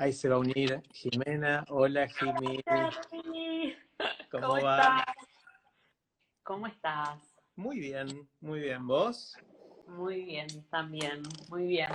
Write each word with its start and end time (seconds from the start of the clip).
Ahí 0.00 0.12
se 0.12 0.28
va 0.28 0.36
a 0.36 0.38
unir 0.38 0.80
Jimena. 0.92 1.64
Hola, 1.70 2.06
Jimmy. 2.06 2.62
¿Cómo, 4.30 4.62
va? 4.62 4.78
Estás? 4.78 5.16
¿Cómo 6.44 6.66
estás? 6.68 7.34
Muy 7.56 7.80
bien, 7.80 8.06
muy 8.40 8.60
bien. 8.60 8.86
¿Vos? 8.86 9.36
Muy 9.88 10.22
bien, 10.22 10.46
también, 10.70 11.22
muy 11.48 11.66
bien. 11.66 11.90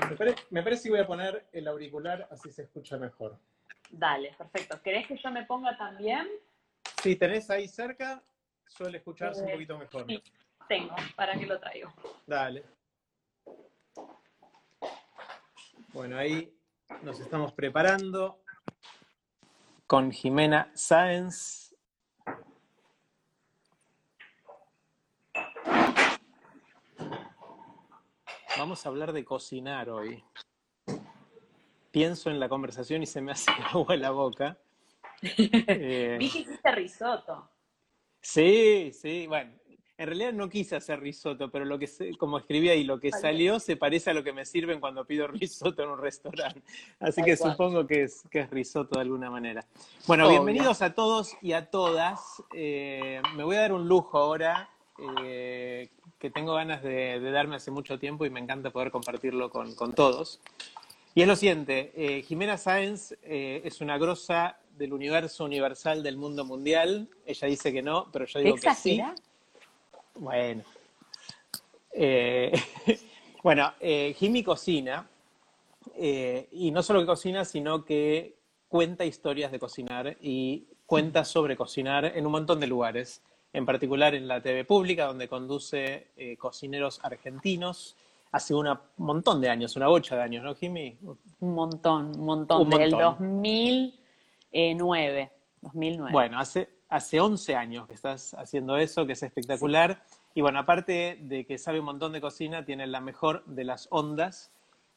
Me 0.50 0.64
parece, 0.64 0.84
que 0.84 0.90
voy 0.90 1.00
a 1.00 1.08
poner 1.08 1.48
el 1.54 1.66
auricular 1.66 2.28
así 2.30 2.52
se 2.52 2.64
escucha 2.64 2.98
mejor. 2.98 3.40
Dale, 3.90 4.36
perfecto. 4.38 4.82
¿Querés 4.82 5.08
que 5.08 5.16
yo 5.16 5.32
me 5.32 5.46
ponga 5.46 5.78
también? 5.78 6.28
Si 7.02 7.16
tenés 7.16 7.50
ahí 7.50 7.70
cerca, 7.70 8.22
suele 8.68 8.98
escucharse 8.98 9.44
un 9.44 9.50
eh, 9.50 9.54
poquito 9.54 9.78
mejor. 9.78 10.08
Sí, 10.08 10.22
tengo, 10.68 10.94
para 11.16 11.40
que 11.40 11.46
lo 11.46 11.58
traigo. 11.58 11.94
Dale. 12.28 12.66
Bueno, 15.94 16.18
ahí 16.18 16.54
nos 17.02 17.20
estamos 17.20 17.52
preparando 17.54 18.40
con 19.88 20.12
Jimena 20.12 20.72
Sáenz. 20.74 21.76
Vamos 28.58 28.86
a 28.86 28.90
hablar 28.90 29.14
de 29.14 29.26
cocinar 29.26 29.90
hoy. 29.90 30.24
Pienso 31.92 32.30
en 32.30 32.40
la 32.40 32.50
conversación 32.50 33.04
y 33.04 33.06
se 33.06 33.22
me 33.22 33.34
hace 33.34 33.52
agua 33.72 33.96
en 33.96 34.02
la 34.02 34.12
boca. 34.12 34.58
eh, 35.22 36.18
Vi 36.20 36.30
que 36.30 36.40
hiciste 36.40 36.72
risotto. 36.72 37.50
Sí, 38.22 38.92
sí, 38.94 39.28
bueno, 39.28 39.54
en 39.98 40.08
realidad 40.08 40.34
no 40.34 40.50
quise 40.50 40.76
hacer 40.76 41.00
risotto, 41.00 41.52
pero 41.52 41.66
lo 41.66 41.78
que 41.78 41.88
como 42.18 42.40
escribí 42.40 42.70
ahí, 42.70 42.84
lo 42.84 43.00
que 43.00 43.12
salió 43.12 43.60
se 43.60 43.78
parece 43.78 44.10
a 44.10 44.14
lo 44.14 44.24
que 44.24 44.34
me 44.34 44.46
sirven 44.46 44.80
cuando 44.80 45.06
pido 45.06 45.28
risotto 45.28 45.84
en 45.84 45.90
un 45.90 46.00
restaurante. 46.00 46.62
Así 47.00 47.22
que 47.22 47.38
supongo 47.38 47.86
que 47.86 48.04
es, 48.04 48.24
que 48.32 48.40
es 48.40 48.50
risotto 48.50 48.96
de 48.96 49.02
alguna 49.02 49.30
manera. 49.30 49.64
Bueno, 50.08 50.28
bienvenidos 50.30 50.82
a 50.82 50.96
todos 50.96 51.36
y 51.42 51.54
a 51.54 51.70
todas. 51.70 52.44
Eh, 52.54 53.22
me 53.36 53.44
voy 53.44 53.56
a 53.56 53.62
dar 53.62 53.74
un 53.74 53.88
lujo 53.88 54.18
ahora 54.18 54.70
eh, 55.22 55.90
que 56.18 56.32
tengo 56.32 56.56
ganas 56.56 56.82
de, 56.82 57.20
darme 57.20 57.58
hace 57.58 57.70
mucho 57.70 58.00
tiempo 58.00 58.26
y 58.26 58.32
me 58.32 58.40
encanta 58.40 58.72
poder 58.72 58.90
compartirlo 58.90 59.52
con, 59.52 59.94
todos. 59.94 60.42
Y 61.14 61.22
es 61.22 61.28
lo 61.28 61.36
siguiente, 61.36 61.94
eh, 61.96 62.24
Jimena 62.24 62.58
Sáenz 62.58 63.16
es 63.22 63.80
una 63.80 64.00
grosa 64.00 64.58
del 64.76 64.94
universo 64.94 65.46
universal 65.46 66.02
del 66.02 66.18
mundo 66.18 66.46
mundial. 66.46 67.08
Ella 67.28 67.48
dice 67.48 67.72
que 67.72 67.84
no, 67.84 68.08
pero 68.12 68.26
yo 68.26 68.40
digo 68.40 68.56
que 68.56 68.74
sí. 68.74 69.00
Bueno. 70.16 70.64
Eh, 71.92 72.52
bueno, 73.44 73.74
eh, 73.80 74.16
Jimmy 74.18 74.44
cocina, 74.44 75.08
eh, 75.96 76.48
y 76.52 76.72
no 76.72 76.82
solo 76.84 77.00
que 77.02 77.06
cocina, 77.06 77.46
sino 77.46 77.86
que 77.86 78.36
cuenta 78.68 79.06
historias 79.06 79.52
de 79.52 79.60
cocinar 79.60 80.18
y 80.22 80.66
cuenta 80.86 81.26
sobre 81.26 81.56
cocinar 81.56 82.06
en 82.06 82.26
un 82.26 82.32
montón 82.32 82.60
de 82.60 82.68
lugares, 82.68 83.22
en 83.52 83.66
particular 83.66 84.14
en 84.16 84.28
la 84.28 84.42
TV 84.42 84.66
pública, 84.66 85.06
donde 85.06 85.28
conduce 85.28 86.08
cocineros 86.40 87.00
argentinos 87.04 87.96
hace 88.32 88.56
un 88.56 88.68
montón 88.98 89.42
de 89.42 89.50
años, 89.50 89.76
una 89.76 89.88
bocha 89.88 90.16
de 90.16 90.24
años, 90.24 90.44
¿no, 90.44 90.56
Jimmy? 90.56 90.98
Un 91.40 91.54
montón, 91.54 92.20
un 92.20 92.26
montón, 92.26 92.68
del 92.68 92.90
2009. 92.90 95.32
2009. 95.62 96.12
Bueno, 96.12 96.40
hace, 96.40 96.73
hace 96.94 97.20
11 97.20 97.56
años 97.56 97.88
que 97.88 97.96
estás 97.96 98.36
haciendo 98.36 98.78
eso, 98.78 99.08
que 99.08 99.14
es 99.14 99.24
espectacular. 99.24 100.04
Y 100.36 100.42
bueno, 100.42 100.60
aparte 100.60 101.18
de 101.22 101.44
que 101.46 101.58
sabe 101.58 101.80
un 101.80 101.86
montón 101.86 102.14
de 102.14 102.22
cocina, 102.22 102.66
tiene 102.66 102.86
la 102.86 103.02
mejor 103.02 103.44
de 103.46 103.64
las 103.64 103.88
ondas. 103.90 104.52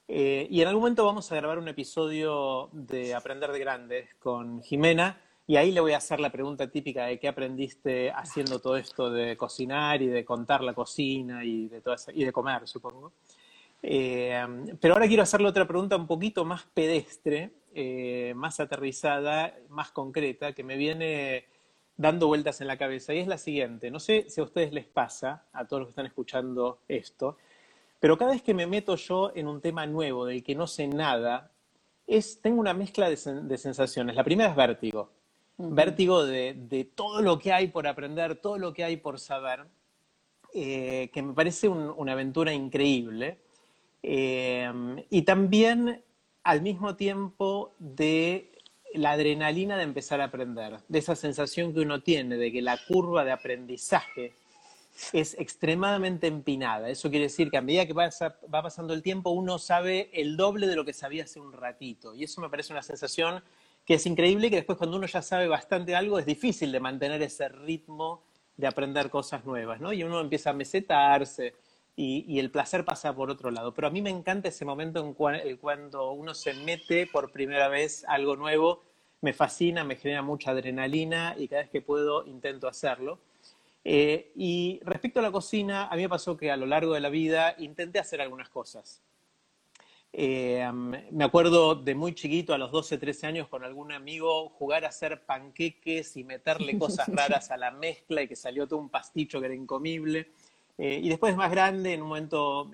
Eh, 0.07 0.47
y 0.51 0.61
en 0.61 0.69
algún 0.69 0.83
momento 0.83 1.07
vamos 1.07 1.33
a 1.33 1.37
grabar 1.37 1.59
un 1.59 1.69
episodio 1.69 2.69
de 2.73 3.15
Aprender 3.15 3.51
de 3.51 3.59
Grandes 3.59 4.15
con 4.19 4.63
Jimena. 4.63 5.19
Y 5.47 5.57
ahí 5.57 5.73
le 5.73 5.81
voy 5.81 5.93
a 5.93 5.97
hacer 5.97 6.21
la 6.21 6.31
pregunta 6.31 6.71
típica 6.71 7.07
de 7.07 7.19
qué 7.19 7.29
aprendiste 7.29 8.11
haciendo 8.11 8.59
todo 8.59 8.77
esto 8.77 9.11
de 9.11 9.35
cocinar 9.37 10.03
y 10.03 10.09
de 10.09 10.25
contar 10.25 10.63
la 10.63 10.75
cocina 10.75 11.45
y 11.45 11.69
de, 11.69 11.83
y 12.13 12.25
de 12.25 12.33
comer, 12.33 12.69
supongo. 12.69 13.13
Eh, 13.83 14.45
pero 14.81 14.95
ahora 14.95 15.07
quiero 15.07 15.23
hacerle 15.23 15.49
otra 15.49 15.67
pregunta 15.67 15.97
un 15.97 16.07
poquito 16.07 16.45
más 16.45 16.65
pedestre, 16.75 17.53
eh, 17.75 18.35
más 18.37 18.61
aterrizada, 18.61 19.55
más 19.71 19.93
concreta, 19.93 20.53
que 20.53 20.65
me 20.65 20.77
viene 20.77 21.47
dando 21.97 22.27
vueltas 22.27 22.61
en 22.61 22.67
la 22.67 22.77
cabeza 22.77 23.15
y 23.15 23.19
es 23.19 23.27
la 23.27 23.39
siguiente. 23.39 23.91
No 23.91 24.01
sé 24.01 24.27
si 24.29 24.41
a 24.41 24.45
ustedes 24.45 24.73
les 24.73 24.87
pasa, 24.87 25.45
a 25.53 25.67
todos 25.67 25.81
los 25.81 25.89
que 25.89 25.91
están 25.91 26.07
escuchando 26.07 26.81
esto, 26.89 27.37
pero 28.01 28.19
cada 28.19 28.33
vez 28.33 28.43
que 28.43 28.55
me 28.55 28.67
meto 28.67 28.97
yo 28.97 29.33
en 29.35 29.49
un 29.49 29.61
tema 29.61 29.87
nuevo 29.87 30.27
del 30.27 30.43
que 30.43 30.55
no 30.55 30.67
sé 30.67 30.87
nada, 30.87 31.51
es, 32.07 32.41
tengo 32.41 32.61
una 32.61 32.75
mezcla 32.75 33.09
de, 33.09 33.17
sensaciones. 33.17 34.15
La 34.15 34.25
primera 34.25 34.51
es 34.51 34.57
vértigo. 34.57 35.11
Vértigo 35.59 36.25
de, 36.25 36.91
todo 36.95 37.23
lo 37.23 37.39
que 37.39 37.53
hay 37.53 37.69
por 37.69 37.87
aprender, 37.87 38.37
todo 38.37 38.59
lo 38.59 38.73
que 38.75 38.85
hay 38.85 38.99
por 38.99 39.19
saber, 39.19 39.65
eh, 40.53 41.11
que 41.13 41.23
me 41.23 41.33
parece 41.33 41.69
una 41.69 42.13
aventura 42.13 42.53
increíble. 42.53 43.39
Eh, 44.03 44.71
y 45.11 45.23
también 45.23 46.03
al 46.45 46.61
mismo 46.63 46.95
tiempo 46.95 47.75
de 47.79 48.56
la 48.97 49.13
adrenalina 49.13 49.77
de 49.77 49.83
empezar 49.83 50.21
a 50.21 50.25
aprender, 50.25 50.79
de 50.89 50.99
esa 50.99 51.17
sensación 51.17 51.73
que 51.73 51.81
uno 51.81 52.03
tiene 52.03 52.37
de 52.37 52.53
que 52.53 52.63
la 52.63 52.79
curva 52.87 53.25
de 53.25 53.33
aprendizaje 53.33 54.35
es 55.13 55.35
extremadamente 55.39 56.27
empinada. 56.27 56.89
Eso 56.89 57.11
quiere 57.11 57.25
decir 57.25 57.51
que 57.51 57.59
a 57.59 57.63
medida 57.63 57.87
que 57.87 57.93
va 57.93 58.63
pasando 58.63 58.95
el 58.95 59.03
tiempo 59.03 59.31
uno 59.31 59.59
sabe 59.59 60.11
el 60.13 60.37
doble 60.37 60.67
de 60.67 60.77
lo 60.77 60.85
que 60.85 60.93
sabía 60.93 61.25
hace 61.25 61.39
un 61.39 61.53
ratito. 61.53 62.15
Y 62.15 62.25
eso 62.25 62.41
me 62.41 62.49
parece 62.49 62.73
una 62.73 62.83
sensación 62.83 63.43
que 63.85 63.95
es 63.95 64.07
increíble 64.07 64.47
y 64.47 64.51
que 64.51 64.57
después 64.57 64.79
cuando 64.79 64.97
uno 64.97 65.07
ya 65.07 65.23
sabe 65.23 65.49
bastante 65.49 65.95
algo 65.95 66.19
es 66.19 66.27
difícil 66.27 66.73
de 66.73 66.81
mantener 66.81 67.23
ese 67.23 67.49
ritmo 67.49 68.23
de 68.57 68.67
aprender 68.67 69.11
cosas 69.11 69.45
nuevas, 69.45 69.81
¿no? 69.81 69.93
Y 69.93 70.03
uno 70.03 70.21
empieza 70.21 70.51
a 70.51 70.55
mesetarse 70.55 71.55
y, 71.95 72.39
el 72.39 72.51
placer 72.51 72.85
pasa 72.85 73.15
por 73.15 73.31
otro 73.31 73.51
lado. 73.51 73.73
Pero 73.73 73.89
a 73.89 73.91
mí 73.91 74.03
me 74.03 74.11
encanta 74.11 74.49
ese 74.49 74.65
momento 74.65 75.01
en 75.01 75.57
cuando 75.57 76.13
uno 76.13 76.35
se 76.35 76.53
mete 76.53 77.07
por 77.07 77.33
primera 77.33 77.69
vez 77.69 78.05
algo 78.09 78.37
nuevo 78.37 78.83
me 79.21 79.33
fascina, 79.33 79.85
me 79.85 79.97
genera 79.97 80.23
mucha 80.23 80.51
adrenalina 80.51 81.35
y 81.39 81.49
cada 81.49 81.63
vez 81.63 81.71
que 81.71 81.83
puedo 81.83 82.27
intento 82.27 82.69
hacerlo. 82.69 83.19
Eh, 83.89 84.33
y 84.35 84.81
respecto 84.85 85.21
a 85.21 85.23
la 85.23 85.31
cocina, 85.31 85.87
a 85.87 85.95
mí 85.95 86.03
me 86.03 86.09
pasó 86.09 86.37
que 86.37 86.51
a 86.51 86.57
lo 86.57 86.67
largo 86.67 86.95
de 86.95 87.01
la 87.01 87.09
vida 87.09 87.55
intenté 87.59 88.01
hacer 88.01 88.21
algunas 88.21 88.49
cosas. 88.49 89.01
Eh, 90.13 90.69
me 90.73 91.25
acuerdo 91.25 91.77
de 91.77 91.95
muy 91.95 92.15
chiquito, 92.15 92.53
a 92.53 92.59
los 92.59 92.73
12, 92.73 92.99
13 92.99 93.27
años, 93.29 93.49
con 93.49 93.63
algún 93.63 93.93
amigo, 93.93 94.49
jugar 94.49 94.85
a 94.85 94.89
hacer 94.89 95.25
panqueques 95.25 96.17
y 96.17 96.25
meterle 96.25 96.77
cosas 96.79 97.07
raras 97.09 97.51
a 97.53 97.57
la 97.57 97.71
mezcla 97.71 98.23
y 98.23 98.29
que 98.29 98.35
salió 98.35 98.67
todo 98.67 98.81
un 98.81 98.89
pasticho 98.89 99.39
que 99.39 99.47
era 99.47 99.55
incomible. 99.55 100.33
Eh, 100.79 101.01
y 101.03 101.09
después 101.09 101.37
más 101.37 101.51
grande, 101.51 101.95
en 101.95 102.03
un 102.03 102.09
momento 102.09 102.73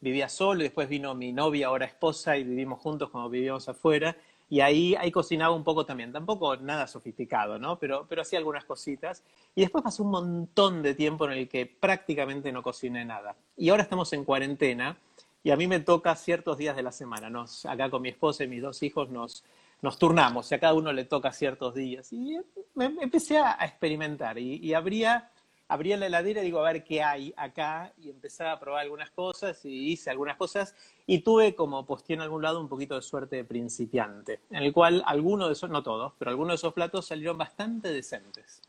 vivía 0.00 0.28
solo, 0.28 0.60
y 0.60 0.64
después 0.64 0.90
vino 0.90 1.14
mi 1.14 1.32
novia, 1.32 1.68
ahora 1.68 1.86
esposa, 1.86 2.36
y 2.36 2.44
vivimos 2.44 2.80
juntos 2.80 3.08
como 3.08 3.30
vivíamos 3.30 3.66
afuera. 3.68 4.14
Y 4.50 4.60
ahí, 4.60 4.94
ahí 4.94 5.10
cocinaba 5.10 5.54
un 5.54 5.64
poco 5.64 5.84
también, 5.84 6.10
tampoco 6.10 6.56
nada 6.56 6.86
sofisticado, 6.86 7.58
¿no? 7.58 7.78
Pero, 7.78 8.06
pero 8.08 8.22
hacía 8.22 8.38
algunas 8.38 8.64
cositas. 8.64 9.22
Y 9.54 9.60
después 9.60 9.84
pasó 9.84 10.02
un 10.02 10.10
montón 10.10 10.82
de 10.82 10.94
tiempo 10.94 11.26
en 11.26 11.32
el 11.32 11.48
que 11.48 11.66
prácticamente 11.66 12.50
no 12.50 12.62
cociné 12.62 13.04
nada. 13.04 13.36
Y 13.56 13.68
ahora 13.68 13.82
estamos 13.82 14.12
en 14.12 14.24
cuarentena 14.24 14.96
y 15.42 15.50
a 15.50 15.56
mí 15.56 15.66
me 15.66 15.80
toca 15.80 16.14
ciertos 16.16 16.58
días 16.58 16.76
de 16.76 16.82
la 16.82 16.92
semana. 16.92 17.30
Nos, 17.30 17.64
acá 17.66 17.90
con 17.90 18.02
mi 18.02 18.08
esposa 18.08 18.44
y 18.44 18.48
mis 18.48 18.62
dos 18.62 18.82
hijos 18.82 19.10
nos, 19.10 19.44
nos 19.82 19.98
turnamos 19.98 20.50
y 20.50 20.54
a 20.54 20.60
cada 20.60 20.74
uno 20.74 20.92
le 20.92 21.04
toca 21.04 21.32
ciertos 21.32 21.74
días. 21.74 22.12
Y 22.12 22.38
me, 22.74 22.86
empecé 23.00 23.38
a, 23.38 23.58
experimentar 23.64 24.38
y, 24.38 24.74
abría, 24.74 25.30
abría 25.68 25.98
la 25.98 26.06
heladera 26.06 26.40
y 26.40 26.46
digo, 26.46 26.60
a 26.60 26.72
ver 26.72 26.82
qué 26.82 27.02
hay 27.02 27.32
acá 27.36 27.92
y 28.02 28.08
empecé 28.08 28.44
a 28.44 28.58
probar 28.58 28.82
algunas 28.82 29.10
cosas 29.10 29.64
y 29.64 29.92
hice 29.92 30.10
algunas 30.10 30.36
cosas 30.36 30.74
y 31.06 31.20
tuve, 31.20 31.54
como 31.54 31.84
posté 31.84 32.14
en 32.14 32.22
algún 32.22 32.42
lado, 32.42 32.60
un 32.60 32.68
poquito 32.68 32.94
de 32.94 33.02
suerte 33.02 33.36
de 33.36 33.44
principiante, 33.44 34.40
en 34.50 34.62
el 34.62 34.72
cual 34.72 35.02
algunos 35.06 35.48
de 35.48 35.52
esos, 35.52 35.70
no 35.70 35.82
todos, 35.82 36.14
pero 36.18 36.30
algunos 36.30 36.52
de 36.52 36.56
esos 36.56 36.72
platos 36.72 37.06
salieron 37.06 37.36
bastante 37.36 37.92
decentes. 37.92 38.62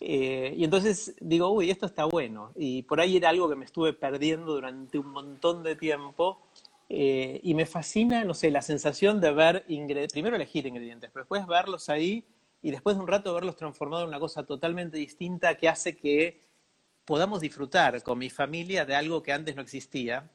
Eh, 0.00 0.52
y 0.56 0.64
entonces 0.64 1.14
digo, 1.20 1.48
uy, 1.48 1.70
esto 1.70 1.86
está 1.86 2.04
bueno. 2.04 2.52
Y 2.56 2.82
por 2.82 3.00
ahí 3.00 3.16
era 3.16 3.30
algo 3.30 3.48
que 3.48 3.56
me 3.56 3.64
estuve 3.64 3.94
perdiendo 3.94 4.52
durante 4.52 4.98
un 4.98 5.08
montón 5.08 5.62
de 5.62 5.76
tiempo 5.76 6.40
eh, 6.90 7.40
y 7.42 7.54
me 7.54 7.64
fascina, 7.64 8.22
no 8.24 8.34
sé, 8.34 8.50
la 8.50 8.60
sensación 8.60 9.20
de 9.20 9.32
ver, 9.32 9.64
primero 10.12 10.36
elegir 10.36 10.66
ingredientes, 10.66 11.10
pero 11.10 11.24
después 11.24 11.46
verlos 11.46 11.88
ahí 11.88 12.24
y 12.64 12.70
después 12.70 12.96
de 12.96 13.02
un 13.02 13.08
rato 13.08 13.34
verlos 13.34 13.56
transformados 13.56 14.04
en 14.04 14.08
una 14.08 14.18
cosa 14.18 14.42
totalmente 14.46 14.96
distinta 14.96 15.54
que 15.54 15.68
hace 15.68 15.94
que 15.94 16.40
podamos 17.04 17.42
disfrutar 17.42 18.02
con 18.02 18.16
mi 18.16 18.30
familia 18.30 18.86
de 18.86 18.94
algo 18.94 19.22
que 19.22 19.34
antes 19.34 19.54
no 19.54 19.60
existía 19.60 20.30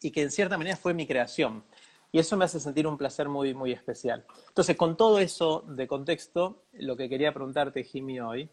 y 0.00 0.10
que 0.10 0.22
en 0.22 0.30
cierta 0.30 0.56
manera 0.56 0.78
fue 0.78 0.94
mi 0.94 1.06
creación. 1.06 1.62
Y 2.10 2.20
eso 2.20 2.38
me 2.38 2.46
hace 2.46 2.58
sentir 2.58 2.86
un 2.86 2.96
placer 2.96 3.28
muy, 3.28 3.52
muy 3.52 3.72
especial. 3.72 4.24
Entonces, 4.48 4.78
con 4.78 4.96
todo 4.96 5.18
eso 5.18 5.62
de 5.68 5.86
contexto, 5.86 6.62
lo 6.72 6.96
que 6.96 7.06
quería 7.06 7.34
preguntarte, 7.34 7.84
Jimmy, 7.84 8.18
hoy, 8.18 8.48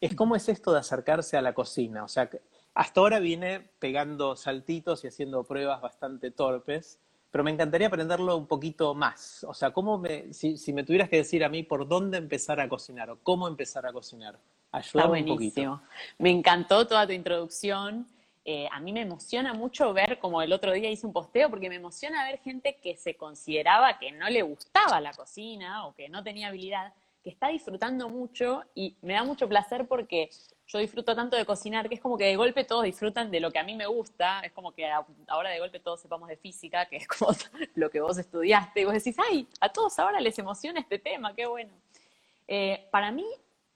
es 0.00 0.14
cómo 0.14 0.36
es 0.36 0.48
esto 0.48 0.72
de 0.72 0.78
acercarse 0.78 1.36
a 1.36 1.42
la 1.42 1.54
cocina. 1.54 2.04
O 2.04 2.08
sea, 2.08 2.30
hasta 2.74 3.00
ahora 3.00 3.18
vine 3.18 3.70
pegando 3.80 4.36
saltitos 4.36 5.02
y 5.02 5.08
haciendo 5.08 5.42
pruebas 5.42 5.80
bastante 5.80 6.30
torpes, 6.30 7.00
pero 7.32 7.42
me 7.42 7.50
encantaría 7.50 7.86
aprenderlo 7.86 8.36
un 8.36 8.46
poquito 8.46 8.94
más. 8.94 9.42
O 9.48 9.54
sea, 9.54 9.72
¿cómo 9.72 9.96
me, 9.96 10.34
si, 10.34 10.72
me 10.74 10.84
tuvieras 10.84 11.08
que 11.08 11.16
decir 11.16 11.42
a 11.42 11.48
mí 11.48 11.62
por 11.62 11.88
dónde 11.88 12.18
empezar 12.18 12.60
a 12.60 12.68
cocinar 12.68 13.08
o 13.08 13.18
cómo 13.22 13.48
empezar 13.48 13.86
a 13.86 13.92
cocinar, 13.92 14.38
ayúdame 14.70 15.22
un 15.22 15.28
poquito. 15.28 15.80
Me 16.18 16.30
encantó 16.30 16.86
toda 16.86 17.06
tu 17.06 17.14
introducción. 17.14 18.06
Eh, 18.44 18.68
a 18.70 18.80
mí 18.80 18.92
me 18.92 19.00
emociona 19.00 19.54
mucho 19.54 19.94
ver, 19.94 20.18
como 20.18 20.42
el 20.42 20.52
otro 20.52 20.72
día 20.72 20.90
hice 20.90 21.06
un 21.06 21.14
posteo, 21.14 21.48
porque 21.48 21.70
me 21.70 21.76
emociona 21.76 22.22
ver 22.24 22.38
gente 22.40 22.76
que 22.82 22.96
se 22.96 23.16
consideraba 23.16 23.98
que 23.98 24.12
no 24.12 24.28
le 24.28 24.42
gustaba 24.42 25.00
la 25.00 25.12
cocina 25.14 25.86
o 25.86 25.94
que 25.94 26.10
no 26.10 26.22
tenía 26.22 26.48
habilidad, 26.48 26.92
que 27.24 27.30
está 27.30 27.48
disfrutando 27.48 28.10
mucho 28.10 28.62
y 28.74 28.96
me 29.00 29.14
da 29.14 29.24
mucho 29.24 29.48
placer 29.48 29.88
porque 29.88 30.28
yo 30.72 30.78
disfruto 30.78 31.14
tanto 31.14 31.36
de 31.36 31.44
cocinar 31.44 31.88
que 31.88 31.96
es 31.96 32.00
como 32.00 32.16
que 32.16 32.24
de 32.24 32.36
golpe 32.36 32.64
todos 32.64 32.84
disfrutan 32.84 33.30
de 33.30 33.40
lo 33.40 33.50
que 33.50 33.58
a 33.58 33.62
mí 33.62 33.74
me 33.74 33.86
gusta, 33.86 34.40
es 34.40 34.52
como 34.52 34.72
que 34.72 34.90
ahora 35.28 35.50
de 35.50 35.58
golpe 35.58 35.80
todos 35.80 36.00
sepamos 36.00 36.28
de 36.28 36.36
física, 36.36 36.86
que 36.86 36.96
es 36.96 37.06
como 37.06 37.32
lo 37.74 37.90
que 37.90 38.00
vos 38.00 38.16
estudiaste, 38.16 38.80
y 38.80 38.84
vos 38.84 38.94
decís, 38.94 39.16
ay, 39.30 39.46
a 39.60 39.68
todos 39.68 39.98
ahora 39.98 40.20
les 40.20 40.38
emociona 40.38 40.80
este 40.80 40.98
tema, 40.98 41.34
qué 41.34 41.46
bueno. 41.46 41.72
Eh, 42.48 42.88
para 42.90 43.12
mí, 43.12 43.26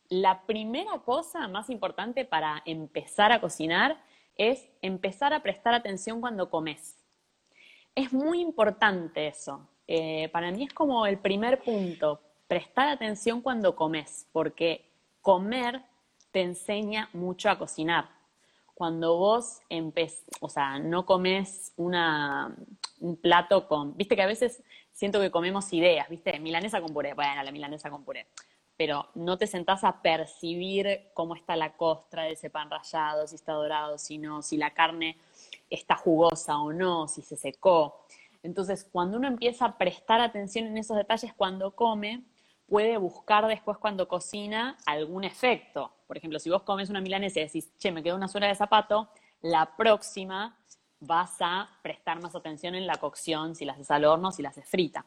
la 0.08 0.40
primera 0.42 0.98
cosa 1.00 1.46
más 1.48 1.68
importante 1.68 2.24
para 2.24 2.62
empezar 2.64 3.30
a 3.30 3.40
cocinar 3.40 4.00
es 4.36 4.66
empezar 4.80 5.34
a 5.34 5.42
prestar 5.42 5.74
atención 5.74 6.20
cuando 6.20 6.48
comes. 6.48 6.96
Es 7.94 8.12
muy 8.12 8.40
importante 8.40 9.26
eso. 9.26 9.66
Eh, 9.86 10.28
para 10.30 10.50
mí 10.50 10.64
es 10.64 10.72
como 10.72 11.06
el 11.06 11.18
primer 11.18 11.62
punto, 11.62 12.20
prestar 12.48 12.88
atención 12.88 13.40
cuando 13.42 13.76
comes, 13.76 14.26
porque 14.32 14.88
comer 15.20 15.82
te 16.36 16.42
enseña 16.42 17.08
mucho 17.14 17.48
a 17.48 17.58
cocinar. 17.58 18.10
Cuando 18.74 19.16
vos 19.16 19.62
empezás, 19.70 20.22
o 20.42 20.50
sea, 20.50 20.78
no 20.78 21.06
comes 21.06 21.72
un 21.78 23.16
plato 23.22 23.66
con, 23.66 23.96
viste 23.96 24.16
que 24.16 24.20
a 24.20 24.26
veces 24.26 24.62
siento 24.92 25.18
que 25.18 25.30
comemos 25.30 25.72
ideas, 25.72 26.10
viste, 26.10 26.38
milanesa 26.38 26.82
con 26.82 26.92
puré, 26.92 27.14
bueno, 27.14 27.42
la 27.42 27.50
milanesa 27.50 27.88
con 27.88 28.04
puré, 28.04 28.26
pero 28.76 29.08
no 29.14 29.38
te 29.38 29.46
sentás 29.46 29.82
a 29.82 30.02
percibir 30.02 31.08
cómo 31.14 31.34
está 31.34 31.56
la 31.56 31.74
costra 31.74 32.24
de 32.24 32.32
ese 32.32 32.50
pan 32.50 32.70
rallado, 32.70 33.26
si 33.26 33.36
está 33.36 33.54
dorado, 33.54 33.96
si 33.96 34.18
no, 34.18 34.42
si 34.42 34.58
la 34.58 34.74
carne 34.74 35.16
está 35.70 35.96
jugosa 35.96 36.58
o 36.58 36.70
no, 36.70 37.08
si 37.08 37.22
se 37.22 37.36
secó. 37.36 38.04
Entonces, 38.42 38.86
cuando 38.92 39.16
uno 39.16 39.26
empieza 39.26 39.64
a 39.64 39.78
prestar 39.78 40.20
atención 40.20 40.66
en 40.66 40.76
esos 40.76 40.98
detalles 40.98 41.32
cuando 41.32 41.70
come, 41.70 42.24
puede 42.68 42.96
buscar 42.96 43.46
después 43.46 43.78
cuando 43.78 44.08
cocina 44.08 44.76
algún 44.86 45.24
efecto. 45.24 45.92
Por 46.06 46.16
ejemplo, 46.16 46.38
si 46.38 46.50
vos 46.50 46.62
comes 46.62 46.90
una 46.90 47.00
milanesa 47.00 47.40
y 47.40 47.44
decís, 47.44 47.70
che, 47.78 47.92
me 47.92 48.02
quedó 48.02 48.16
una 48.16 48.28
suela 48.28 48.48
de 48.48 48.54
zapato, 48.54 49.08
la 49.42 49.76
próxima 49.76 50.56
vas 51.00 51.36
a 51.40 51.68
prestar 51.82 52.20
más 52.20 52.34
atención 52.34 52.74
en 52.74 52.86
la 52.86 52.96
cocción, 52.96 53.54
si 53.54 53.64
la 53.64 53.72
haces 53.72 53.90
al 53.90 54.04
horno, 54.04 54.32
si 54.32 54.42
la 54.42 54.48
haces 54.48 54.66
frita. 54.68 55.04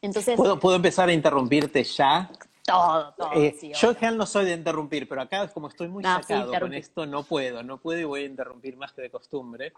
Entonces, 0.00 0.36
¿Puedo, 0.36 0.58
¿Puedo 0.58 0.76
empezar 0.76 1.08
a 1.08 1.12
interrumpirte 1.12 1.82
ya? 1.82 2.30
Todo, 2.64 3.14
todo. 3.16 3.32
Eh, 3.32 3.56
yo 3.74 3.88
en 3.88 3.94
general 3.94 4.18
no 4.18 4.26
soy 4.26 4.44
de 4.44 4.52
interrumpir, 4.52 5.08
pero 5.08 5.22
acá 5.22 5.48
como 5.48 5.68
estoy 5.68 5.88
muy 5.88 6.04
sacado 6.04 6.52
con 6.58 6.74
esto, 6.74 7.06
no 7.06 7.22
puedo, 7.22 7.62
no 7.62 7.78
puedo 7.78 8.00
y 8.00 8.04
voy 8.04 8.22
a 8.22 8.26
interrumpir 8.26 8.76
más 8.76 8.92
que 8.92 9.02
de 9.02 9.10
costumbre. 9.10 9.72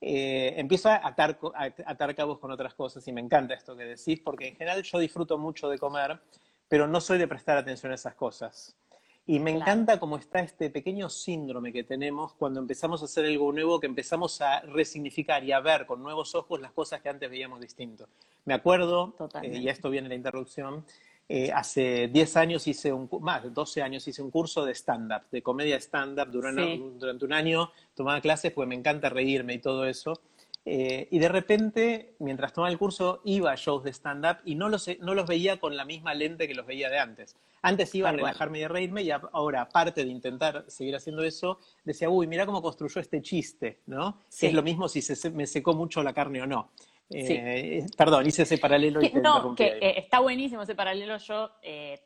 Eh, 0.00 0.54
empiezo 0.56 0.88
a 0.88 1.06
atar, 1.06 1.38
a 1.54 1.64
atar 1.90 2.14
cabos 2.14 2.38
con 2.38 2.50
otras 2.50 2.74
cosas 2.74 3.06
y 3.08 3.12
me 3.12 3.20
encanta 3.20 3.54
esto 3.54 3.76
que 3.76 3.84
decís, 3.84 4.20
porque 4.20 4.48
en 4.48 4.56
general 4.56 4.82
yo 4.82 4.98
disfruto 4.98 5.38
mucho 5.38 5.68
de 5.68 5.78
comer, 5.78 6.20
pero 6.68 6.86
no 6.86 7.00
soy 7.00 7.18
de 7.18 7.28
prestar 7.28 7.56
atención 7.56 7.92
a 7.92 7.94
esas 7.94 8.14
cosas. 8.14 8.76
Y 9.28 9.40
me 9.40 9.50
encanta 9.50 9.98
cómo 9.98 10.18
está 10.18 10.38
este 10.38 10.70
pequeño 10.70 11.08
síndrome 11.08 11.72
que 11.72 11.82
tenemos 11.82 12.34
cuando 12.34 12.60
empezamos 12.60 13.02
a 13.02 13.06
hacer 13.06 13.24
algo 13.24 13.52
nuevo, 13.52 13.80
que 13.80 13.86
empezamos 13.86 14.40
a 14.40 14.60
resignificar 14.60 15.42
y 15.42 15.50
a 15.50 15.58
ver 15.58 15.84
con 15.84 16.00
nuevos 16.00 16.36
ojos 16.36 16.60
las 16.60 16.70
cosas 16.70 17.00
que 17.00 17.08
antes 17.08 17.28
veíamos 17.28 17.60
distinto. 17.60 18.08
Me 18.44 18.54
acuerdo, 18.54 19.14
eh, 19.42 19.58
y 19.58 19.68
esto 19.68 19.90
viene 19.90 20.06
en 20.06 20.10
la 20.10 20.14
interrupción, 20.14 20.84
eh, 21.28 21.50
hace 21.52 22.06
10 22.06 22.36
años 22.36 22.68
hice 22.68 22.92
un, 22.92 23.08
más, 23.20 23.52
12 23.52 23.82
años 23.82 24.06
hice 24.06 24.22
un 24.22 24.30
curso 24.30 24.64
de 24.64 24.72
stand-up, 24.76 25.22
de 25.32 25.42
comedia 25.42 25.76
stand-up 25.80 26.30
durante, 26.30 26.80
durante 26.96 27.24
un 27.24 27.32
año, 27.32 27.72
tomaba 27.96 28.20
clases 28.20 28.52
porque 28.52 28.68
me 28.68 28.76
encanta 28.76 29.08
reírme 29.08 29.54
y 29.54 29.58
todo 29.58 29.86
eso. 29.86 30.20
Eh, 30.68 31.06
y 31.12 31.20
de 31.20 31.28
repente, 31.28 32.16
mientras 32.18 32.52
tomaba 32.52 32.72
el 32.72 32.76
curso, 32.76 33.20
iba 33.24 33.52
a 33.52 33.54
shows 33.54 33.84
de 33.84 33.92
stand-up 33.92 34.38
y 34.44 34.56
no 34.56 34.68
los, 34.68 34.90
no 34.98 35.14
los 35.14 35.24
veía 35.24 35.60
con 35.60 35.76
la 35.76 35.84
misma 35.84 36.12
lente 36.12 36.48
que 36.48 36.54
los 36.54 36.66
veía 36.66 36.90
de 36.90 36.98
antes. 36.98 37.36
Antes 37.62 37.94
iba 37.94 38.08
a 38.08 38.12
relajarme 38.12 38.58
y 38.58 38.62
a 38.64 38.68
reírme 38.68 39.02
y 39.02 39.12
ahora, 39.12 39.62
aparte 39.62 40.04
de 40.04 40.10
intentar 40.10 40.64
seguir 40.66 40.96
haciendo 40.96 41.22
eso, 41.22 41.60
decía, 41.84 42.10
uy, 42.10 42.26
mira 42.26 42.44
cómo 42.46 42.60
construyó 42.60 43.00
este 43.00 43.22
chiste, 43.22 43.78
¿no? 43.86 44.22
es 44.40 44.52
lo 44.52 44.62
mismo 44.64 44.88
si 44.88 45.02
se, 45.02 45.30
me 45.30 45.46
secó 45.46 45.72
mucho 45.72 46.02
la 46.02 46.12
carne 46.12 46.42
o 46.42 46.46
no. 46.46 46.70
Eh, 47.10 47.86
perdón, 47.96 48.26
hice 48.26 48.42
ese 48.42 48.58
paralelo. 48.58 49.00
Y 49.00 49.12
no, 49.22 49.54
que 49.54 49.78
eh, 49.80 50.00
está 50.00 50.18
buenísimo 50.18 50.62
ese 50.62 50.74
paralelo. 50.74 51.16
Yo 51.18 51.52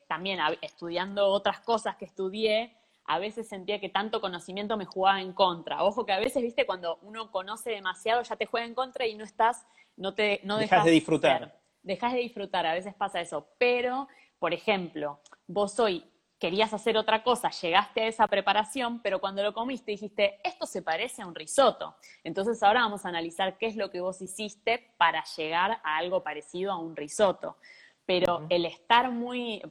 también 0.07 0.39
estudiando 0.61 1.29
otras 1.29 1.61
cosas 1.61 1.97
que 1.97 2.05
estudié, 2.05 2.77
a 3.11 3.19
veces 3.19 3.49
sentía 3.49 3.81
que 3.81 3.89
tanto 3.89 4.21
conocimiento 4.21 4.77
me 4.77 4.85
jugaba 4.85 5.21
en 5.21 5.33
contra. 5.33 5.83
Ojo 5.83 6.07
que 6.07 6.13
a 6.13 6.21
veces, 6.21 6.45
viste, 6.45 6.65
cuando 6.65 7.01
uno 7.03 7.33
conoce 7.33 7.71
demasiado 7.71 8.23
ya 8.23 8.37
te 8.37 8.47
juega 8.47 8.65
en 8.65 8.75
contra 8.75 9.05
y 9.05 9.17
no 9.17 9.25
estás, 9.25 9.67
no 9.97 10.15
te, 10.15 10.41
no 10.45 10.59
dejas, 10.59 10.85
de 10.85 10.93
disfrutar. 10.93 11.59
dejas 11.83 12.13
de 12.13 12.21
disfrutar, 12.21 12.67
a 12.67 12.73
veces 12.73 12.95
pasa 12.95 13.21
eso. 13.21 13.49
Pero, 13.59 14.07
por 14.39 14.55
ejemplo, 14.55 15.19
vos 15.49 15.81
hoy 15.81 16.05
querías 16.39 16.73
hacer 16.73 16.97
otra 16.97 17.25
cosa, 17.25 17.51
llegaste 17.51 18.03
a 18.03 18.07
esa 18.07 18.29
preparación, 18.29 19.03
pero 19.03 19.21
cuando 19.21 19.43
lo 19.43 19.53
comiste 19.53 19.91
dijiste, 19.91 20.39
esto 20.45 20.65
se 20.65 20.81
parece 20.81 21.23
a 21.23 21.27
un 21.27 21.35
risotto. 21.35 21.97
Entonces 22.23 22.63
ahora 22.63 22.83
vamos 22.83 23.05
a 23.05 23.09
analizar 23.09 23.59
qué 23.59 23.67
es 23.67 23.75
lo 23.75 23.91
que 23.91 24.01
vos 24.01 24.23
hiciste 24.23 24.95
para 24.99 25.25
llegar 25.37 25.81
a 25.83 25.97
algo 25.97 26.23
parecido 26.23 26.71
a 26.71 26.79
un 26.79 26.95
risotto 26.95 27.57
pero 28.11 28.45
el 28.49 28.67
estar 28.67 29.13
muy, 29.13 29.63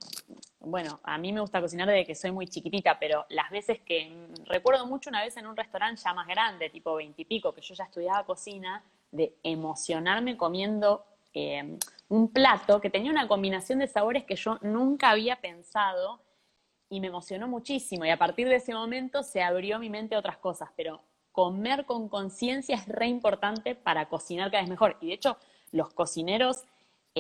bueno, 0.62 1.02
a 1.04 1.18
mí 1.18 1.34
me 1.34 1.42
gusta 1.42 1.60
cocinar 1.60 1.90
desde 1.90 2.06
que 2.06 2.16
soy 2.16 2.32
muy 2.32 2.48
chiquitita, 2.48 2.98
pero 2.98 3.26
las 3.28 3.50
veces 3.50 3.82
que, 3.82 4.30
recuerdo 4.46 4.86
mucho 4.86 5.10
una 5.10 5.22
vez 5.22 5.36
en 5.36 5.46
un 5.46 5.58
restaurante 5.58 6.02
ya 6.02 6.14
más 6.14 6.26
grande, 6.26 6.70
tipo 6.70 6.96
veintipico, 6.96 7.54
que 7.54 7.60
yo 7.60 7.76
ya 7.76 7.84
estudiaba 7.84 8.26
cocina, 8.26 8.82
de 9.12 9.36
emocionarme 9.44 10.38
comiendo 10.38 11.04
eh, 11.34 11.78
un 12.08 12.32
plato 12.32 12.80
que 12.80 12.90
tenía 12.90 13.12
una 13.12 13.28
combinación 13.28 13.80
de 13.80 13.88
sabores 13.88 14.24
que 14.24 14.38
yo 14.38 14.58
nunca 14.62 15.10
había 15.10 15.36
pensado 15.42 16.22
y 16.90 17.02
me 17.02 17.08
emocionó 17.08 17.46
muchísimo. 17.50 18.06
Y 18.06 18.10
a 18.10 18.18
partir 18.18 18.48
de 18.48 18.56
ese 18.56 18.74
momento 18.74 19.22
se 19.22 19.44
abrió 19.44 19.80
mi 19.80 19.90
mente 19.90 20.16
a 20.16 20.20
otras 20.20 20.38
cosas, 20.38 20.70
pero 20.78 21.02
comer 21.34 21.86
con 21.86 22.08
conciencia 22.08 22.78
es 22.78 22.88
re 22.88 23.08
importante 23.08 23.76
para 23.76 24.08
cocinar 24.08 24.50
cada 24.50 24.64
vez 24.64 24.70
mejor. 24.70 24.96
Y 25.02 25.08
de 25.08 25.16
hecho 25.16 25.36
los 25.74 25.90
cocineros 25.94 26.64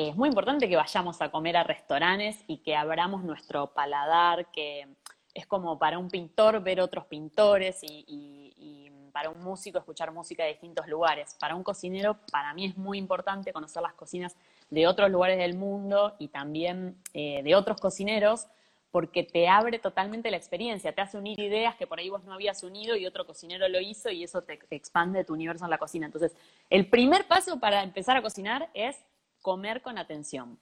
es 0.08 0.16
muy 0.16 0.30
importante 0.30 0.70
que 0.70 0.76
vayamos 0.76 1.22
a 1.22 1.30
comer 1.30 1.58
a 1.58 1.64
restaurantes 1.64 2.44
y 2.48 2.58
que 2.58 2.76
abramos 2.76 3.24
nuestro 3.24 3.74
paladar, 3.74 4.50
que 4.52 4.88
es 5.34 5.46
como 5.46 5.78
para 5.78 5.98
un 5.98 6.10
pintor 6.10 6.62
ver 6.62 6.80
otros 6.80 7.06
pintores 7.06 7.80
y, 7.84 8.92
para 9.12 9.32
un 9.32 9.44
músico 9.44 9.80
escuchar 9.80 10.14
música 10.14 10.44
de 10.44 10.50
distintos 10.50 10.88
lugares. 10.88 11.36
Para 11.40 11.56
un 11.56 11.64
cocinero, 11.64 12.20
para 12.32 12.54
mí 12.54 12.66
es 12.66 12.78
muy 12.78 12.98
importante 12.98 13.52
conocer 13.52 13.82
las 13.82 13.94
cocinas 13.94 14.36
de 14.70 14.88
otros 14.88 15.10
lugares 15.10 15.40
del 15.40 15.58
mundo 15.58 16.16
y 16.20 16.28
también 16.30 16.96
eh, 17.14 17.42
de 17.44 17.56
otros 17.56 17.82
cocineros, 17.82 18.48
porque 18.92 19.24
te 19.24 19.50
abre 19.50 19.80
totalmente 19.80 20.32
la 20.32 20.38
experiencia, 20.38 20.94
te 20.94 21.02
hace 21.02 21.18
unir 21.18 21.40
ideas 21.40 21.76
que 21.76 21.88
por 21.88 22.00
ahí 22.00 22.10
vos 22.10 22.24
no 22.24 22.34
habías 22.34 22.64
unido 22.64 22.96
y 22.96 23.08
otro 23.08 23.26
cocinero 23.26 23.68
lo 23.68 23.82
hizo 23.82 24.10
y 24.10 24.24
eso 24.24 24.44
te 24.44 24.60
expande 24.70 25.26
tu 25.26 25.34
universo 25.34 25.66
en 25.66 25.72
la 25.72 25.80
cocina. 25.80 26.06
Entonces, 26.06 26.36
el 26.70 26.88
primer 26.88 27.28
paso 27.28 27.60
para 27.60 27.84
empezar 27.84 28.16
a 28.16 28.22
cocinar 28.22 28.70
es 28.74 28.96
comer 29.42 29.82
con 29.82 29.98
atención. 29.98 30.60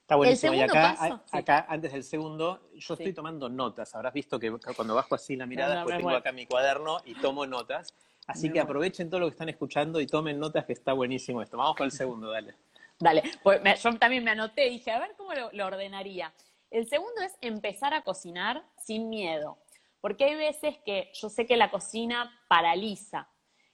Está 0.00 0.14
buenísimo. 0.14 0.54
Y 0.54 0.60
acá, 0.60 1.20
acá, 1.32 1.66
antes 1.68 1.92
del 1.92 2.04
segundo, 2.04 2.70
yo 2.74 2.94
estoy 2.94 3.12
tomando 3.12 3.48
notas. 3.48 3.92
Habrás 3.94 4.12
visto 4.12 4.38
que 4.38 4.52
cuando 4.76 4.94
bajo 4.94 5.16
así 5.16 5.34
la 5.34 5.46
mirada, 5.46 5.82
pues 5.82 5.96
tengo 5.96 6.10
acá 6.10 6.30
mi 6.30 6.46
cuaderno 6.46 6.98
y 7.04 7.14
tomo 7.14 7.44
notas. 7.44 7.92
Así 8.26 8.52
que 8.52 8.60
aprovechen 8.60 9.08
todo 9.08 9.20
lo 9.20 9.26
que 9.26 9.32
están 9.32 9.48
escuchando 9.48 10.00
y 10.00 10.06
tomen 10.06 10.38
notas, 10.38 10.64
que 10.64 10.72
está 10.72 10.92
buenísimo 10.92 11.42
esto. 11.42 11.56
Vamos 11.56 11.76
con 11.76 11.86
el 11.86 11.92
segundo, 11.92 12.30
dale. 12.30 12.54
Dale, 12.98 13.22
pues 13.42 13.82
yo 13.82 13.98
también 13.98 14.24
me 14.24 14.30
anoté 14.30 14.68
y 14.68 14.70
dije, 14.70 14.90
a 14.90 14.98
ver 14.98 15.14
cómo 15.18 15.30
lo, 15.34 15.66
ordenaría. 15.66 16.32
El 16.70 16.88
segundo 16.88 17.20
es 17.20 17.36
empezar 17.42 17.92
a 17.92 18.00
cocinar 18.02 18.64
sin 18.82 19.10
miedo. 19.10 19.58
Porque 20.00 20.24
hay 20.24 20.34
veces 20.34 20.76
que 20.84 21.10
yo 21.12 21.28
sé 21.28 21.44
que 21.44 21.58
la 21.58 21.70
cocina 21.70 22.32
paraliza 22.48 23.28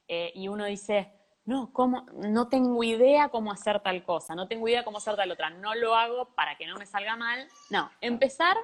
eh, 0.08 0.32
y 0.34 0.48
uno 0.48 0.64
dice, 0.64 1.12
no, 1.44 1.72
¿cómo? 1.72 2.06
no 2.14 2.48
tengo 2.48 2.84
idea 2.84 3.28
cómo 3.28 3.52
hacer 3.52 3.80
tal 3.80 4.04
cosa, 4.04 4.34
no 4.34 4.46
tengo 4.46 4.68
idea 4.68 4.84
cómo 4.84 4.98
hacer 4.98 5.16
tal 5.16 5.30
otra, 5.30 5.50
no 5.50 5.74
lo 5.74 5.94
hago 5.94 6.26
para 6.34 6.56
que 6.56 6.66
no 6.66 6.76
me 6.76 6.86
salga 6.86 7.16
mal. 7.16 7.48
No, 7.70 7.90
empezar 8.00 8.56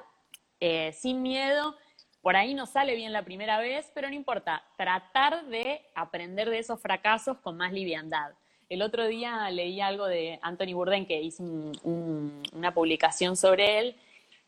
eh, 0.59 0.93
sin 0.93 1.21
miedo, 1.21 1.75
por 2.21 2.35
ahí 2.35 2.53
no 2.53 2.65
sale 2.65 2.95
bien 2.95 3.13
la 3.13 3.23
primera 3.23 3.59
vez, 3.59 3.91
pero 3.93 4.09
no 4.09 4.15
importa, 4.15 4.63
tratar 4.77 5.45
de 5.45 5.81
aprender 5.95 6.49
de 6.49 6.59
esos 6.59 6.79
fracasos 6.81 7.37
con 7.37 7.57
más 7.57 7.71
liviandad. 7.71 8.31
El 8.69 8.81
otro 8.81 9.07
día 9.07 9.49
leí 9.49 9.81
algo 9.81 10.05
de 10.05 10.37
Anthony 10.41 10.73
Bourdain 10.73 11.05
que 11.05 11.21
hizo 11.21 11.43
una 11.43 12.73
publicación 12.73 13.35
sobre 13.35 13.79
él. 13.79 13.95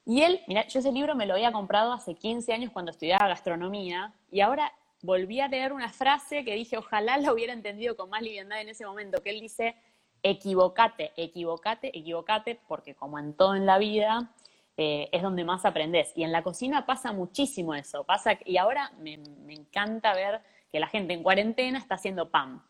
Y 0.05 0.21
él, 0.21 0.41
mira, 0.47 0.67
yo 0.67 0.79
ese 0.79 0.91
libro 0.91 1.15
me 1.15 1.25
lo 1.25 1.33
había 1.33 1.51
comprado 1.51 1.91
hace 1.91 2.13
15 2.13 2.53
años 2.53 2.71
cuando 2.71 2.91
estudiaba 2.91 3.27
gastronomía 3.27 4.13
y 4.31 4.41
ahora 4.41 4.71
volví 5.03 5.39
a 5.39 5.48
leer 5.48 5.74
una 5.74 5.89
frase 5.89 6.43
que 6.43 6.55
dije, 6.55 6.77
ojalá 6.77 7.17
la 7.17 7.34
hubiera 7.34 7.53
entendido 7.53 7.96
con 7.96 8.10
más 8.10 8.22
liviandad 8.22 8.62
en 8.62 8.70
ese 8.70 8.86
momento, 8.86 9.22
que 9.22 9.31
él 9.31 9.39
dice, 9.39 9.75
equivocate, 10.24 11.12
equivocate, 11.15 11.98
equivocate, 11.98 12.60
porque 12.67 12.96
como 12.96 13.20
en 13.20 13.34
todo 13.34 13.55
en 13.55 13.65
la 13.65 13.77
vida, 13.77 14.31
eh, 14.77 15.10
es 15.12 15.22
donde 15.22 15.43
más 15.43 15.65
aprendes. 15.65 16.12
Y 16.15 16.24
en 16.24 16.31
la 16.31 16.43
cocina 16.43 16.86
pasa 16.86 17.12
muchísimo 17.12 17.74
eso. 17.74 18.03
Pasa, 18.03 18.38
y 18.46 18.58
ahora 18.58 18.91
me, 19.00 19.20
encanta 19.50 20.13
ver 20.13 20.41
que 20.72 20.79
la 20.79 20.88
gente 20.88 21.13
en 21.13 21.24
cuarentena 21.24 21.77
está 21.77 21.96
haciendo 21.96 22.29
pan. 22.29 22.62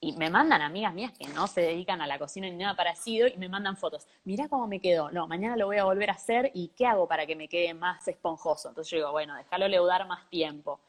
Y 0.00 0.16
me 0.16 0.30
mandan 0.30 0.62
amigas 0.62 0.92
mías 0.92 1.12
que 1.12 1.28
no 1.28 1.46
se 1.46 1.60
dedican 1.60 2.00
a 2.00 2.08
la 2.08 2.18
cocina 2.18 2.48
ni 2.48 2.56
nada 2.56 2.74
parecido 2.74 3.28
y 3.28 3.36
me 3.36 3.48
mandan 3.48 3.76
fotos. 3.76 4.08
Mirá 4.24 4.48
cómo 4.48 4.66
me 4.66 4.80
quedó. 4.80 5.12
No, 5.12 5.28
mañana 5.28 5.56
lo 5.56 5.66
voy 5.66 5.76
a 5.76 5.84
volver 5.84 6.10
a 6.10 6.14
hacer 6.14 6.50
y 6.54 6.68
¿qué 6.76 6.86
hago 6.86 7.06
para 7.06 7.24
que 7.24 7.36
me 7.36 7.46
quede 7.46 7.72
más 7.72 8.08
esponjoso? 8.08 8.70
Entonces 8.70 8.90
yo 8.90 8.96
digo, 8.96 9.12
bueno, 9.12 9.36
déjalo 9.36 9.68
leudar 9.68 10.08
más 10.08 10.28
tiempo 10.28 10.80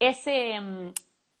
ese, 0.00 0.58
mm, 0.60 0.92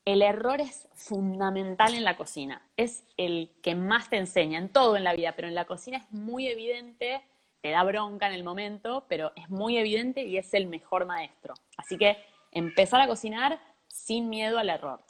el 0.04 0.22
error 0.22 0.60
es 0.60 0.88
fundamental 0.94 1.94
en 1.94 2.04
la 2.04 2.16
cocina. 2.16 2.62
Es 2.76 3.02
el 3.16 3.50
que 3.62 3.74
más 3.74 4.08
te 4.08 4.16
enseña 4.16 4.58
en 4.58 4.68
todo 4.68 4.96
en 4.96 5.04
la 5.04 5.14
vida, 5.14 5.32
pero 5.34 5.48
en 5.48 5.54
la 5.54 5.64
cocina 5.64 5.98
es 5.98 6.10
muy 6.12 6.46
evidente, 6.46 7.22
te 7.60 7.70
da 7.70 7.82
bronca 7.82 8.28
en 8.28 8.34
el 8.34 8.44
momento, 8.44 9.04
pero 9.08 9.32
es 9.34 9.50
muy 9.50 9.76
evidente 9.76 10.24
y 10.24 10.36
es 10.36 10.54
el 10.54 10.66
mejor 10.66 11.06
maestro. 11.06 11.54
Así 11.76 11.98
que 11.98 12.16
empezar 12.52 13.00
a 13.00 13.08
cocinar 13.08 13.60
sin 13.88 14.28
miedo 14.28 14.58
al 14.58 14.70
error. 14.70 15.00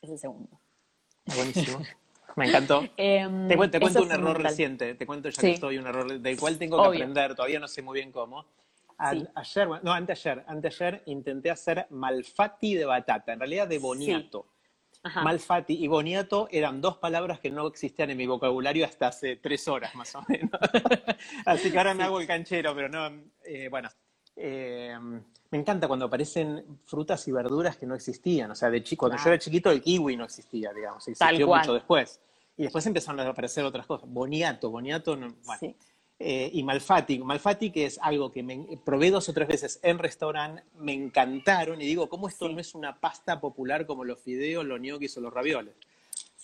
Es 0.00 0.10
el 0.10 0.18
segundo. 0.18 0.58
Buenísimo. 1.26 1.80
Me 2.36 2.48
encantó. 2.48 2.82
Em, 2.96 3.46
te, 3.46 3.56
cuento 3.56 4.02
un 4.02 4.10
error 4.10 4.42
reciente, 4.42 4.94
te 4.94 5.06
cuento 5.06 5.28
ya 5.28 5.40
que 5.40 5.52
estoy 5.52 5.78
un 5.78 5.86
error 5.86 6.18
del 6.18 6.38
cual 6.38 6.58
tengo 6.58 6.82
que 6.82 6.88
aprender, 6.88 7.34
todavía 7.34 7.60
no 7.60 7.68
sé 7.68 7.80
muy 7.80 8.00
bien 8.00 8.10
cómo. 8.10 8.44
Ayer, 8.98 9.68
no, 9.82 9.92
anteayer, 9.92 10.44
anteayer 10.46 11.02
intenté 11.06 11.50
hacer 11.50 11.86
malfatti 11.90 12.74
de 12.74 12.84
batata, 12.84 13.32
en 13.32 13.40
realidad 13.40 13.68
de 13.68 13.78
boniato. 13.78 14.46
Malfatti 15.22 15.74
y 15.74 15.86
boniato 15.86 16.48
eran 16.50 16.80
dos 16.80 16.96
palabras 16.96 17.38
que 17.38 17.50
no 17.50 17.66
existían 17.66 18.10
en 18.10 18.16
mi 18.16 18.26
vocabulario 18.26 18.86
hasta 18.86 19.08
hace 19.08 19.36
tres 19.36 19.68
horas 19.68 19.94
más 19.94 20.14
o 20.14 20.24
menos. 20.26 20.50
Así 21.44 21.70
que 21.70 21.76
ahora 21.76 21.92
me 21.92 22.04
hago 22.04 22.20
el 22.20 22.26
canchero, 22.26 22.74
pero 22.74 22.88
no, 22.88 23.22
eh, 23.44 23.68
bueno. 23.68 23.90
Eh, 24.36 24.96
me 25.50 25.58
encanta 25.58 25.86
cuando 25.86 26.06
aparecen 26.06 26.80
frutas 26.84 27.28
y 27.28 27.32
verduras 27.32 27.76
que 27.76 27.86
no 27.86 27.94
existían. 27.94 28.50
O 28.50 28.54
sea, 28.54 28.70
de 28.70 28.82
chico, 28.82 29.06
cuando 29.06 29.22
yo 29.22 29.30
era 29.30 29.38
chiquito 29.38 29.70
el 29.70 29.80
kiwi 29.80 30.16
no 30.16 30.24
existía, 30.24 30.72
digamos, 30.72 31.06
existió 31.06 31.46
mucho 31.46 31.74
después. 31.74 32.20
Y 32.56 32.64
después 32.64 32.86
empezaron 32.86 33.20
a 33.20 33.28
aparecer 33.28 33.64
otras 33.64 33.86
cosas. 33.86 34.08
Boniato, 34.08 34.70
boniato, 34.70 35.16
bueno. 35.16 35.74
Eh, 36.18 36.50
y 36.52 36.62
Malfatti. 36.62 37.18
Malfatti, 37.18 37.70
que 37.70 37.86
es 37.86 37.98
algo 38.00 38.30
que 38.30 38.42
me 38.42 38.78
probé 38.84 39.10
dos 39.10 39.28
o 39.28 39.32
tres 39.32 39.48
veces 39.48 39.80
en 39.82 39.98
restaurante, 39.98 40.62
me 40.78 40.92
encantaron. 40.92 41.80
Y 41.80 41.86
digo, 41.86 42.08
¿cómo 42.08 42.28
esto 42.28 42.48
no 42.48 42.60
es 42.60 42.74
una 42.74 43.00
pasta 43.00 43.40
popular 43.40 43.84
como 43.86 44.04
los 44.04 44.20
fideos, 44.20 44.64
los 44.64 44.80
gnocchis 44.80 45.16
o 45.16 45.20
los 45.20 45.32
ravioles? 45.32 45.74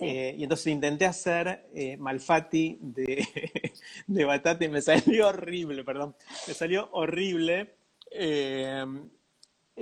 Eh, 0.00 0.34
y 0.36 0.42
entonces 0.42 0.66
intenté 0.68 1.04
hacer 1.04 1.68
eh, 1.74 1.96
Malfatti 1.98 2.78
de, 2.80 3.26
de 4.06 4.24
batata 4.24 4.64
y 4.64 4.68
me 4.68 4.82
salió 4.82 5.28
horrible, 5.28 5.84
perdón. 5.84 6.16
Me 6.48 6.54
salió 6.54 6.88
horrible. 6.92 7.74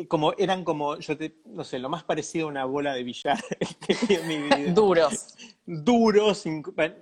como 0.06 0.34
eran 0.36 0.64
como, 0.64 0.98
yo 0.98 1.16
te, 1.16 1.36
no 1.46 1.64
sé, 1.64 1.78
lo 1.78 1.88
más 1.88 2.04
parecido 2.04 2.46
a 2.46 2.50
una 2.50 2.64
bola 2.66 2.92
de 2.92 3.04
billar 3.04 3.42
que 3.86 3.96
vi 4.06 4.14
en 4.16 4.28
mi 4.28 4.36
vida. 4.36 4.72
Duros 4.72 5.34
duros, 5.70 6.44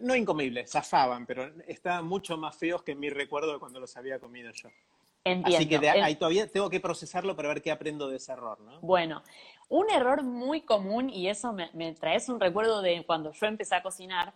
no 0.01 0.17
incomibles, 0.17 0.73
zafaban, 0.73 1.25
pero 1.25 1.53
estaban 1.69 2.05
mucho 2.05 2.37
más 2.37 2.57
feos 2.57 2.83
que 2.83 2.97
mi 2.97 3.09
recuerdo 3.11 3.53
de 3.53 3.59
cuando 3.61 3.79
los 3.79 3.97
había 3.97 4.19
comido 4.19 4.51
yo. 4.53 4.69
Entiendo. 5.23 5.57
Así 5.57 5.69
que 5.69 5.89
ahí 5.89 6.17
todavía 6.17 6.51
tengo 6.51 6.69
que 6.69 6.81
procesarlo 6.81 7.37
para 7.37 7.49
ver 7.49 7.63
qué 7.63 7.71
aprendo 7.71 8.09
de 8.09 8.17
ese 8.17 8.33
error, 8.33 8.61
¿no? 8.61 8.81
Bueno, 8.81 9.23
un 9.69 9.89
error 9.91 10.25
muy 10.25 10.63
común, 10.63 11.11
y 11.11 11.29
eso 11.29 11.53
me, 11.53 11.71
me 11.75 11.95
traes 11.95 12.29
un 12.29 12.41
recuerdo 12.41 12.83
de 12.83 13.05
cuando 13.07 13.33
yo 13.33 13.47
empecé 13.47 13.77
a 13.77 13.83
cocinar, 13.83 14.35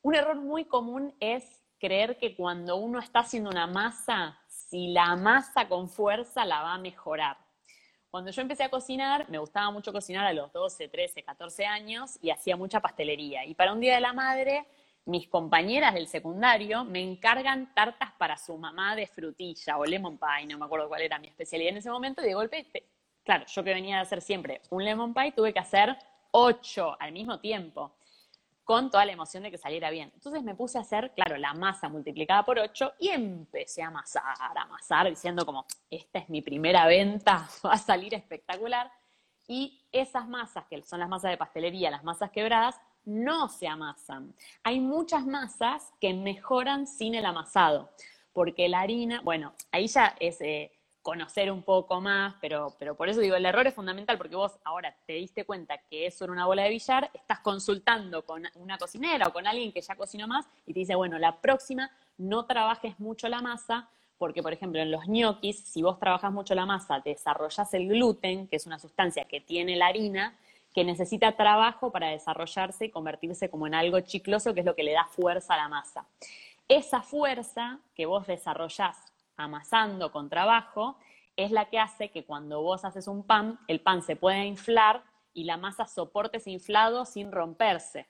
un 0.00 0.14
error 0.14 0.36
muy 0.36 0.64
común 0.64 1.14
es 1.20 1.62
creer 1.78 2.18
que 2.18 2.34
cuando 2.36 2.76
uno 2.76 2.98
está 2.98 3.20
haciendo 3.20 3.50
una 3.50 3.66
masa, 3.66 4.38
si 4.48 4.88
la 4.88 5.14
masa 5.14 5.68
con 5.68 5.90
fuerza 5.90 6.44
la 6.46 6.62
va 6.62 6.74
a 6.74 6.78
mejorar. 6.78 7.36
Cuando 8.10 8.30
yo 8.30 8.40
empecé 8.40 8.64
a 8.64 8.70
cocinar, 8.70 9.28
me 9.28 9.36
gustaba 9.36 9.70
mucho 9.70 9.92
cocinar 9.92 10.26
a 10.26 10.32
los 10.32 10.50
12, 10.50 10.88
13, 10.88 11.22
14 11.22 11.66
años 11.66 12.18
y 12.22 12.30
hacía 12.30 12.56
mucha 12.56 12.80
pastelería. 12.80 13.44
Y 13.44 13.54
para 13.54 13.74
un 13.74 13.80
Día 13.80 13.96
de 13.96 14.00
la 14.00 14.14
Madre, 14.14 14.66
mis 15.04 15.28
compañeras 15.28 15.92
del 15.92 16.08
secundario 16.08 16.84
me 16.84 17.02
encargan 17.02 17.74
tartas 17.74 18.12
para 18.12 18.38
su 18.38 18.56
mamá 18.56 18.96
de 18.96 19.06
frutilla 19.06 19.76
o 19.76 19.84
lemon 19.84 20.16
pie, 20.16 20.46
no 20.46 20.58
me 20.58 20.64
acuerdo 20.64 20.88
cuál 20.88 21.02
era 21.02 21.18
mi 21.18 21.28
especialidad 21.28 21.72
en 21.72 21.76
ese 21.78 21.90
momento, 21.90 22.22
y 22.22 22.28
de 22.28 22.34
golpe, 22.34 22.66
claro, 23.24 23.44
yo 23.46 23.62
que 23.62 23.74
venía 23.74 23.98
a 23.98 24.02
hacer 24.02 24.22
siempre 24.22 24.62
un 24.70 24.84
lemon 24.84 25.12
pie, 25.12 25.32
tuve 25.32 25.52
que 25.52 25.58
hacer 25.58 25.94
ocho 26.30 26.96
al 26.98 27.12
mismo 27.12 27.40
tiempo 27.40 27.92
con 28.68 28.90
toda 28.90 29.06
la 29.06 29.12
emoción 29.12 29.42
de 29.42 29.50
que 29.50 29.56
saliera 29.56 29.88
bien. 29.88 30.12
Entonces 30.12 30.42
me 30.42 30.54
puse 30.54 30.76
a 30.76 30.82
hacer, 30.82 31.14
claro, 31.14 31.38
la 31.38 31.54
masa 31.54 31.88
multiplicada 31.88 32.44
por 32.44 32.58
8 32.58 32.96
y 32.98 33.08
empecé 33.08 33.82
a 33.82 33.86
amasar, 33.86 34.58
amasar, 34.58 35.08
diciendo 35.08 35.46
como, 35.46 35.64
esta 35.88 36.18
es 36.18 36.28
mi 36.28 36.42
primera 36.42 36.86
venta, 36.86 37.48
va 37.64 37.72
a 37.72 37.78
salir 37.78 38.12
espectacular. 38.12 38.92
Y 39.46 39.80
esas 39.90 40.28
masas, 40.28 40.66
que 40.66 40.82
son 40.82 41.00
las 41.00 41.08
masas 41.08 41.30
de 41.30 41.38
pastelería, 41.38 41.90
las 41.90 42.04
masas 42.04 42.30
quebradas, 42.30 42.78
no 43.06 43.48
se 43.48 43.66
amasan. 43.66 44.34
Hay 44.62 44.80
muchas 44.80 45.24
masas 45.24 45.90
que 45.98 46.12
mejoran 46.12 46.86
sin 46.86 47.14
el 47.14 47.24
amasado, 47.24 47.88
porque 48.34 48.68
la 48.68 48.80
harina, 48.80 49.22
bueno, 49.22 49.54
ahí 49.72 49.86
ya 49.86 50.14
es... 50.20 50.42
Eh, 50.42 50.77
conocer 51.08 51.50
un 51.50 51.62
poco 51.62 52.02
más, 52.02 52.34
pero, 52.38 52.76
pero 52.78 52.94
por 52.94 53.08
eso 53.08 53.20
digo, 53.22 53.34
el 53.34 53.46
error 53.46 53.66
es 53.66 53.72
fundamental, 53.72 54.18
porque 54.18 54.36
vos 54.36 54.58
ahora 54.62 54.94
te 55.06 55.14
diste 55.14 55.46
cuenta 55.46 55.78
que 55.88 56.04
eso 56.04 56.24
era 56.24 56.34
una 56.34 56.44
bola 56.44 56.64
de 56.64 56.68
billar, 56.68 57.10
estás 57.14 57.40
consultando 57.40 58.26
con 58.26 58.42
una 58.56 58.76
cocinera 58.76 59.28
o 59.28 59.32
con 59.32 59.46
alguien 59.46 59.72
que 59.72 59.80
ya 59.80 59.96
cocinó 59.96 60.28
más 60.28 60.44
y 60.66 60.74
te 60.74 60.80
dice, 60.80 60.96
bueno, 60.96 61.18
la 61.18 61.40
próxima 61.40 61.90
no 62.18 62.44
trabajes 62.44 63.00
mucho 63.00 63.26
la 63.30 63.40
masa, 63.40 63.88
porque 64.18 64.42
por 64.42 64.52
ejemplo 64.52 64.82
en 64.82 64.90
los 64.90 65.08
ñoquis, 65.08 65.58
si 65.60 65.80
vos 65.80 65.98
trabajas 65.98 66.30
mucho 66.30 66.54
la 66.54 66.66
masa, 66.66 67.00
desarrollas 67.02 67.72
el 67.72 67.88
gluten, 67.88 68.46
que 68.46 68.56
es 68.56 68.66
una 68.66 68.78
sustancia 68.78 69.24
que 69.24 69.40
tiene 69.40 69.76
la 69.76 69.86
harina, 69.86 70.36
que 70.74 70.84
necesita 70.84 71.32
trabajo 71.38 71.90
para 71.90 72.10
desarrollarse 72.10 72.84
y 72.84 72.90
convertirse 72.90 73.48
como 73.48 73.66
en 73.66 73.74
algo 73.74 73.98
chicloso, 74.00 74.52
que 74.52 74.60
es 74.60 74.66
lo 74.66 74.74
que 74.74 74.82
le 74.82 74.92
da 74.92 75.06
fuerza 75.06 75.54
a 75.54 75.56
la 75.56 75.68
masa. 75.68 76.04
Esa 76.68 77.00
fuerza 77.00 77.78
que 77.94 78.04
vos 78.04 78.26
desarrollás 78.26 79.07
amasando 79.38 80.12
con 80.12 80.28
trabajo, 80.28 80.98
es 81.36 81.50
la 81.50 81.66
que 81.66 81.78
hace 81.78 82.10
que 82.10 82.24
cuando 82.24 82.60
vos 82.60 82.84
haces 82.84 83.08
un 83.08 83.22
pan, 83.22 83.58
el 83.68 83.80
pan 83.80 84.02
se 84.02 84.16
pueda 84.16 84.44
inflar 84.44 85.02
y 85.32 85.44
la 85.44 85.56
masa 85.56 85.86
soporte 85.86 86.38
ese 86.38 86.50
inflado 86.50 87.04
sin 87.04 87.30
romperse. 87.30 88.08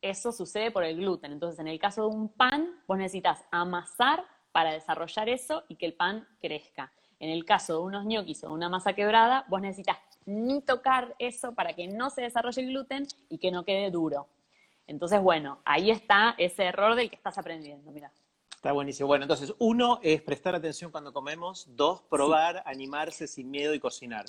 Eso 0.00 0.32
sucede 0.32 0.70
por 0.70 0.82
el 0.82 0.96
gluten. 0.96 1.32
Entonces, 1.32 1.60
en 1.60 1.68
el 1.68 1.78
caso 1.78 2.08
de 2.08 2.16
un 2.16 2.30
pan, 2.30 2.82
vos 2.86 2.98
necesitas 2.98 3.44
amasar 3.50 4.24
para 4.50 4.72
desarrollar 4.72 5.28
eso 5.28 5.64
y 5.68 5.76
que 5.76 5.86
el 5.86 5.94
pan 5.94 6.26
crezca. 6.40 6.90
En 7.20 7.30
el 7.30 7.44
caso 7.44 7.74
de 7.74 7.78
unos 7.80 8.06
ñoquis 8.06 8.44
o 8.44 8.52
una 8.52 8.68
masa 8.68 8.94
quebrada, 8.94 9.44
vos 9.48 9.60
necesitas 9.60 9.98
ni 10.26 10.62
tocar 10.62 11.14
eso 11.18 11.54
para 11.54 11.74
que 11.74 11.86
no 11.86 12.10
se 12.10 12.22
desarrolle 12.22 12.62
el 12.62 12.68
gluten 12.68 13.06
y 13.28 13.38
que 13.38 13.50
no 13.50 13.64
quede 13.64 13.90
duro. 13.90 14.26
Entonces, 14.86 15.20
bueno, 15.20 15.58
ahí 15.64 15.90
está 15.90 16.34
ese 16.38 16.64
error 16.64 16.94
del 16.94 17.10
que 17.10 17.16
estás 17.16 17.36
aprendiendo, 17.38 17.90
mira. 17.90 18.10
Está 18.64 18.72
buenísimo. 18.72 19.08
Bueno, 19.08 19.24
entonces, 19.24 19.52
uno 19.58 20.00
es 20.02 20.22
prestar 20.22 20.54
atención 20.54 20.90
cuando 20.90 21.12
comemos. 21.12 21.66
Dos, 21.76 22.00
probar, 22.08 22.62
animarse 22.64 23.26
sin 23.26 23.50
miedo 23.50 23.74
y 23.74 23.78
cocinar. 23.78 24.24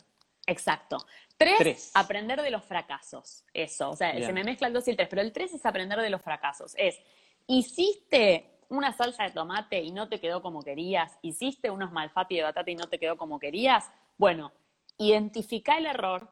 Exacto. 0.46 0.98
Tres, 1.38 1.92
aprender 1.94 2.42
de 2.42 2.52
los 2.52 2.62
fracasos. 2.66 3.46
Eso, 3.54 3.92
o 3.92 3.96
sea, 3.96 4.14
se 4.14 4.34
me 4.34 4.44
mezcla 4.44 4.68
el 4.68 4.74
dos 4.74 4.86
y 4.90 4.92
el 4.92 4.98
tres, 4.98 5.08
pero 5.08 5.22
el 5.22 5.32
tres 5.32 5.54
es 5.54 5.66
aprender 5.66 6.02
de 6.02 6.10
los 6.10 6.22
fracasos. 6.22 6.74
Es, 6.78 7.00
hiciste 7.48 8.60
una 8.68 8.92
salsa 8.92 9.24
de 9.24 9.32
tomate 9.32 9.82
y 9.82 9.94
no 9.94 10.10
te 10.10 10.20
quedó 10.20 10.42
como 10.42 10.62
querías, 10.64 11.18
hiciste 11.22 11.70
unos 11.70 11.94
malfati 11.94 12.36
de 12.36 12.44
batata 12.44 12.70
y 12.70 12.76
no 12.76 12.90
te 12.90 13.00
quedó 13.00 13.16
como 13.16 13.40
querías, 13.40 13.90
bueno, 14.18 14.52
identifica 14.98 15.78
el 15.78 15.86
error 15.86 16.30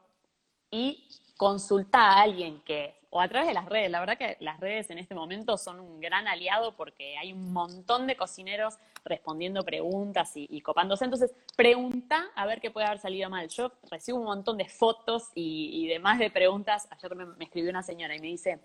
y 0.70 1.08
consulta 1.36 1.98
a 2.00 2.22
alguien 2.22 2.60
que, 2.62 2.94
o 3.10 3.20
a 3.20 3.28
través 3.28 3.48
de 3.48 3.54
las 3.54 3.66
redes, 3.66 3.90
la 3.90 4.00
verdad 4.00 4.18
que 4.18 4.36
las 4.40 4.58
redes 4.60 4.90
en 4.90 4.98
este 4.98 5.14
momento 5.14 5.56
son 5.56 5.80
un 5.80 6.00
gran 6.00 6.26
aliado 6.26 6.76
porque 6.76 7.16
hay 7.16 7.32
un 7.32 7.52
montón 7.52 8.06
de 8.06 8.16
cocineros 8.16 8.78
respondiendo 9.04 9.64
preguntas 9.64 10.32
y, 10.34 10.60
copándose. 10.62 11.04
Entonces, 11.04 11.34
pregunta 11.56 12.30
a 12.34 12.46
ver 12.46 12.60
qué 12.60 12.70
puede 12.70 12.86
haber 12.86 12.98
salido 12.98 13.30
mal. 13.30 13.48
Yo 13.48 13.72
recibo 13.90 14.18
un 14.18 14.24
montón 14.24 14.56
de 14.56 14.68
fotos 14.68 15.30
y, 15.34 15.86
demás 15.86 16.18
de 16.18 16.30
preguntas. 16.30 16.88
Ayer 16.90 17.14
me, 17.14 17.44
escribió 17.44 17.70
una 17.70 17.82
señora 17.82 18.16
y 18.16 18.20
me 18.20 18.28
dice, 18.28 18.60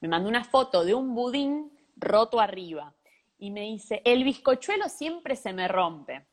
me 0.00 0.08
mandó 0.08 0.28
una 0.28 0.44
foto 0.44 0.84
de 0.84 0.94
un 0.94 1.14
budín 1.14 1.70
roto 1.96 2.40
arriba 2.40 2.94
y 3.38 3.50
me 3.50 3.62
dice, 3.62 4.00
el 4.04 4.24
bizcochuelo 4.24 4.88
siempre 4.88 5.36
se 5.36 5.52
me 5.52 5.68
rompe. 5.68 6.26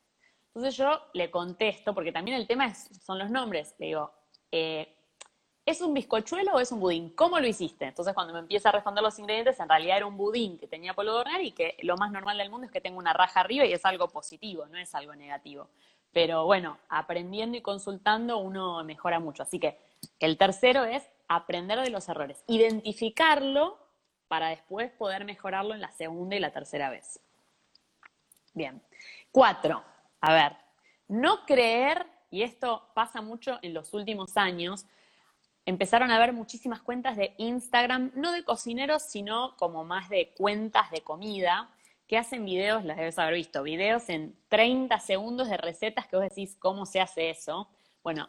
Entonces 0.48 0.75
yo 0.75 1.01
le 1.13 1.32
contesto, 1.32 1.94
porque 1.94 2.12
también 2.12 2.38
el 2.38 2.48
tema 2.48 2.74
son 2.74 3.20
los 3.20 3.30
nombres, 3.30 3.74
le 3.80 3.88
digo, 3.88 4.12
eh, 4.51 4.98
¿es 5.72 5.82
un 5.82 5.94
bizcochuelo 5.94 6.54
o 6.54 6.60
es 6.60 6.72
un 6.72 6.80
budín? 6.80 7.10
¿Cómo 7.12 7.40
lo 7.40 7.48
hiciste? 7.48 7.86
Entonces 7.86 8.13
cuando 8.13 8.34
me 8.34 8.40
empieza 8.40 8.70
a 8.70 8.72
responder 8.74 9.04
los 9.04 9.18
ingredientes, 9.18 9.60
en 9.60 9.70
realidad 9.70 9.98
era 9.98 10.06
un 10.06 10.18
budín 10.18 10.58
que 10.58 10.68
tenía 10.68 10.94
polvo 10.94 11.13
de 11.13 11.20
hornear 11.20 11.42
y 11.42 11.51
que 11.51 11.78
lo 11.82 11.98
más 11.98 12.12
normal 12.12 12.38
del 12.38 12.50
mundo 12.50 12.66
es 12.66 12.72
que 12.72 12.82
tenga 12.82 12.98
una 12.98 13.13
raja 13.13 13.40
arriba 13.40 13.66
y 13.66 13.74
es 13.74 13.86
algo 13.86 14.08
positivo, 14.10 14.66
no 14.68 14.78
es 14.78 14.94
algo 14.94 15.16
negativo. 15.16 15.70
Pero 16.12 16.46
bueno, 16.46 16.78
aprendiendo 16.90 17.58
y 17.58 17.62
consultando 17.62 18.38
uno 18.38 18.84
mejora 18.84 19.20
mucho. 19.20 19.44
Así 19.44 19.60
que 19.60 19.80
el 20.20 20.38
tercero 20.38 20.84
es 20.84 21.04
aprender 21.28 21.80
de 21.80 21.90
los 21.90 22.10
errores, 22.10 22.44
identificarlo 22.48 23.80
para 24.28 24.50
después 24.50 24.92
poder 24.92 25.25
mejorarlo 25.25 25.74
en 25.74 25.82
la 25.82 25.92
segunda 25.92 26.36
y 26.36 26.40
la 26.40 26.51
tercera 26.51 26.90
vez. 26.90 27.20
Bien. 28.54 28.82
Cuatro, 29.32 29.82
a 30.20 30.34
ver, 30.34 30.58
no 31.08 31.46
creer, 31.46 32.06
y 32.30 32.44
esto 32.44 32.90
pasa 32.94 33.22
mucho 33.22 33.60
en 33.62 33.74
los 33.74 33.94
últimos 33.94 34.36
años, 34.36 34.86
empezaron 35.65 36.12
a 36.12 36.15
haber 36.15 36.34
muchísimas 36.34 36.82
cuentas 36.82 37.18
de 37.18 37.34
Instagram, 37.38 38.12
no 38.15 38.32
de 38.32 38.44
cocineros, 38.44 39.03
sino 39.03 39.56
como 39.58 39.84
más 39.84 40.10
de 40.10 40.34
cuentas 40.36 40.89
de 40.91 41.01
comida, 41.01 41.70
que 42.08 42.18
hacen 42.18 42.44
videos, 42.44 42.84
las 42.84 42.98
debes 42.98 43.18
haber 43.20 43.36
visto, 43.36 43.63
videos 43.63 44.10
en 44.10 44.36
30 44.50 45.00
segundos 45.00 45.50
de 45.50 45.56
recetas 45.58 46.08
que 46.08 46.18
vos 46.18 46.27
decís 46.27 46.58
cómo 46.60 46.86
se 46.86 47.00
hace 47.00 47.30
eso. 47.30 47.70
Bueno, 48.03 48.27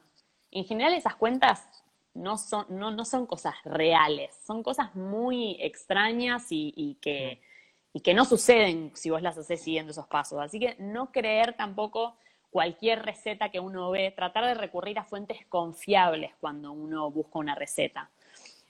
en 0.53 0.65
general 0.65 0.95
esas 0.95 1.17
cuentas 1.17 1.67
no 2.15 2.39
son, 2.39 2.67
no, 2.69 2.91
no 2.91 3.05
son 3.05 3.27
cosas 3.27 3.55
reales, 3.65 4.39
son 4.47 4.63
cosas 4.63 4.95
muy 4.95 5.57
extrañas 5.61 6.47
y, 6.51 6.97
que, 7.01 7.41
y 7.93 8.01
que 8.01 8.15
no 8.15 8.25
suceden 8.25 8.93
si 8.95 9.11
vos 9.11 9.23
las 9.23 9.37
haces 9.39 9.61
siguiendo 9.61 9.93
esos 9.93 10.07
pasos. 10.07 10.39
Así 10.41 10.61
que 10.61 10.77
no 10.79 11.11
creer 11.11 11.57
tampoco 11.57 12.17
cualquier 12.53 13.03
receta 13.03 13.49
que 13.49 13.59
uno 13.59 13.91
ve, 13.91 14.11
tratar 14.11 14.45
de 14.45 14.55
recurrir 14.55 14.99
a 14.99 15.05
fuentes 15.05 15.47
confiables 15.49 16.33
cuando 16.39 16.71
uno 16.71 17.11
busca 17.11 17.39
una 17.39 17.55
receta. 17.55 18.11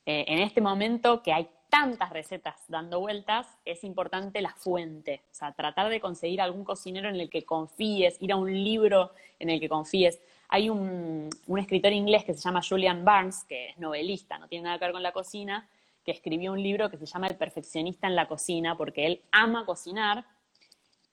Eh, 0.07 0.25
en 0.29 0.39
este 0.39 0.61
momento 0.61 1.21
que 1.21 1.33
hay 1.33 1.49
tantas 1.69 2.11
recetas 2.11 2.55
dando 2.69 3.01
vueltas, 3.01 3.49
es 3.65 3.83
importante 3.83 4.41
la 4.41 4.55
fuente, 4.55 5.23
o 5.33 5.35
sea, 5.35 5.53
tratar 5.53 5.89
de 5.89 6.01
conseguir 6.01 6.41
algún 6.41 6.65
cocinero 6.65 7.09
en 7.09 7.17
el 7.17 7.29
que 7.29 7.45
confíes, 7.45 8.19
ir 8.21 8.31
a 8.33 8.37
un 8.37 8.53
libro 8.53 9.11
en 9.41 9.51
el 9.51 9.59
que 9.59 9.69
confíes. 9.69 10.21
Hay 10.49 10.71
un, 10.71 11.29
escritor 11.57 11.93
inglés 11.93 12.25
que 12.25 12.35
se 12.35 12.41
llama 12.41 12.61
Julian 12.63 13.05
Barnes, 13.05 13.43
que 13.49 13.71
es 13.71 13.79
novelista, 13.79 14.39
no 14.39 14.47
tiene 14.47 14.65
nada 14.65 14.79
que 14.79 14.85
ver 14.85 14.93
con 14.93 15.03
la 15.03 15.13
cocina, 15.13 15.69
que 16.05 16.13
escribió 16.13 16.53
un 16.53 16.63
libro 16.63 16.89
que 16.89 16.99
se 16.99 17.07
llama 17.07 17.27
El 17.27 17.37
perfeccionista 17.37 18.07
en 18.07 18.15
la 18.15 18.29
cocina, 18.29 18.77
porque 18.77 19.07
él 19.07 19.23
ama 19.33 19.67
cocinar, 19.67 20.25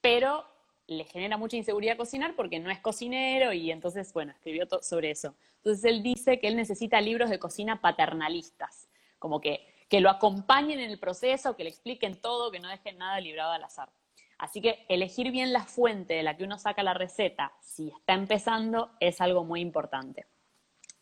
pero 0.02 0.46
le 0.90 1.06
genera 1.06 1.38
mucha 1.38 1.56
inseguridad 1.56 1.98
cocinar 1.98 2.36
porque 2.36 2.60
no 2.60 2.72
es 2.72 2.80
cocinero 2.80 3.54
y 3.54 3.72
entonces, 3.72 4.12
bueno, 4.12 4.32
escribió 4.32 4.68
sobre 4.82 5.12
eso. 5.12 5.36
Entonces 5.58 5.86
él 5.86 6.02
dice 6.04 6.40
que 6.40 6.48
él 6.48 6.56
necesita 6.56 7.00
libros 7.00 7.30
de 7.30 7.40
cocina 7.40 7.80
paternalistas, 7.80 8.90
como 9.20 9.40
que, 9.40 9.66
que 9.88 10.02
lo 10.02 10.10
acompañen 10.10 10.80
en 10.80 10.90
el 10.90 11.00
proceso, 11.00 11.56
que 11.56 11.64
le 11.64 11.70
expliquen 11.70 12.20
todo, 12.20 12.52
que 12.52 12.60
no 12.60 12.70
dejen 12.70 12.98
nada 12.98 13.20
librado 13.20 13.52
al 13.52 13.64
azar. 13.64 13.90
Así 14.40 14.62
que 14.62 14.86
elegir 14.88 15.32
bien 15.32 15.54
la 15.54 15.66
fuente 15.66 16.16
de 16.16 16.24
la 16.24 16.38
que 16.38 16.46
uno 16.46 16.58
saca 16.58 16.82
la 16.82 16.94
receta, 16.94 17.54
si 17.62 17.90
está 17.90 18.14
empezando, 18.14 18.92
es 19.00 19.22
algo 19.22 19.44
muy 19.44 19.60
importante. 19.60 20.26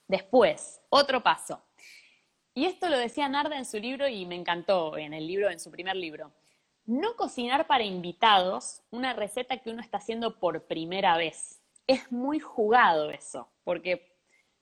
Después, 0.08 0.82
otro 0.90 1.22
paso. 1.22 1.62
Y 2.54 2.66
esto 2.66 2.90
lo 2.90 2.98
decía 2.98 3.30
Narda 3.30 3.58
en 3.58 3.66
su 3.66 3.78
libro 3.78 4.08
y 4.08 4.26
me 4.26 4.36
encantó 4.36 4.98
en 4.98 5.14
el 5.14 5.28
libro, 5.28 5.52
en 5.52 5.60
su 5.60 5.70
primer 5.70 5.96
libro. 5.96 6.34
No 6.88 7.18
cocinar 7.18 7.68
para 7.68 7.84
invitados 7.84 8.82
una 8.92 9.12
receta 9.12 9.58
que 9.58 9.70
uno 9.70 9.82
está 9.82 9.98
haciendo 9.98 10.40
por 10.40 10.68
primera 10.68 11.18
vez. 11.18 11.62
Es 11.86 12.14
muy 12.14 12.40
jugado 12.40 13.10
eso, 13.10 13.50
porque 13.66 14.16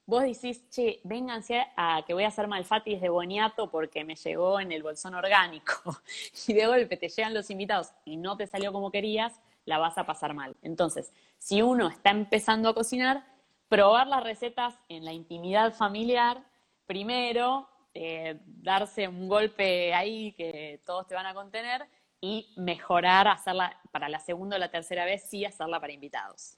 vos 0.08 0.24
decís, 0.24 0.68
che, 0.72 1.02
vénganse 1.04 1.68
a 1.78 2.02
que 2.04 2.16
voy 2.16 2.24
a 2.24 2.30
hacer 2.30 2.48
malfatis 2.48 3.00
de 3.00 3.10
boniato 3.10 3.70
porque 3.70 4.04
me 4.04 4.16
llegó 4.16 4.60
en 4.60 4.72
el 4.72 4.82
bolsón 4.82 5.14
orgánico 5.14 5.98
y 6.48 6.54
de 6.54 6.66
golpe 6.66 6.98
te 6.98 7.10
llegan 7.10 7.36
los 7.36 7.52
invitados 7.52 7.94
y 8.06 8.18
no 8.18 8.36
te 8.36 8.48
salió 8.48 8.74
como 8.74 8.90
querías, 8.90 9.40
la 9.66 9.78
vas 9.78 10.00
a 10.00 10.08
pasar 10.08 10.34
mal. 10.34 10.56
Entonces, 10.64 11.14
si 11.38 11.62
uno 11.62 11.90
está 11.90 12.10
empezando 12.10 12.70
a 12.70 12.74
cocinar, 12.74 13.24
probar 13.68 14.08
las 14.08 14.24
recetas 14.24 14.74
en 14.90 15.06
la 15.06 15.14
intimidad 15.14 15.76
familiar, 15.76 16.44
primero, 16.88 17.70
eh, 17.94 18.40
darse 18.44 19.08
un 19.08 19.28
golpe 19.28 19.94
ahí 19.94 20.32
que 20.32 20.82
todos 20.88 21.06
te 21.06 21.14
van 21.14 21.28
a 21.28 21.36
contener 21.36 21.88
y 22.22 22.54
mejorar, 22.58 23.28
hacerla 23.28 23.80
para 23.92 24.10
la 24.10 24.20
segunda 24.20 24.56
o 24.56 24.60
la 24.60 24.72
tercera 24.72 25.06
vez, 25.06 25.30
sí 25.30 25.46
hacerla 25.46 25.80
para 25.80 25.94
invitados. 25.94 26.58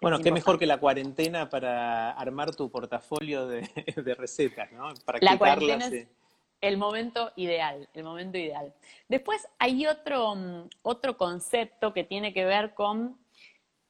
Bueno, 0.00 0.18
qué 0.18 0.30
mejor 0.30 0.58
que 0.58 0.66
la 0.66 0.78
cuarentena 0.78 1.48
para 1.48 2.10
armar 2.12 2.54
tu 2.54 2.70
portafolio 2.70 3.46
de, 3.46 3.62
recetas, 4.18 4.70
¿no? 4.72 4.92
La 5.20 5.38
cuarentena 5.38 5.86
es 5.86 6.08
el 6.60 6.76
momento 6.76 7.32
ideal, 7.36 7.88
el 7.94 8.04
momento 8.04 8.38
ideal. 8.38 8.74
Después 9.08 9.46
hay 9.58 9.86
otro, 9.86 10.34
mm, 10.34 10.68
otro 10.82 11.16
concepto 11.16 11.92
que 11.92 12.04
tiene 12.04 12.32
que 12.32 12.44
ver 12.44 12.74
con 12.74 13.18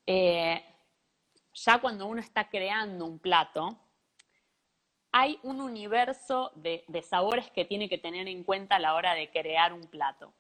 eh, 0.07 0.63
ya 1.55 1.81
cuando 1.81 2.07
uno 2.07 2.21
está 2.21 2.49
creando 2.49 3.07
un 3.07 3.19
plato, 3.19 3.79
hay 5.13 5.39
un 5.45 5.61
universo 5.61 6.51
de, 6.57 6.85
de, 6.89 7.03
sabores 7.03 7.51
que 7.53 7.65
tiene 7.65 7.89
que 7.89 7.99
tener 7.99 8.27
en 8.27 8.43
cuenta 8.43 8.77
a 8.77 8.81
la 8.81 8.95
hora 8.95 9.15
de 9.15 9.31
crear 9.31 9.73
un 9.73 9.83
plato. 9.83 10.35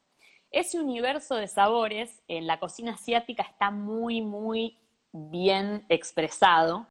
Ese 0.54 0.78
universo 0.78 1.34
de 1.34 1.48
sabores 1.48 2.22
en 2.28 2.46
la 2.46 2.60
cocina 2.60 2.92
asiática 2.92 3.42
está 3.42 3.72
muy, 3.72 4.22
muy 4.22 4.78
bien 5.10 5.84
expresado, 5.88 6.86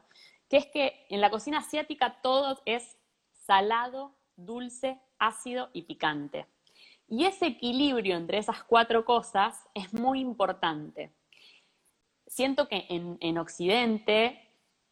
que 0.49 0.57
es 0.57 0.65
que 0.67 1.05
en 1.09 1.21
la 1.21 1.29
cocina 1.29 1.59
asiática 1.59 2.19
todo 2.21 2.61
es 2.65 2.97
salado, 3.31 4.11
dulce, 4.35 4.99
ácido 5.17 5.69
y 5.71 5.83
picante. 5.83 6.45
Y 7.07 7.23
ese 7.23 7.45
equilibrio 7.45 8.17
entre 8.17 8.37
esas 8.37 8.65
cuatro 8.65 9.05
cosas 9.05 9.57
es 9.73 9.93
muy 9.93 10.19
importante. 10.19 11.13
Siento 12.27 12.67
que 12.67 12.85
en, 12.89 13.37
Occidente 13.37 14.45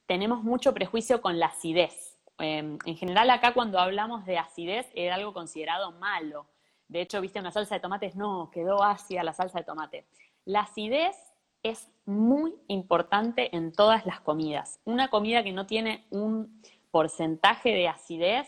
tenemos 0.05 0.43
mucho 0.43 0.73
prejuicio 0.73 1.21
con 1.21 1.39
la 1.39 1.47
acidez. 1.47 2.17
Em, 2.37 2.77
en 2.85 2.95
general 2.95 3.31
acá 3.31 3.53
cuando 3.53 3.79
hablamos 3.79 4.25
de 4.25 4.37
acidez 4.37 4.87
era 4.95 5.15
algo 5.15 5.33
considerado 5.33 5.91
malo. 5.91 6.47
De 6.91 6.99
hecho, 6.99 7.21
viste 7.21 7.39
una 7.39 7.53
salsa 7.53 7.75
de 7.75 7.79
tomates, 7.79 8.17
no, 8.17 8.51
quedó 8.51 8.83
ácida 8.83 9.23
la 9.23 9.31
salsa 9.31 9.59
de 9.59 9.63
tomate. 9.63 10.05
La 10.43 10.63
acidez 10.63 11.15
es 11.63 11.89
muy 12.05 12.53
importante 12.67 13.55
en 13.55 13.71
todas 13.71 14.05
las 14.05 14.19
comidas. 14.19 14.81
Una 14.83 15.07
comida 15.07 15.41
que 15.41 15.53
no 15.53 15.65
tiene 15.65 16.05
un 16.09 16.61
porcentaje 16.91 17.69
de 17.69 17.87
acidez, 17.87 18.45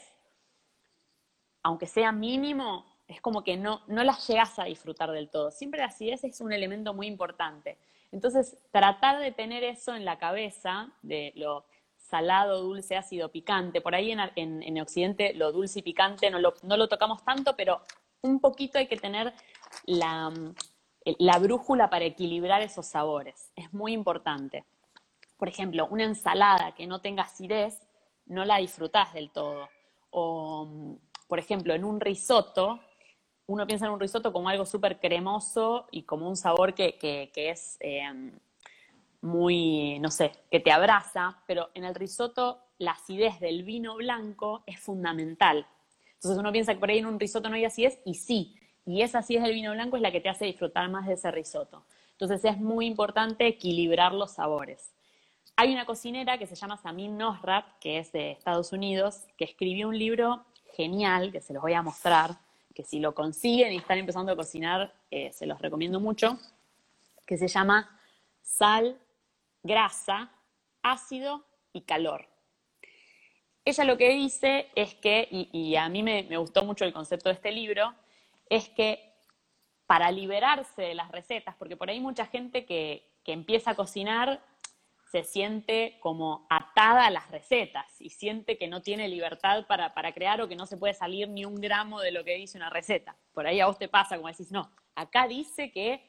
aunque 1.62 1.88
sea 1.88 2.12
mínimo, 2.12 2.86
es 3.08 3.22
como 3.22 3.46
que 3.46 3.56
no, 3.56 3.80
no 3.88 4.04
las 4.04 4.28
llegas 4.28 4.60
a 4.60 4.66
disfrutar 4.66 5.12
del 5.12 5.30
todo. 5.30 5.50
Siempre 5.50 5.80
la 5.80 5.86
acidez 5.86 6.26
es 6.26 6.42
un 6.42 6.52
elemento 6.52 6.94
muy 6.94 7.08
importante. 7.08 7.78
Entonces, 8.12 8.58
tratar 8.72 9.22
de 9.22 9.32
tener 9.32 9.64
eso 9.64 9.96
en 9.96 10.04
la 10.04 10.18
cabeza, 10.18 10.92
de 11.02 11.32
lo 11.38 11.64
salado, 11.96 12.62
dulce, 12.62 12.98
ácido, 12.98 13.32
picante. 13.32 13.80
Por 13.80 13.96
ahí 13.96 14.12
en, 14.12 14.20
en, 14.36 14.82
Occidente 14.82 15.34
lo 15.34 15.54
dulce 15.54 15.80
y 15.80 15.82
picante 15.82 16.30
no 16.30 16.40
lo, 16.40 16.56
no 16.64 16.76
lo 16.76 16.90
tocamos 16.90 17.24
tanto, 17.24 17.56
pero 17.56 17.82
un 18.24 18.40
poquito 18.40 18.80
hay 18.80 18.88
que 18.88 18.98
tener 18.98 19.34
la, 19.86 20.34
la 21.20 21.40
brújula 21.40 21.90
para 21.90 22.06
equilibrar 22.06 22.62
esos 22.62 22.88
sabores. 22.88 23.52
Es 23.56 23.72
muy 23.74 23.94
importante. 23.94 24.66
Por 25.38 25.50
ejemplo, 25.50 25.88
una 25.88 26.06
ensalada 26.06 26.74
que 26.74 26.88
no 26.88 27.02
tenga 27.02 27.24
acidez, 27.24 27.82
no 28.26 28.46
la 28.46 28.58
disfrutás 28.58 29.14
del 29.14 29.30
todo. 29.30 29.70
O, 30.10 30.98
por 31.28 31.38
ejemplo, 31.38 31.74
en 31.74 31.84
un 31.84 32.00
risotto, 32.00 32.80
uno 33.48 33.68
piensa 33.68 33.86
en 33.86 33.92
un 33.92 34.00
risotto 34.00 34.32
como 34.32 34.48
algo 34.48 34.66
súper 34.66 35.00
cremoso 35.00 35.88
y 35.92 36.04
como 36.04 36.30
un 36.30 36.38
sabor 36.38 36.74
que, 36.74 37.30
es 37.36 37.78
em, 37.82 38.40
muy, 39.22 40.00
no 40.00 40.10
sé, 40.12 40.32
que 40.50 40.62
te 40.62 40.72
abraza, 40.72 41.44
pero 41.46 41.72
en 41.74 41.84
el 41.84 41.96
risotto 41.96 42.60
la 42.78 42.92
acidez 42.92 43.40
del 43.42 43.64
vino 43.64 43.96
blanco 43.96 44.64
es 44.66 44.80
fundamental. 44.80 45.68
Entonces 46.24 46.40
uno 46.40 46.54
piensa 46.54 46.74
que 46.74 46.80
por 46.80 46.90
ahí 46.90 47.00
en 47.00 47.06
un 47.06 47.20
risotto 47.20 47.50
no 47.50 47.58
hay 47.58 47.66
acidez 47.66 48.00
y 48.06 48.14
sí, 48.14 48.56
y 48.86 49.02
esa 49.02 49.20
acidez 49.20 49.44
del 49.44 49.56
vino 49.56 49.74
blanco 49.74 49.98
es 49.98 50.02
la 50.02 50.10
que 50.10 50.22
te 50.22 50.30
hace 50.30 50.46
disfrutar 50.46 50.90
más 50.90 51.06
de 51.06 51.16
ese 51.16 51.30
risotto. 51.32 51.84
Entonces 52.12 52.46
es 52.46 52.58
muy 52.58 52.86
importante 52.86 53.46
equilibrar 53.46 54.14
los 54.14 54.32
sabores. 54.32 54.94
Hay 55.58 55.74
una 55.74 55.86
cocinera 55.86 56.38
que 56.38 56.48
se 56.48 56.56
llama 56.56 56.78
Samin 56.78 57.18
Nosrat, 57.18 57.66
que 57.82 58.00
es 58.00 58.14
de 58.14 58.32
Estados 58.32 58.72
Unidos, 58.72 59.26
que 59.38 59.44
escribió 59.44 59.90
un 59.90 60.00
libro 60.00 60.46
genial, 60.78 61.34
que 61.34 61.42
se 61.42 61.52
los 61.52 61.62
voy 61.62 61.74
a 61.74 61.82
mostrar, 61.82 62.38
que 62.74 62.86
si 62.86 63.02
lo 63.02 63.14
consiguen 63.14 63.74
y 63.74 63.78
están 63.78 63.98
empezando 63.98 64.32
a 64.32 64.38
cocinar, 64.38 64.94
eh, 65.12 65.30
se 65.34 65.46
los 65.46 65.62
recomiendo 65.62 66.00
mucho, 66.00 66.40
que 67.28 67.36
se 67.36 67.50
llama 67.50 68.00
Sal, 68.42 68.98
Grasa, 69.62 70.32
Ácido 70.84 71.44
y 71.74 71.82
Calor. 71.82 72.33
Ella 73.66 73.86
lo 73.86 73.98
que 73.98 74.10
dice 74.10 74.70
es 74.76 74.94
que, 74.96 75.28
y, 75.30 75.76
a 75.76 75.88
mí 75.88 76.04
me, 76.04 76.24
gustó 76.38 76.64
mucho 76.66 76.84
el 76.84 76.94
concepto 76.94 77.30
de 77.30 77.36
este 77.36 77.52
libro, 77.52 77.94
es 78.50 78.68
que 78.70 79.14
para 79.86 80.12
liberarse 80.12 80.82
de 80.82 80.96
las 80.96 81.12
recetas, 81.12 81.56
porque 81.56 81.78
por 81.78 81.90
ahí 81.90 82.00
mucha 82.00 82.26
gente 82.26 82.66
que, 82.66 83.10
empieza 83.26 83.72
a 83.72 83.76
cocinar 83.76 84.44
se 85.10 85.24
siente 85.24 85.98
como 86.02 86.46
atada 86.50 87.06
a 87.06 87.10
las 87.10 87.32
recetas 87.32 87.86
y 88.02 88.10
siente 88.10 88.58
que 88.58 88.68
no 88.68 88.82
tiene 88.82 89.08
libertad 89.08 89.66
para, 89.66 89.94
para, 89.94 90.12
crear 90.12 90.42
o 90.42 90.50
que 90.50 90.58
no 90.58 90.66
se 90.66 90.76
puede 90.76 90.94
salir 90.94 91.30
ni 91.30 91.46
un 91.46 91.56
gramo 91.56 92.02
de 92.02 92.12
lo 92.12 92.26
que 92.26 92.36
dice 92.36 92.58
una 92.58 92.70
receta. 92.70 93.16
Por 93.32 93.48
ahí 93.48 93.62
a 93.62 93.68
vos 93.68 93.78
te 93.78 93.88
pasa 93.88 94.18
como 94.18 94.28
decís, 94.28 94.52
no, 94.52 94.70
acá 94.96 95.28
dice 95.28 95.72
que 95.72 96.04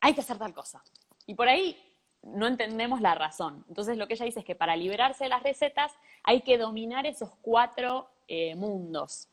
hay 0.00 0.12
que 0.12 0.20
hacer 0.20 0.36
tal 0.36 0.52
cosa. 0.52 0.82
Y 1.24 1.34
por 1.34 1.48
ahí 1.48 1.74
no 2.22 2.46
entendemos 2.46 3.00
la 3.00 3.14
razón. 3.14 3.64
Entonces 3.68 3.96
lo 3.96 4.06
que 4.06 4.14
ella 4.14 4.26
dice 4.26 4.40
es 4.40 4.44
que 4.44 4.54
para 4.54 4.76
liberarse 4.76 5.24
de 5.24 5.30
las 5.30 5.42
recetas 5.42 5.92
hay 6.22 6.42
que 6.42 6.58
dominar 6.58 7.06
esos 7.06 7.30
cuatro 7.42 8.08
eh, 8.28 8.54
mundos. 8.54 9.28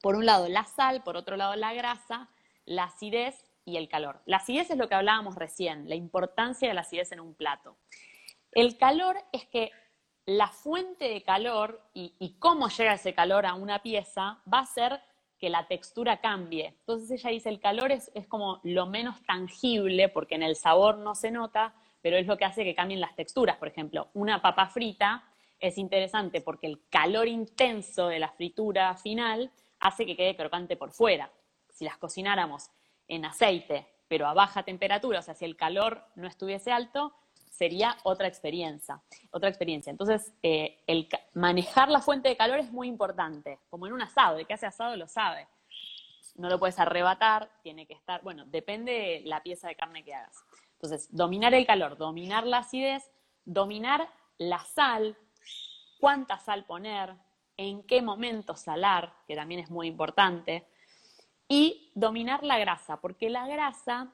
Por 0.00 0.16
un 0.16 0.26
lado 0.26 0.48
la 0.48 0.64
sal, 0.64 1.02
por 1.02 1.16
otro 1.16 1.36
lado 1.36 1.54
la 1.56 1.74
grasa, 1.74 2.28
la 2.64 2.84
acidez 2.84 3.44
y 3.64 3.76
el 3.76 3.88
calor. 3.88 4.20
La 4.26 4.38
acidez 4.38 4.70
es 4.70 4.78
lo 4.78 4.88
que 4.88 4.94
hablábamos 4.94 5.34
recién, 5.34 5.88
la 5.88 5.94
importancia 5.94 6.68
de 6.68 6.74
la 6.74 6.82
acidez 6.82 7.12
en 7.12 7.20
un 7.20 7.34
plato. 7.34 7.76
El 8.52 8.78
calor 8.78 9.16
es 9.32 9.44
que 9.46 9.70
la 10.24 10.48
fuente 10.48 11.08
de 11.08 11.22
calor 11.22 11.82
y, 11.92 12.14
y 12.18 12.34
cómo 12.38 12.68
llega 12.68 12.94
ese 12.94 13.14
calor 13.14 13.46
a 13.46 13.54
una 13.54 13.82
pieza 13.82 14.38
va 14.52 14.60
a 14.60 14.66
ser 14.66 15.00
que 15.38 15.50
la 15.50 15.66
textura 15.66 16.20
cambie. 16.20 16.68
Entonces 16.80 17.10
ella 17.10 17.30
dice, 17.30 17.48
el 17.48 17.60
calor 17.60 17.92
es, 17.92 18.10
es, 18.14 18.26
como 18.26 18.60
lo 18.64 18.86
menos 18.86 19.22
tangible, 19.26 20.08
porque 20.08 20.34
en 20.34 20.42
el 20.42 20.56
sabor 20.56 20.98
no 20.98 21.14
se 21.14 21.30
nota, 21.30 21.74
pero 22.06 22.18
es 22.18 22.26
lo 22.28 22.36
que 22.36 22.44
hace 22.44 22.62
que 22.62 22.76
cambien 22.76 23.00
las 23.00 23.16
texturas. 23.16 23.56
Por 23.56 23.66
ejemplo, 23.66 24.10
una 24.14 24.40
papa 24.40 24.68
frita 24.68 25.24
es 25.58 25.76
interesante 25.76 26.40
porque 26.40 26.68
el 26.68 26.86
calor 26.88 27.26
intenso 27.26 28.06
de 28.06 28.20
la 28.20 28.28
fritura 28.28 28.94
final 28.94 29.50
hace 29.80 30.06
que 30.06 30.16
quede 30.16 30.36
crocante 30.36 30.76
por 30.76 30.92
fuera. 30.92 31.32
Si 31.68 31.84
las 31.84 31.98
cocináramos 31.98 32.70
en 33.08 33.24
aceite, 33.24 33.88
pero 34.06 34.28
a 34.28 34.34
baja 34.34 34.62
temperatura, 34.62 35.18
o 35.18 35.22
sea, 35.22 35.34
si 35.34 35.46
el 35.46 35.56
calor 35.56 36.00
no 36.14 36.28
estuviese 36.28 36.70
alto, 36.70 37.12
sería 37.50 37.96
otra 38.04 38.28
experiencia. 38.28 39.02
Otra 39.32 39.48
experiencia. 39.48 39.90
Entonces, 39.90 40.32
eh, 40.44 40.84
el 40.86 41.08
manejar 41.34 41.88
la 41.88 41.98
fuente 41.98 42.28
de 42.28 42.36
calor 42.36 42.60
es 42.60 42.70
muy 42.70 42.86
importante, 42.86 43.58
como 43.68 43.88
en 43.88 43.94
un 43.94 44.02
asado, 44.02 44.36
de 44.36 44.44
que 44.44 44.54
hace 44.54 44.66
asado 44.66 44.94
lo 44.94 45.08
sabe. 45.08 45.48
No 46.36 46.48
lo 46.48 46.60
puedes 46.60 46.78
arrebatar, 46.78 47.50
tiene 47.64 47.84
que 47.84 47.94
estar, 47.94 48.22
bueno, 48.22 48.44
depende 48.46 48.92
de 48.92 49.22
la 49.24 49.42
pieza 49.42 49.66
de 49.66 49.74
carne 49.74 50.04
que 50.04 50.14
hagas. 50.14 50.45
Entonces, 50.76 51.08
dominar 51.14 51.54
el 51.54 51.66
calor, 51.66 51.96
dominar 51.96 52.46
la 52.46 52.58
acidez, 52.58 53.10
dominar 53.44 54.08
la 54.38 54.58
sal, 54.60 55.16
cuánta 55.98 56.38
sal 56.38 56.64
poner, 56.66 57.14
en 57.56 57.82
qué 57.84 58.02
momento 58.02 58.54
salar, 58.54 59.14
que 59.26 59.34
también 59.34 59.60
es 59.60 59.70
muy 59.70 59.86
importante, 59.86 60.66
y 61.48 61.92
dominar 61.94 62.42
la 62.42 62.58
grasa, 62.58 63.00
porque 63.00 63.30
la 63.30 63.46
grasa 63.46 64.12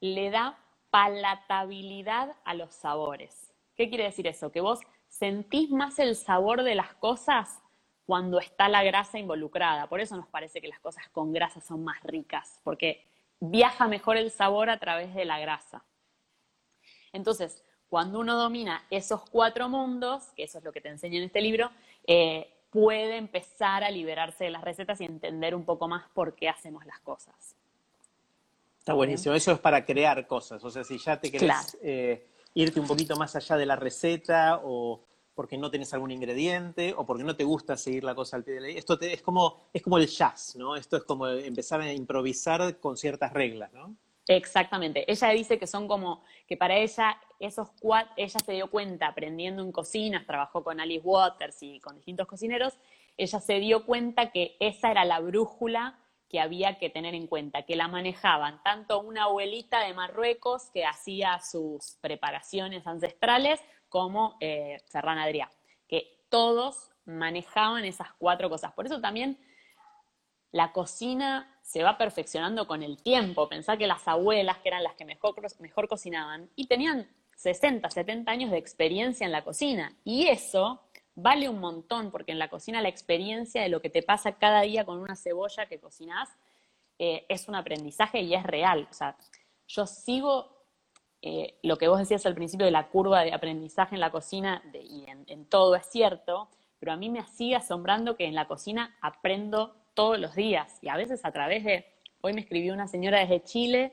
le 0.00 0.30
da 0.30 0.58
palatabilidad 0.90 2.34
a 2.44 2.54
los 2.54 2.72
sabores. 2.72 3.52
¿Qué 3.76 3.88
quiere 3.88 4.04
decir 4.04 4.26
eso? 4.26 4.50
Que 4.50 4.60
vos 4.60 4.80
sentís 5.08 5.70
más 5.70 5.98
el 5.98 6.16
sabor 6.16 6.62
de 6.62 6.74
las 6.74 6.94
cosas 6.94 7.60
cuando 8.06 8.40
está 8.40 8.68
la 8.68 8.82
grasa 8.82 9.18
involucrada. 9.18 9.88
Por 9.88 10.00
eso 10.00 10.16
nos 10.16 10.26
parece 10.28 10.60
que 10.60 10.68
las 10.68 10.80
cosas 10.80 11.08
con 11.10 11.32
grasa 11.32 11.60
son 11.60 11.84
más 11.84 12.02
ricas, 12.02 12.60
porque 12.64 13.06
viaja 13.40 13.86
mejor 13.88 14.16
el 14.16 14.30
sabor 14.30 14.70
a 14.70 14.78
través 14.78 15.14
de 15.14 15.24
la 15.24 15.38
grasa. 15.38 15.84
Entonces, 17.12 17.62
cuando 17.88 18.20
uno 18.20 18.36
domina 18.36 18.84
esos 18.90 19.28
cuatro 19.28 19.68
mundos, 19.68 20.24
que 20.36 20.44
eso 20.44 20.58
es 20.58 20.64
lo 20.64 20.72
que 20.72 20.80
te 20.80 20.88
enseño 20.88 21.18
en 21.18 21.24
este 21.24 21.40
libro, 21.40 21.70
eh, 22.06 22.48
puede 22.70 23.16
empezar 23.16 23.82
a 23.82 23.90
liberarse 23.90 24.44
de 24.44 24.50
las 24.50 24.62
recetas 24.62 25.00
y 25.00 25.04
entender 25.04 25.54
un 25.54 25.64
poco 25.64 25.88
más 25.88 26.08
por 26.14 26.34
qué 26.34 26.48
hacemos 26.48 26.86
las 26.86 27.00
cosas. 27.00 27.56
Está 28.78 28.94
buenísimo. 28.94 29.34
Eso 29.34 29.52
es 29.52 29.58
para 29.58 29.84
crear 29.84 30.26
cosas. 30.26 30.64
O 30.64 30.70
sea, 30.70 30.84
si 30.84 30.98
ya 30.98 31.20
te 31.20 31.30
querés 31.30 31.76
eh, 31.82 32.26
irte 32.54 32.80
un 32.80 32.86
poquito 32.86 33.16
más 33.16 33.34
allá 33.36 33.56
de 33.56 33.66
la 33.66 33.76
receta 33.76 34.60
o 34.62 35.02
porque 35.34 35.56
no 35.56 35.70
tenés 35.70 35.92
algún 35.94 36.10
ingrediente 36.10 36.94
o 36.96 37.04
porque 37.04 37.24
no 37.24 37.34
te 37.34 37.44
gusta 37.44 37.76
seguir 37.76 38.04
la 38.04 38.14
cosa 38.14 38.36
al 38.36 38.44
pie 38.44 38.54
de 38.54 38.60
la 38.60 38.66
ley. 38.68 38.76
Esto 38.76 38.98
es, 39.00 39.22
como, 39.22 39.68
es 39.72 39.82
como 39.82 39.98
el 39.98 40.06
jazz, 40.06 40.54
¿no? 40.56 40.76
Esto 40.76 40.96
es 40.96 41.04
como 41.04 41.26
empezar 41.28 41.80
a 41.80 41.92
improvisar 41.92 42.78
con 42.78 42.96
ciertas 42.96 43.32
reglas, 43.32 43.72
¿no? 43.72 43.96
Exactamente. 44.26 45.10
Ella 45.10 45.28
dice 45.30 45.58
que 45.58 45.66
son 45.66 45.88
como, 45.88 46.22
que 46.46 46.56
para 46.56 46.76
ella, 46.76 47.20
esos 47.38 47.70
cuatro, 47.80 48.12
ella 48.16 48.38
se 48.38 48.52
dio 48.52 48.70
cuenta 48.70 49.08
aprendiendo 49.08 49.62
en 49.62 49.72
cocinas, 49.72 50.26
trabajó 50.26 50.62
con 50.62 50.80
Alice 50.80 51.04
Waters 51.04 51.62
y 51.62 51.80
con 51.80 51.96
distintos 51.96 52.26
cocineros, 52.26 52.74
ella 53.16 53.40
se 53.40 53.58
dio 53.58 53.84
cuenta 53.84 54.30
que 54.30 54.56
esa 54.60 54.90
era 54.90 55.04
la 55.04 55.20
brújula 55.20 55.98
que 56.28 56.40
había 56.40 56.78
que 56.78 56.90
tener 56.90 57.14
en 57.14 57.26
cuenta, 57.26 57.62
que 57.62 57.74
la 57.74 57.88
manejaban 57.88 58.62
tanto 58.62 59.00
una 59.00 59.24
abuelita 59.24 59.84
de 59.84 59.94
Marruecos 59.94 60.70
que 60.72 60.86
hacía 60.86 61.40
sus 61.40 61.98
preparaciones 62.00 62.86
ancestrales 62.86 63.60
como 63.88 64.36
eh, 64.40 64.78
Ferran 64.86 65.18
Adrià, 65.18 65.50
que 65.88 66.24
todos 66.28 66.92
manejaban 67.04 67.84
esas 67.84 68.12
cuatro 68.14 68.48
cosas. 68.48 68.72
Por 68.72 68.86
eso 68.86 69.00
también 69.00 69.38
la 70.52 70.72
cocina 70.72 71.48
se 71.62 71.82
va 71.82 71.96
perfeccionando 71.96 72.66
con 72.66 72.82
el 72.82 73.00
tiempo. 73.02 73.48
Pensá 73.48 73.76
que 73.76 73.86
las 73.86 74.06
abuelas, 74.08 74.58
que 74.58 74.68
eran 74.68 74.82
las 74.82 74.94
que 74.94 75.04
mejor, 75.04 75.88
cocinaban, 75.88 76.50
y 76.56 76.66
tenían 76.66 77.08
60, 77.36 77.88
70 77.88 78.30
años 78.30 78.50
de 78.50 78.58
experiencia 78.58 79.24
en 79.24 79.32
la 79.32 79.44
cocina. 79.44 79.96
Y 80.04 80.26
eso 80.26 80.80
vale 81.14 81.48
un 81.48 81.60
montón, 81.60 82.10
porque 82.10 82.32
en 82.32 82.38
la 82.38 82.50
cocina 82.50 82.82
la 82.82 82.88
experiencia 82.88 83.62
de 83.62 83.68
lo 83.68 83.80
que 83.80 83.90
te 83.90 84.02
pasa 84.02 84.32
cada 84.32 84.62
día 84.62 84.84
con 84.84 84.98
una 84.98 85.16
cebolla 85.16 85.66
que 85.66 85.78
cocinás 85.78 86.28
eh, 86.98 87.24
es 87.28 87.48
un 87.48 87.54
aprendizaje 87.54 88.20
y 88.20 88.34
es 88.34 88.42
real. 88.42 88.88
O 88.90 88.94
sea, 88.94 89.16
yo 89.68 89.86
sigo 89.86 90.64
eh, 91.22 91.58
lo 91.62 91.78
que 91.78 91.86
vos 91.86 91.98
decías 91.98 92.26
al 92.26 92.34
principio 92.34 92.66
de 92.66 92.72
la 92.72 92.88
curva 92.88 93.22
de 93.22 93.32
aprendizaje 93.32 93.94
en 93.94 94.00
la 94.00 94.10
cocina, 94.10 94.62
y 94.74 95.04
en, 95.08 95.24
en 95.28 95.46
todo 95.46 95.76
es 95.76 95.86
cierto, 95.86 96.48
pero 96.80 96.92
a 96.92 96.96
mí 96.96 97.10
me 97.10 97.24
sigue 97.26 97.54
asombrando 97.54 98.16
que 98.16 98.24
en 98.24 98.34
la 98.34 98.48
cocina 98.48 98.96
aprendo 99.00 99.79
todos 100.00 100.18
los 100.18 100.34
días 100.34 100.78
y 100.80 100.88
a 100.88 100.96
veces 100.96 101.26
a 101.26 101.30
través 101.30 101.62
de, 101.62 101.84
hoy 102.22 102.32
me 102.32 102.40
escribió 102.40 102.72
una 102.72 102.88
señora 102.88 103.20
desde 103.20 103.44
Chile 103.44 103.92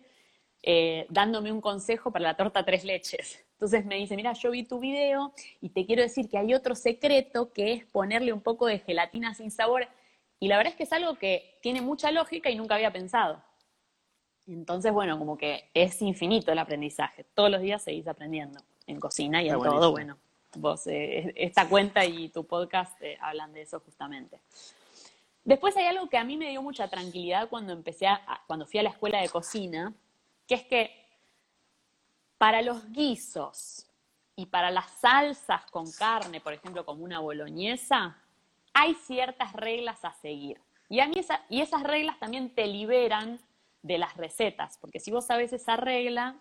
eh, 0.64 1.06
dándome 1.10 1.52
un 1.52 1.60
consejo 1.60 2.12
para 2.12 2.24
la 2.24 2.38
torta 2.38 2.64
tres 2.64 2.86
leches. 2.86 3.44
Entonces 3.52 3.86
me 3.86 3.96
dice, 3.96 4.16
mira, 4.16 4.32
yo 4.32 4.52
vi 4.52 4.64
tu 4.64 4.80
video 4.80 5.34
y 5.60 5.68
te 5.68 5.86
quiero 5.86 6.02
decir 6.02 6.30
que 6.30 6.38
hay 6.38 6.54
otro 6.54 6.76
secreto 6.76 7.52
que 7.52 7.74
es 7.74 7.86
ponerle 7.88 8.32
un 8.32 8.40
poco 8.40 8.68
de 8.68 8.80
gelatina 8.80 9.34
sin 9.34 9.52
sabor. 9.52 9.86
Y 10.40 10.48
la 10.48 10.56
verdad 10.56 10.72
es 10.72 10.78
que 10.78 10.84
es 10.84 10.94
algo 10.94 11.16
que 11.16 11.58
tiene 11.62 11.82
mucha 11.82 12.10
lógica 12.10 12.50
y 12.50 12.56
nunca 12.56 12.76
había 12.76 12.94
pensado. 12.94 13.44
Entonces, 14.48 14.94
bueno, 14.94 15.20
como 15.20 15.38
que 15.38 15.70
es 15.74 16.02
infinito 16.02 16.54
el 16.54 16.60
aprendizaje. 16.60 17.26
Todos 17.34 17.52
los 17.52 17.62
días 17.62 17.84
seguís 17.84 18.08
aprendiendo 18.08 18.62
en 18.86 18.98
cocina 19.02 19.44
y 19.44 19.50
en 19.50 19.60
todo. 19.60 19.92
Bueno, 19.92 20.18
vos, 20.56 20.88
eh, 20.88 21.34
esta 21.36 21.68
cuenta 21.68 22.06
y 22.06 22.30
tu 22.30 22.46
podcast 22.46 23.02
eh, 23.02 23.18
hablan 23.20 23.52
de 23.52 23.64
eso 23.64 23.82
justamente. 23.82 24.40
Después 25.48 25.78
hay 25.78 25.86
algo 25.86 26.10
que 26.10 26.18
a 26.18 26.26
mí 26.26 26.36
me 26.36 26.50
dio 26.50 26.62
mucha 26.62 26.90
tranquilidad 26.90 27.48
cuando 27.48 27.72
empecé 27.72 28.06
a, 28.06 28.44
cuando 28.48 28.66
fui 28.66 28.82
a 28.82 28.84
la 28.84 28.90
escuela 28.90 29.22
de 29.22 29.30
cocina, 29.30 29.94
que 30.46 30.56
es 30.56 30.66
que 30.66 30.92
para 32.38 32.62
los 32.62 32.92
guisos 32.92 33.90
y 34.36 34.48
para 34.48 34.72
las 34.72 34.92
salsas 35.00 35.66
con 35.72 35.90
carne, 35.90 36.42
por 36.42 36.52
ejemplo, 36.52 36.86
como 36.86 37.06
una 37.06 37.22
boloñesa, 37.22 38.18
hay 38.74 38.94
ciertas 38.96 39.54
reglas 39.54 40.04
a 40.04 40.12
seguir. 40.16 40.60
Y, 40.90 41.00
a 41.00 41.08
mí 41.08 41.16
y 41.50 41.62
esas 41.62 41.84
reglas 41.84 42.20
también 42.20 42.54
te 42.54 42.68
liberan 42.68 43.40
de 43.84 43.98
las 44.00 44.18
recetas, 44.18 44.78
porque 44.78 45.00
si 45.00 45.12
vos 45.12 45.28
sabes 45.28 45.54
esa 45.54 45.78
regla, 45.78 46.36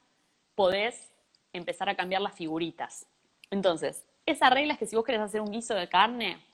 podés 0.56 1.12
empezar 1.52 1.88
a 1.88 1.94
cambiar 1.94 2.22
las 2.22 2.34
figuritas. 2.34 3.06
Entonces, 3.52 4.04
esa 4.26 4.50
regla 4.50 4.72
es 4.72 4.80
que 4.80 4.86
si 4.86 4.96
vos 4.96 5.04
querés 5.04 5.20
hacer 5.20 5.42
un 5.42 5.52
guiso 5.52 5.74
de 5.74 5.88
carne 5.88 6.44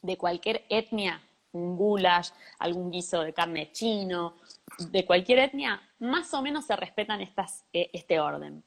de 0.00 0.16
cualquier 0.16 0.64
etnia, 0.70 1.20
un 1.52 1.76
goulash, 1.76 2.30
algún 2.58 2.90
guiso 2.90 3.22
de 3.22 3.32
carne 3.32 3.70
chino, 3.72 4.34
de 4.78 5.04
cualquier 5.04 5.38
etnia, 5.38 5.80
más 5.98 6.32
o 6.34 6.42
menos 6.42 6.66
se 6.66 6.76
respetan 6.76 7.20
estas, 7.20 7.64
eh, 7.72 7.90
este 7.92 8.20
orden. 8.20 8.64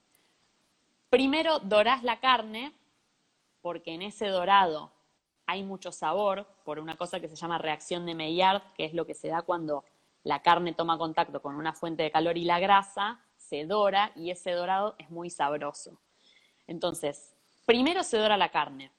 Primero 1.10 1.60
dorás 1.60 2.04
la 2.04 2.19
carne, 2.19 2.74
porque 3.62 3.93
en 3.93 4.02
ese 4.02 4.28
dorado 4.28 4.91
hay 5.48 5.63
mucho 5.63 5.91
sabor, 5.91 6.48
por 6.63 6.80
una 6.80 6.98
cosa 6.98 7.19
que 7.19 7.28
se 7.28 7.36
llama 7.36 7.58
reacción 7.58 8.06
de 8.06 8.15
Maillard, 8.15 8.62
que 8.76 8.86
es 8.86 8.93
lo 8.93 9.06
que 9.06 9.13
se 9.13 9.28
da 9.28 9.41
cuando 9.41 9.84
la 10.24 10.41
carne 10.41 10.74
toma 10.74 10.98
contacto 10.98 11.41
con 11.41 11.56
una 11.56 11.74
fuente 11.74 12.04
de 12.04 12.12
calor 12.12 12.38
y 12.38 12.45
la 12.45 12.60
grasa, 12.60 13.21
se 13.38 13.65
dora 13.65 14.12
y 14.15 14.32
ese 14.32 14.52
dorado 14.52 14.95
es 14.98 15.10
muy 15.12 15.30
sabroso. 15.30 16.00
Entonces, 16.67 17.36
primero 17.65 18.04
se 18.04 18.17
dora 18.17 18.38
la 18.38 18.50
carne. 18.50 18.91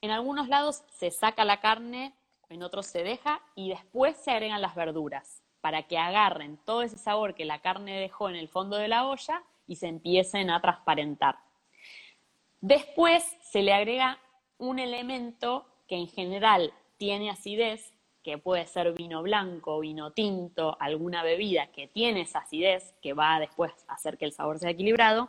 En 0.00 0.10
algunos 0.12 0.48
lados 0.48 0.82
se 0.88 1.10
saca 1.10 1.44
la 1.44 1.60
carne, 1.60 2.14
en 2.50 2.62
otros 2.62 2.86
se 2.86 3.02
deja 3.02 3.40
y 3.54 3.70
después 3.70 4.16
se 4.16 4.32
agregan 4.32 4.60
las 4.60 4.74
verduras 4.74 5.42
para 5.60 5.84
que 5.84 5.98
agarren 5.98 6.58
todo 6.64 6.82
ese 6.82 6.98
sabor 6.98 7.34
que 7.34 7.44
la 7.44 7.60
carne 7.60 8.00
dejó 8.00 8.28
en 8.28 8.36
el 8.36 8.48
fondo 8.48 8.76
de 8.76 8.88
la 8.88 9.06
olla 9.06 9.42
y 9.66 9.76
se 9.76 9.86
empiecen 9.86 10.50
a 10.50 10.60
transparentar. 10.60 11.36
Después 12.60 13.24
se 13.42 13.62
le 13.62 13.72
agrega 13.72 14.18
un 14.58 14.78
elemento 14.78 15.66
que 15.86 15.96
en 15.96 16.08
general 16.08 16.72
tiene 16.96 17.30
acidez, 17.30 17.94
que 18.22 18.36
puede 18.36 18.66
ser 18.66 18.92
vino 18.92 19.22
blanco, 19.22 19.80
vino 19.80 20.12
tinto, 20.12 20.76
alguna 20.80 21.22
bebida 21.22 21.68
que 21.68 21.86
tiene 21.86 22.22
esa 22.22 22.40
acidez, 22.40 22.94
que 23.00 23.14
va 23.14 23.38
después 23.38 23.72
a 23.88 23.94
hacer 23.94 24.18
que 24.18 24.26
el 24.26 24.32
sabor 24.32 24.58
sea 24.58 24.70
equilibrado, 24.70 25.28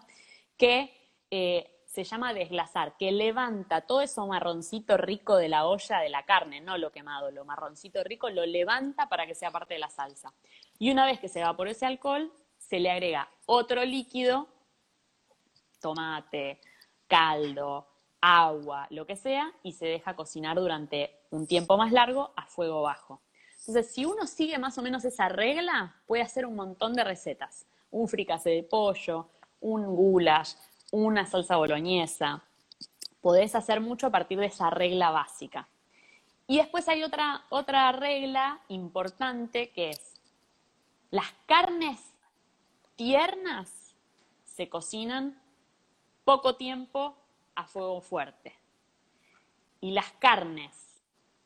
que 0.57 0.93
eh, 1.29 1.81
se 1.91 2.06
llama 2.06 2.34
desglasar, 2.34 2.95
que 2.95 3.12
levanta 3.12 3.82
todo 3.82 3.99
eso 3.99 4.25
marroncito 4.25 4.95
rico 4.95 5.36
de 5.36 5.49
la 5.49 5.67
olla 5.67 5.99
de 5.99 6.08
la 6.08 6.23
carne, 6.23 6.62
no 6.62 6.77
lo 6.77 6.89
quemado, 6.89 7.32
lo 7.32 7.43
marroncito 7.43 8.01
rico, 8.01 8.30
lo 8.30 8.45
levanta 8.45 9.10
para 9.10 9.27
que 9.27 9.36
sea 9.36 9.51
parte 9.51 9.73
de 9.73 9.82
la 9.82 9.89
salsa. 9.89 10.34
Y 10.80 10.89
una 10.89 11.06
vez 11.06 11.19
que 11.19 11.27
se 11.27 11.41
evaporó 11.41 11.69
ese 11.69 11.86
alcohol, 11.86 12.32
se 12.58 12.80
le 12.80 12.89
agrega 12.89 13.30
otro 13.45 13.84
líquido, 13.84 14.47
tomate, 15.82 16.62
caldo, 17.08 17.86
agua, 18.21 18.88
lo 18.89 19.06
que 19.06 19.17
sea, 19.17 19.51
y 19.62 19.73
se 19.73 19.88
deja 19.88 20.15
cocinar 20.15 20.56
durante 20.56 21.19
un 21.30 21.45
tiempo 21.45 21.75
más 21.75 21.91
largo 21.91 22.32
a 22.38 22.45
fuego 22.45 22.84
bajo. 22.84 23.21
Entonces, 23.60 23.93
si 23.93 24.06
uno 24.06 24.27
sigue 24.27 24.58
más 24.58 24.77
o 24.77 24.82
menos 24.82 25.04
esa 25.04 25.27
regla, 25.27 26.01
puede 26.08 26.23
hacer 26.23 26.45
un 26.45 26.56
montón 26.56 26.93
de 26.93 27.04
recetas. 27.04 27.65
Un 27.91 28.08
fricase 28.08 28.49
de 28.51 28.63
pollo, 28.63 29.27
un 29.60 29.86
goulash, 29.93 30.54
una 30.91 31.25
salsa 31.25 31.56
boloñesa. 31.56 32.43
Podés 33.21 33.56
hacer 33.56 33.82
mucho 33.82 34.08
a 34.08 34.12
partir 34.12 34.39
de 34.39 34.47
esa 34.47 34.69
regla 34.69 35.10
básica. 35.10 35.67
Y 36.47 36.58
después 36.58 36.88
hay 36.89 37.04
otra, 37.04 37.45
otra 37.49 37.91
regla 37.93 38.60
importante 38.67 39.69
que 39.69 39.91
es, 39.91 40.19
las 41.10 41.32
carnes 41.45 41.99
tiernas 42.95 43.95
se 44.43 44.69
cocinan 44.69 45.41
poco 46.25 46.56
tiempo 46.56 47.15
a 47.56 47.65
fuego 47.65 48.01
fuerte. 48.01 48.54
Y 49.80 49.91
las 49.91 50.12
carnes 50.19 50.71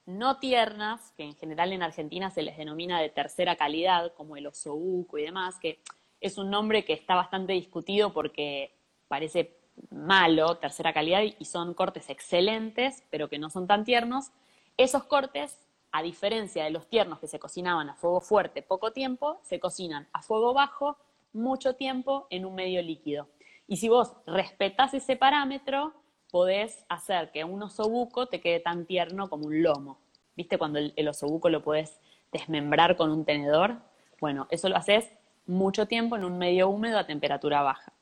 no 0.05 0.37
tiernas, 0.37 1.13
que 1.17 1.23
en 1.23 1.35
general 1.35 1.73
en 1.73 1.81
Argentina 1.81 2.29
se 2.29 2.43
les 2.43 2.57
denomina 2.57 3.01
de 3.01 3.09
tercera 3.09 3.55
calidad, 3.55 4.13
como 4.13 4.37
el 4.37 4.47
osobuco 4.47 5.17
y 5.17 5.23
demás, 5.23 5.57
que 5.59 5.79
es 6.21 6.37
un 6.37 6.49
nombre 6.49 6.85
que 6.85 6.93
está 6.93 7.15
bastante 7.15 7.53
discutido 7.53 8.13
porque 8.13 8.74
parece 9.07 9.57
malo, 9.89 10.57
tercera 10.57 10.93
calidad, 10.93 11.21
y 11.23 11.45
son 11.45 11.73
cortes 11.73 12.09
excelentes, 12.09 13.03
pero 13.09 13.29
que 13.29 13.39
no 13.39 13.49
son 13.49 13.67
tan 13.67 13.83
tiernos. 13.83 14.31
Esos 14.77 15.03
cortes, 15.03 15.59
a 15.91 16.01
diferencia 16.01 16.63
de 16.63 16.71
los 16.71 16.87
tiernos 16.87 17.19
que 17.19 17.27
se 17.27 17.39
cocinaban 17.39 17.89
a 17.89 17.95
fuego 17.95 18.21
fuerte 18.21 18.61
poco 18.61 18.91
tiempo, 18.91 19.39
se 19.43 19.59
cocinan 19.59 20.07
a 20.13 20.21
fuego 20.21 20.53
bajo 20.53 20.97
mucho 21.33 21.75
tiempo 21.75 22.27
en 22.29 22.45
un 22.45 22.55
medio 22.55 22.81
líquido. 22.81 23.27
Y 23.67 23.77
si 23.77 23.89
vos 23.89 24.13
respetás 24.25 24.93
ese 24.93 25.15
parámetro, 25.15 25.93
podés 26.31 26.85
hacer 26.89 27.31
que 27.31 27.43
un 27.43 27.63
osobuco 27.63 28.27
te 28.27 28.41
quede 28.41 28.59
tan 28.59 28.85
tierno 28.85 29.29
como 29.29 29.47
un 29.47 29.63
lomo. 29.63 29.99
¿Viste 30.35 30.57
cuando 30.57 30.79
el, 30.79 31.07
osobuco 31.07 31.49
lo 31.49 31.63
podés 31.63 31.99
desmembrar 32.31 32.97
con 32.97 33.11
un 33.11 33.25
tenedor? 33.25 33.77
Bueno, 34.19 34.47
eso 34.49 34.69
lo 34.69 34.75
haces 34.75 35.09
mucho 35.45 35.87
tiempo 35.87 36.15
en 36.15 36.25
un 36.25 36.37
medio 36.37 36.69
húmedo 36.69 36.99
a 36.99 37.07
temperatura 37.07 37.61
baja. 37.61 37.93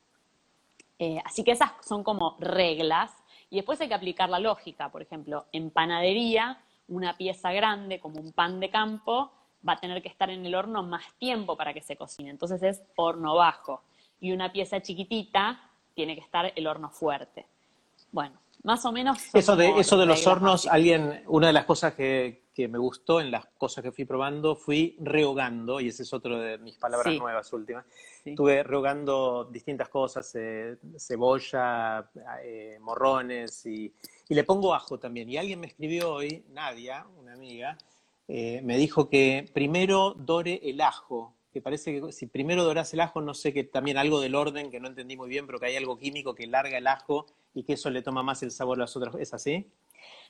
Eh, 0.99 1.21
así 1.25 1.43
que 1.43 1.51
esas 1.51 1.71
son 1.86 2.03
como 2.03 2.38
reglas. 2.39 3.12
Y 3.49 3.58
después 3.58 3.79
hay 3.82 3.88
que 3.88 3.93
aplicar 3.93 4.29
la 4.29 4.39
lógica. 4.39 4.89
Por 4.89 5.01
ejemplo, 5.01 5.45
en 5.51 5.69
panadería, 5.69 6.62
una 6.88 7.17
pieza 7.17 7.51
grande 7.51 7.99
como 7.99 8.19
un 8.19 8.32
pan 8.32 8.60
de 8.60 8.69
campo 8.69 9.32
va 9.67 9.73
a 9.73 9.79
tener 9.79 10.01
que 10.01 10.10
estar 10.10 10.29
en 10.29 10.45
el 10.45 10.56
horno 10.56 10.84
más 10.84 11.06
tiempo 11.17 11.56
para 11.56 11.73
que 11.73 11.82
se 11.82 11.95
cocine. 11.95 12.29
Entonces 12.29 12.62
es 12.63 12.84
horno 12.95 13.36
bajo. 13.36 13.82
Y 14.19 14.32
una 14.32 14.51
pieza 14.51 14.82
chiquitita 14.82 15.60
tiene 15.93 16.15
que 16.15 16.21
estar 16.21 16.51
el 16.56 16.67
horno 16.67 16.89
fuerte. 16.89 17.45
Bueno, 18.12 18.38
más 18.63 18.86
o 18.86 18.91
menos. 18.91 19.19
Eso 19.34 19.56
de, 19.56 19.78
eso 19.78 19.97
de 19.97 20.06
los 20.06 20.26
hornos, 20.26 20.67
alguien, 20.67 21.23
una 21.28 21.47
de 21.47 21.54
las 21.54 21.65
cosas 21.65 21.93
que, 21.93 22.41
me 22.56 22.78
gustó 22.78 23.19
en 23.19 23.32
las 23.32 23.45
cosas 23.58 23.84
que 23.84 23.91
fui 23.91 24.06
probando, 24.06 24.56
fui 24.56 24.95
rehogando, 24.99 25.82
y 25.82 25.88
ese 25.88 26.04
es 26.04 26.13
otro 26.13 26.39
de 26.39 26.58
mis 26.60 26.78
palabras 26.78 27.13
nuevas 27.17 27.52
últimas. 27.52 27.86
Estuve 28.23 28.63
rehogando 28.63 29.45
distintas 29.45 29.89
cosas, 29.89 30.32
eh, 30.36 30.78
cebolla, 30.97 32.10
eh, 32.43 32.78
morrones, 32.80 33.65
y, 33.65 33.93
le 34.30 34.43
pongo 34.43 34.73
ajo 34.73 34.97
también. 34.97 35.30
Y 35.30 35.38
alguien 35.38 35.60
me 35.60 35.67
escribió 35.67 36.13
hoy, 36.13 36.43
Nadia, 36.49 37.06
una 37.19 37.34
amiga, 37.34 37.78
eh, 38.28 38.62
me 38.63 38.78
dijo 38.78 39.10
que 39.10 39.49
primero 39.54 40.13
dore 40.17 40.62
el 40.63 40.80
ajo 40.82 41.34
que 41.53 41.61
parece 41.61 42.01
que 42.01 42.11
si 42.11 42.25
primero 42.25 42.63
doras 42.63 42.93
el 42.93 42.99
ajo, 42.99 43.21
no 43.21 43.35
sé 43.35 43.53
que 43.53 43.63
también 43.63 43.97
algo 43.97 44.19
del 44.19 44.33
orden 44.33 44.71
que 44.71 44.79
no 44.79 44.87
entendí 44.87 45.15
muy 45.15 45.29
bien, 45.29 45.45
pero 45.45 45.59
que 45.59 45.67
hay 45.67 45.75
algo 45.75 45.99
químico 45.99 46.33
que 46.33 46.47
larga 46.47 46.77
el 46.79 46.87
ajo 46.87 47.27
y 47.53 47.63
que 47.63 47.73
eso 47.73 47.91
le 47.91 48.01
toma 48.01 48.23
más 48.23 48.41
el 48.41 48.49
sabor 48.49 48.79
a 48.79 48.81
las 48.81 48.97
otras. 48.97 49.15
¿Es 49.15 49.33
así? 49.35 49.71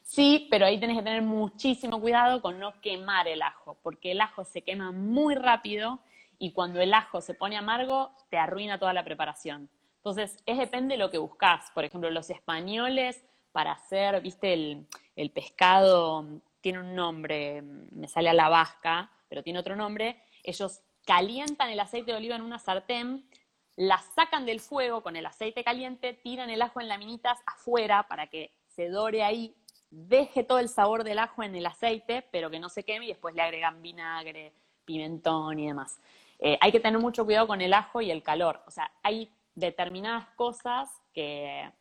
Sí, 0.03 0.47
pero 0.51 0.65
ahí 0.65 0.79
tenés 0.79 0.97
que 0.97 1.03
tener 1.03 1.21
muchísimo 1.21 2.01
cuidado 2.01 2.41
con 2.41 2.59
no 2.59 2.79
quemar 2.81 3.29
el 3.29 3.41
ajo, 3.41 3.77
porque 3.81 4.11
el 4.11 4.19
ajo 4.19 4.43
se 4.43 4.61
quema 4.61 4.91
muy 4.91 5.33
rápido 5.33 5.99
y 6.37 6.51
cuando 6.51 6.81
el 6.81 6.93
ajo 6.93 7.21
se 7.21 7.33
pone 7.33 7.55
amargo, 7.55 8.11
te 8.29 8.37
arruina 8.37 8.77
toda 8.77 8.91
la 8.91 9.05
preparación. 9.05 9.69
Entonces, 9.97 10.43
es 10.45 10.57
depende 10.57 10.95
de 10.95 10.99
lo 10.99 11.09
que 11.09 11.17
buscas. 11.17 11.71
Por 11.73 11.85
ejemplo, 11.85 12.11
los 12.11 12.29
españoles, 12.29 13.23
para 13.53 13.71
hacer, 13.71 14.19
viste, 14.19 14.51
el, 14.51 14.85
el 15.15 15.29
pescado 15.29 16.41
tiene 16.59 16.81
un 16.81 16.93
nombre, 16.93 17.61
me 17.61 18.09
sale 18.09 18.27
a 18.27 18.33
la 18.33 18.49
vasca, 18.49 19.09
pero 19.29 19.41
tiene 19.41 19.59
otro 19.59 19.77
nombre. 19.77 20.21
Ellos 20.43 20.81
calientan 21.05 21.69
el 21.69 21.79
aceite 21.79 22.11
de 22.11 22.17
oliva 22.17 22.35
en 22.35 22.41
una 22.41 22.59
sartén, 22.59 23.27
la 23.75 23.99
sacan 24.15 24.45
del 24.45 24.59
fuego 24.59 25.01
con 25.01 25.15
el 25.15 25.25
aceite 25.25 25.63
caliente, 25.63 26.13
tiran 26.13 26.49
el 26.49 26.61
ajo 26.61 26.79
en 26.79 26.87
laminitas 26.87 27.39
afuera 27.45 28.07
para 28.07 28.27
que 28.27 28.51
se 28.67 28.89
dore 28.89 29.23
ahí, 29.23 29.55
deje 29.89 30.43
todo 30.43 30.59
el 30.59 30.69
sabor 30.69 31.03
del 31.03 31.19
ajo 31.19 31.43
en 31.43 31.55
el 31.55 31.65
aceite, 31.65 32.27
pero 32.31 32.49
que 32.49 32.59
no 32.59 32.69
se 32.69 32.83
queme 32.83 33.05
y 33.05 33.09
después 33.09 33.35
le 33.35 33.41
agregan 33.41 33.81
vinagre, 33.81 34.53
pimentón 34.85 35.59
y 35.59 35.67
demás. 35.67 35.99
Eh, 36.39 36.57
hay 36.61 36.71
que 36.71 36.79
tener 36.79 36.99
mucho 36.99 37.25
cuidado 37.25 37.47
con 37.47 37.61
el 37.61 37.73
ajo 37.73 38.01
y 38.01 38.11
el 38.11 38.21
calor. 38.21 38.61
O 38.67 38.71
sea, 38.71 38.91
hay 39.01 39.31
determinadas 39.55 40.27
cosas 40.35 40.89
que 41.13 41.71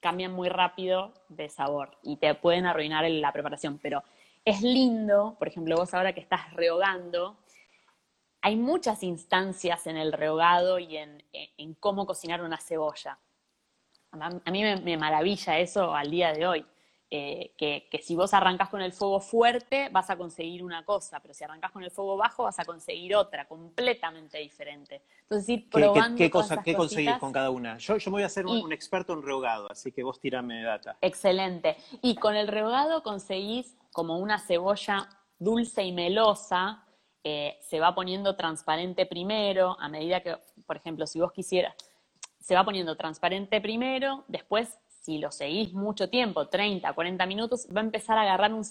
cambian 0.00 0.32
muy 0.32 0.48
rápido 0.48 1.12
de 1.28 1.48
sabor 1.48 1.96
y 2.02 2.16
te 2.16 2.34
pueden 2.34 2.66
arruinar 2.66 3.08
la 3.10 3.32
preparación, 3.32 3.78
pero 3.78 4.02
es 4.44 4.60
lindo, 4.60 5.36
por 5.38 5.48
ejemplo, 5.48 5.76
vos 5.76 5.94
ahora 5.94 6.12
que 6.12 6.20
estás 6.20 6.52
rehogando, 6.52 7.36
hay 8.42 8.56
muchas 8.56 9.02
instancias 9.04 9.86
en 9.86 9.96
el 9.96 10.12
rehogado 10.12 10.78
y 10.80 10.96
en, 10.96 11.22
cómo 11.78 12.06
cocinar 12.06 12.42
una 12.42 12.58
cebolla. 12.58 13.18
A 14.10 14.50
mí 14.50 14.62
me, 14.62 14.96
maravilla 14.98 15.58
eso 15.58 15.94
al 15.94 16.10
día 16.10 16.32
de 16.32 16.46
hoy. 16.46 16.66
Eh, 17.14 17.52
que, 17.58 18.00
si 18.02 18.16
vos 18.16 18.32
arrancás 18.32 18.70
con 18.70 18.80
el 18.80 18.92
fuego 18.92 19.20
fuerte 19.20 19.90
vas 19.90 20.08
a 20.08 20.16
conseguir 20.16 20.64
una 20.64 20.82
cosa, 20.82 21.20
pero 21.20 21.34
si 21.34 21.44
arrancás 21.44 21.70
con 21.70 21.84
el 21.84 21.90
fuego 21.90 22.16
bajo 22.16 22.44
vas 22.44 22.58
a 22.58 22.64
conseguir 22.64 23.14
otra, 23.14 23.46
completamente 23.46 24.38
diferente. 24.38 25.02
Entonces 25.20 25.48
ir 25.50 25.68
probando. 25.68 26.16
¿Qué, 26.16 26.30
cosa, 26.30 26.62
¿qué 26.62 26.74
conseguís 26.74 27.16
con 27.18 27.30
cada 27.30 27.50
una? 27.50 27.76
Yo, 27.76 27.98
yo 27.98 28.10
me 28.10 28.16
voy 28.16 28.22
a 28.22 28.26
hacer 28.26 28.46
un, 28.46 28.72
experto 28.72 29.12
en 29.12 29.22
rehogado, 29.22 29.70
así 29.70 29.92
que 29.92 30.02
vos 30.02 30.18
tirame 30.18 30.62
data. 30.62 30.96
Excelente. 31.00 31.76
Y 32.00 32.16
con 32.16 32.34
el 32.34 32.48
rehogado 32.48 33.02
conseguís 33.02 33.76
como 33.92 34.18
una 34.18 34.38
cebolla 34.38 35.08
dulce 35.38 35.84
y 35.84 35.92
melosa, 35.92 36.82
eh, 37.24 37.58
se 37.60 37.80
va 37.80 37.94
poniendo 37.94 38.34
transparente 38.36 39.06
primero, 39.06 39.76
a 39.78 39.88
medida 39.88 40.20
que, 40.20 40.36
por 40.66 40.76
ejemplo, 40.76 41.06
si 41.06 41.20
vos 41.20 41.32
quisieras, 41.32 41.74
se 42.40 42.54
va 42.54 42.64
poniendo 42.64 42.96
transparente 42.96 43.60
primero, 43.60 44.24
después, 44.28 44.78
si 44.88 45.18
lo 45.18 45.30
seguís 45.30 45.72
mucho 45.72 46.08
tiempo, 46.08 46.48
30, 46.48 46.92
40 46.92 47.26
minutos, 47.26 47.66
va 47.74 47.80
a 47.80 47.84
empezar 47.84 48.18
a 48.18 48.22
agarrar 48.22 48.52
un, 48.52 48.64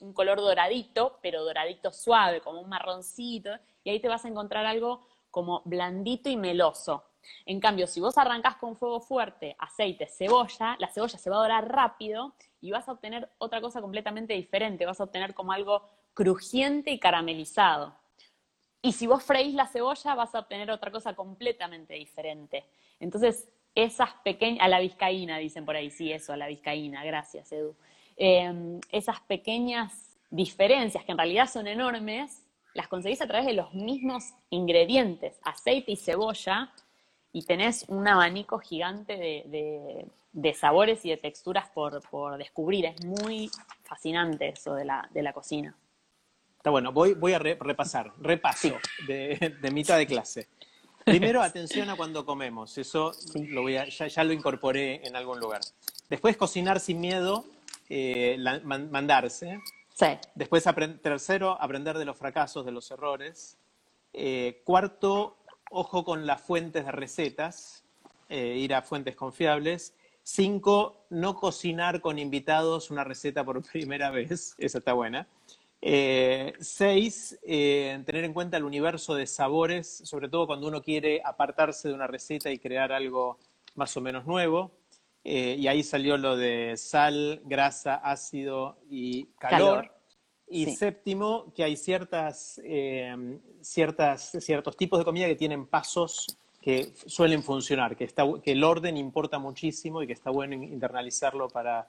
un 0.00 0.12
color 0.12 0.40
doradito, 0.40 1.18
pero 1.22 1.44
doradito 1.44 1.92
suave, 1.92 2.40
como 2.40 2.60
un 2.60 2.68
marroncito, 2.68 3.50
y 3.82 3.90
ahí 3.90 4.00
te 4.00 4.08
vas 4.08 4.24
a 4.24 4.28
encontrar 4.28 4.66
algo 4.66 5.06
como 5.30 5.62
blandito 5.64 6.30
y 6.30 6.36
meloso. 6.36 7.04
En 7.44 7.60
cambio, 7.60 7.86
si 7.86 8.00
vos 8.00 8.16
arrancás 8.18 8.56
con 8.56 8.76
fuego 8.76 9.00
fuerte, 9.00 9.56
aceite, 9.58 10.06
cebolla, 10.06 10.76
la 10.78 10.88
cebolla 10.88 11.18
se 11.18 11.30
va 11.30 11.36
a 11.36 11.40
dorar 11.40 11.68
rápido 11.68 12.34
y 12.60 12.70
vas 12.70 12.88
a 12.88 12.92
obtener 12.92 13.28
otra 13.38 13.60
cosa 13.60 13.80
completamente 13.80 14.34
diferente, 14.34 14.86
vas 14.86 15.00
a 15.00 15.04
obtener 15.04 15.34
como 15.34 15.52
algo 15.52 15.82
crujiente 16.16 16.90
y 16.90 16.98
caramelizado. 16.98 17.94
Y 18.80 18.92
si 18.92 19.06
vos 19.06 19.22
freís 19.22 19.54
la 19.54 19.66
cebolla, 19.66 20.14
vas 20.14 20.34
a 20.34 20.40
obtener 20.40 20.70
otra 20.70 20.90
cosa 20.90 21.14
completamente 21.14 21.92
diferente. 21.94 22.64
Entonces, 22.98 23.48
esas 23.74 24.14
pequeñas, 24.24 24.64
a 24.64 24.68
la 24.68 24.80
vizcaína 24.80 25.36
dicen 25.36 25.66
por 25.66 25.76
ahí, 25.76 25.90
sí, 25.90 26.10
eso, 26.10 26.32
a 26.32 26.38
la 26.38 26.48
vizcaína, 26.48 27.04
gracias, 27.04 27.52
Edu. 27.52 27.76
Em, 28.16 28.80
esas 28.90 29.20
pequeñas 29.20 30.16
diferencias, 30.30 31.04
que 31.04 31.12
en 31.12 31.18
realidad 31.18 31.48
son 31.48 31.66
enormes, 31.66 32.42
las 32.72 32.88
conseguís 32.88 33.20
a 33.20 33.26
través 33.26 33.46
de 33.46 33.52
los 33.52 33.74
mismos 33.74 34.32
ingredientes, 34.48 35.38
aceite 35.42 35.92
y 35.92 35.96
cebolla, 35.96 36.72
y 37.30 37.42
tenés 37.42 37.84
un 37.88 38.08
abanico 38.08 38.58
gigante 38.58 39.16
de, 39.18 40.54
sabores 40.54 41.04
y 41.04 41.10
de 41.10 41.18
texturas 41.18 41.68
por, 41.68 42.38
descubrir. 42.38 42.86
Es 42.86 43.04
muy 43.04 43.50
fascinante 43.82 44.48
eso 44.48 44.74
de 44.74 44.86
la, 44.86 45.06
de 45.12 45.22
la 45.22 45.34
cocina. 45.34 45.76
Está 46.66 46.72
bueno, 46.72 46.90
voy, 46.90 47.14
voy 47.14 47.32
a 47.32 47.38
repasar, 47.38 48.12
repaso 48.18 48.76
de, 49.06 49.56
mitad 49.72 49.98
de 49.98 50.04
clase. 50.04 50.48
Primero, 51.04 51.40
atención 51.40 51.88
a 51.90 51.94
cuando 51.94 52.26
comemos, 52.26 52.76
eso 52.76 53.12
lo 53.36 53.62
voy 53.62 53.76
a, 53.76 53.84
ya, 53.84 54.24
lo 54.24 54.32
incorporé 54.32 55.06
en 55.06 55.14
algún 55.14 55.38
lugar. 55.38 55.60
Después, 56.10 56.36
cocinar 56.36 56.80
sin 56.80 57.00
miedo, 57.00 57.44
eh, 57.88 58.36
mandarse. 58.64 59.60
Sí. 59.94 60.06
Después, 60.34 60.64
tercero, 61.00 61.56
aprender 61.62 61.98
de 61.98 62.04
los 62.04 62.16
fracasos, 62.16 62.66
de 62.66 62.72
los 62.72 62.90
errores. 62.90 63.58
Eh, 64.12 64.60
cuarto, 64.64 65.36
ojo 65.70 66.04
con 66.04 66.26
las 66.26 66.40
fuentes 66.40 66.84
de 66.84 66.90
recetas, 66.90 67.84
eh, 68.28 68.56
ir 68.58 68.74
a 68.74 68.82
fuentes 68.82 69.14
confiables. 69.14 69.94
Cinco, 70.24 71.06
no 71.10 71.36
cocinar 71.36 72.00
con 72.00 72.18
invitados 72.18 72.90
una 72.90 73.04
receta 73.04 73.44
por 73.44 73.62
primera 73.70 74.10
vez, 74.10 74.56
esa 74.58 74.78
está 74.78 74.94
buena. 74.94 75.28
Eh, 75.82 76.54
seis, 76.58 77.38
eh, 77.42 78.02
tener 78.06 78.24
en 78.24 78.32
cuenta 78.32 78.56
el 78.56 78.64
universo 78.64 79.14
de 79.14 79.26
sabores, 79.26 79.86
sobre 80.04 80.28
todo 80.28 80.46
cuando 80.46 80.68
uno 80.68 80.82
quiere 80.82 81.20
apartarse 81.24 81.88
de 81.88 81.94
una 81.94 82.06
receta 82.06 82.50
y 82.50 82.58
crear 82.58 82.92
algo 82.92 83.38
más 83.74 83.96
o 83.96 84.00
menos 84.00 84.26
nuevo. 84.26 84.72
Eh, 85.22 85.56
y 85.58 85.66
ahí 85.66 85.82
salió 85.82 86.16
lo 86.16 86.36
de 86.36 86.74
sal, 86.76 87.40
grasa, 87.44 87.96
ácido 87.96 88.78
y 88.88 89.26
calor. 89.38 89.92
Y 90.48 90.76
séptimo, 90.76 91.52
que 91.54 91.64
hay 91.64 91.76
ciertas, 91.76 92.60
ciertas, 93.60 94.30
ciertos 94.38 94.76
tipos 94.76 95.00
de 95.00 95.04
comida 95.04 95.26
que 95.26 95.34
tienen 95.34 95.66
pasos 95.66 96.38
que 96.66 96.92
suelen 97.06 97.44
funcionar, 97.44 97.96
que, 97.96 98.02
está, 98.02 98.24
que 98.42 98.50
el 98.50 98.64
orden 98.64 98.96
importa 98.96 99.38
muchísimo 99.38 100.02
y 100.02 100.06
que 100.08 100.12
está 100.12 100.30
bueno 100.30 100.54
internalizarlo 100.54 101.48
para 101.48 101.86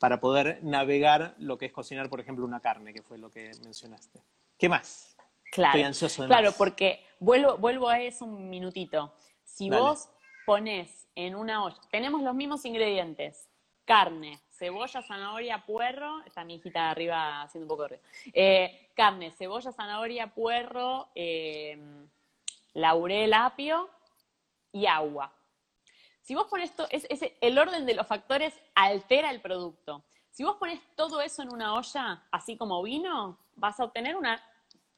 para 0.00 0.18
poder 0.18 0.58
navegar 0.64 1.34
lo 1.38 1.58
que 1.58 1.66
es 1.66 1.72
cocinar, 1.72 2.08
por 2.08 2.20
ejemplo, 2.20 2.44
una 2.46 2.60
carne, 2.60 2.94
que 2.94 3.02
fue 3.02 3.18
lo 3.18 3.30
que 3.30 3.52
mencionaste. 3.62 4.22
¿Qué 4.58 4.68
más? 4.68 5.14
Claro, 5.52 5.72
Estoy 5.72 5.82
ansioso 5.82 6.22
de 6.22 6.28
claro 6.28 6.52
porque 6.56 7.04
vuelvo, 7.18 7.58
vuelvo 7.58 7.88
a 7.88 8.00
eso 8.00 8.24
un 8.24 8.48
minutito. 8.48 9.14
Si 9.44 9.68
vos 9.68 10.08
pones 10.46 11.06
en 11.14 11.34
una 11.34 11.64
olla, 11.64 11.76
tenemos 11.90 12.22
los 12.22 12.34
mismos 12.34 12.64
ingredientes, 12.64 13.50
carne, 13.84 14.40
cebolla, 14.48 15.02
zanahoria, 15.02 15.66
puerro, 15.66 16.22
está 16.24 16.44
mi 16.44 16.54
hijita 16.54 16.90
arriba 16.90 17.42
haciendo 17.42 17.66
un 17.66 17.68
poco 17.68 17.82
de 17.82 17.88
ruido, 17.88 18.02
eh, 18.32 18.90
carne, 18.94 19.32
cebolla, 19.32 19.70
zanahoria, 19.70 20.28
puerro, 20.28 21.08
eh, 21.14 21.78
laurel, 22.72 23.34
apio 23.34 23.90
y 24.72 24.86
agua. 24.86 25.34
Si 26.22 26.34
vos 26.34 26.46
pones 26.46 26.70
esto, 26.70 26.86
es, 26.90 27.06
el 27.40 27.58
orden 27.58 27.86
de 27.86 27.94
los 27.94 28.06
factores 28.06 28.54
altera 28.74 29.30
el 29.30 29.40
producto. 29.40 30.04
Si 30.30 30.44
vos 30.44 30.56
pones 30.56 30.80
todo 30.94 31.20
eso 31.20 31.42
en 31.42 31.52
una 31.52 31.74
olla, 31.74 32.22
así 32.30 32.56
como 32.56 32.82
vino, 32.82 33.38
vas 33.56 33.80
a 33.80 33.84
obtener 33.84 34.16
una 34.16 34.40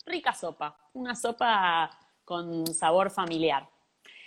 rica 0.05 0.33
sopa, 0.33 0.77
una 0.93 1.15
sopa 1.15 1.91
con 2.25 2.67
sabor 2.67 3.11
familiar. 3.11 3.69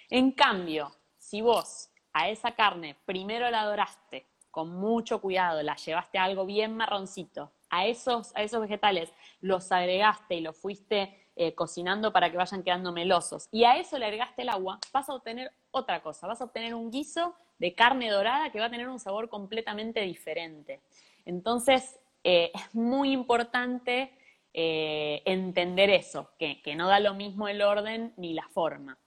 En 0.10 0.32
cambio, 0.32 0.96
si 1.18 1.42
vos 1.42 1.90
a 2.14 2.30
esa 2.30 2.52
carne 2.52 2.96
primero 3.06 3.50
la 3.50 3.66
doraste 3.66 4.28
con 4.50 4.70
mucho 4.70 5.20
cuidado, 5.20 5.62
la 5.64 5.76
llevaste 5.76 6.18
a 6.18 6.24
algo 6.24 6.46
bien 6.46 6.78
marroncito, 6.78 7.52
a 7.70 7.86
esos, 7.88 8.34
a 8.36 8.44
esos 8.44 8.62
vegetales 8.62 9.12
los 9.42 9.72
agregaste 9.72 10.36
y 10.36 10.42
los 10.42 10.58
fuiste 10.58 11.25
eh, 11.38 11.54
cocinando 11.54 12.14
para 12.14 12.32
que 12.32 12.38
vayan 12.38 12.64
quedando 12.64 12.92
melosos. 12.92 13.50
Y 13.52 13.66
a 13.66 13.78
eso 13.78 13.98
le 13.98 14.06
agregaste 14.06 14.44
el 14.44 14.50
agua, 14.50 14.80
vas 14.94 15.10
a 15.10 15.14
obtener 15.14 15.52
otra 15.72 16.02
cosa, 16.02 16.28
vas 16.28 16.40
a 16.40 16.46
obtener 16.46 16.74
un 16.74 16.90
guiso 16.90 17.36
de 17.58 17.74
carne 17.74 18.10
dorada 18.10 18.52
que 18.52 18.60
va 18.60 18.66
a 18.66 18.70
tener 18.70 18.88
un 18.88 19.00
sabor 19.00 19.28
completamente 19.28 20.00
diferente. 20.02 20.82
Entonces, 21.26 22.00
eh, 22.24 22.52
es 22.54 22.74
muy 22.74 23.12
importante 23.12 24.18
eh, 24.54 25.22
entender 25.26 25.90
eso, 25.90 26.32
que, 26.40 26.62
no 26.78 26.88
da 26.88 27.02
lo 27.02 27.14
mismo 27.14 27.50
el 27.50 27.62
orden 27.62 28.14
ni 28.16 28.34
la 28.34 28.48
forma. 28.48 28.98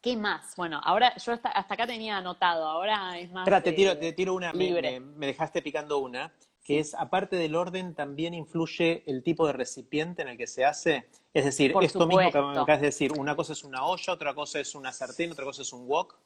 ¿Qué 0.00 0.16
más? 0.16 0.56
Bueno, 0.56 0.80
ahora 0.82 1.14
yo 1.16 1.32
hasta, 1.32 1.56
acá 1.56 1.86
tenía 1.86 2.16
anotado, 2.16 2.66
ahora 2.66 3.16
es 3.18 3.30
más. 3.30 3.46
Espera, 3.46 3.62
te 3.62 3.72
tiro, 3.72 3.96
te 3.96 4.12
tiro 4.12 4.34
una, 4.34 4.52
libre. 4.52 4.98
me, 4.98 5.26
dejaste 5.26 5.62
picando 5.62 5.98
una 5.98 6.32
que 6.68 6.80
es, 6.80 6.94
aparte 6.94 7.36
del 7.36 7.56
orden, 7.56 7.94
también 7.94 8.34
influye 8.34 9.02
el 9.06 9.22
tipo 9.22 9.46
de 9.46 9.54
recipiente 9.54 10.20
en 10.20 10.28
el 10.28 10.36
que 10.36 10.46
se 10.46 10.66
hace. 10.66 11.08
Es 11.32 11.46
decir, 11.46 11.72
esto 11.80 12.06
mismo 12.06 12.30
que 12.30 12.42
me 12.42 12.50
acabas 12.50 12.80
de 12.82 12.88
decir, 12.88 13.10
una 13.18 13.34
cosa 13.34 13.54
es 13.54 13.64
una 13.64 13.86
olla, 13.86 14.12
otra 14.12 14.34
cosa 14.34 14.60
es 14.60 14.74
una 14.74 14.92
sartén, 14.92 15.32
otra 15.32 15.46
cosa 15.46 15.62
es 15.62 15.72
un 15.72 15.88
wok. 15.88 16.18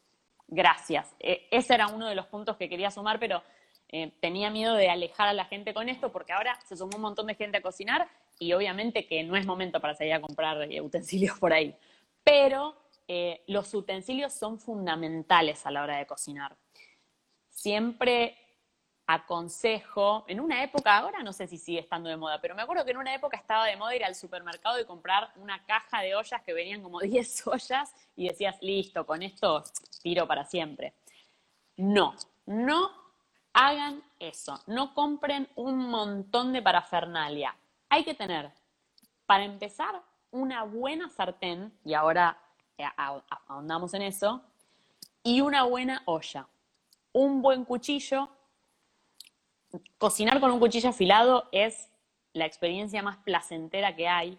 Gracias. 0.48 1.14
E, 1.20 1.46
ese 1.48 1.74
era 1.74 1.86
uno 1.86 2.08
de 2.08 2.16
los 2.16 2.26
puntos 2.26 2.56
que 2.56 2.68
quería 2.68 2.90
sumar, 2.90 3.20
pero 3.20 3.40
eh, 3.88 4.10
tenía 4.18 4.50
miedo 4.50 4.74
de 4.74 4.90
alejar 4.90 5.28
a 5.28 5.32
la 5.32 5.44
gente 5.44 5.72
con 5.72 5.88
esto, 5.88 6.10
porque 6.10 6.32
ahora 6.32 6.58
se 6.66 6.76
sumó 6.76 6.96
un 6.96 7.02
montón 7.02 7.28
de 7.28 7.36
gente 7.36 7.58
a 7.58 7.62
cocinar 7.62 8.08
y 8.40 8.52
obviamente 8.52 9.06
que 9.06 9.22
no 9.22 9.36
es 9.36 9.46
momento 9.46 9.80
para 9.80 9.94
salir 9.94 10.12
a 10.12 10.20
comprar 10.20 10.60
eh, 10.62 10.80
utensilios 10.80 11.38
por 11.38 11.52
ahí. 11.52 11.72
Pero 12.24 12.74
eh, 13.06 13.44
los 13.46 13.72
utensilios 13.74 14.32
son 14.32 14.58
fundamentales 14.58 15.64
a 15.66 15.70
la 15.70 15.84
hora 15.84 15.98
de 15.98 16.06
cocinar. 16.06 16.56
Siempre 17.48 18.41
aconsejo, 19.06 20.24
en 20.28 20.40
una 20.40 20.62
época, 20.62 20.96
ahora 20.96 21.22
no 21.22 21.32
sé 21.32 21.46
si 21.46 21.58
sigue 21.58 21.80
estando 21.80 22.08
de 22.08 22.16
moda, 22.16 22.40
pero 22.40 22.54
me 22.54 22.62
acuerdo 22.62 22.84
que 22.84 22.92
en 22.92 22.96
una 22.96 23.14
época 23.14 23.36
estaba 23.36 23.66
de 23.66 23.76
moda 23.76 23.94
ir 23.96 24.04
al 24.04 24.14
supermercado 24.14 24.80
y 24.80 24.84
comprar 24.84 25.32
una 25.36 25.64
caja 25.64 26.00
de 26.00 26.14
ollas 26.14 26.42
que 26.42 26.52
venían 26.52 26.82
como 26.82 27.00
10 27.00 27.46
ollas 27.46 27.94
y 28.16 28.28
decías, 28.28 28.56
listo, 28.60 29.04
con 29.04 29.22
esto 29.22 29.64
tiro 30.02 30.26
para 30.26 30.44
siempre. 30.44 30.94
No, 31.76 32.14
no 32.46 32.90
hagan 33.52 34.02
eso, 34.18 34.60
no 34.66 34.94
compren 34.94 35.48
un 35.56 35.90
montón 35.90 36.52
de 36.52 36.62
parafernalia. 36.62 37.56
Hay 37.88 38.04
que 38.04 38.14
tener, 38.14 38.50
para 39.26 39.44
empezar, 39.44 40.00
una 40.30 40.62
buena 40.62 41.10
sartén, 41.10 41.72
y 41.84 41.92
ahora 41.92 42.38
eh, 42.78 42.84
ahondamos 43.46 43.92
en 43.94 44.02
eso, 44.02 44.42
y 45.22 45.40
una 45.40 45.64
buena 45.64 46.02
olla, 46.06 46.48
un 47.12 47.42
buen 47.42 47.64
cuchillo, 47.64 48.30
cocinar 49.98 50.40
con 50.40 50.50
un 50.50 50.58
cuchillo 50.58 50.90
afilado 50.90 51.48
es 51.52 51.90
la 52.32 52.46
experiencia 52.46 53.02
más 53.02 53.18
placentera 53.18 53.94
que 53.94 54.08
hay. 54.08 54.38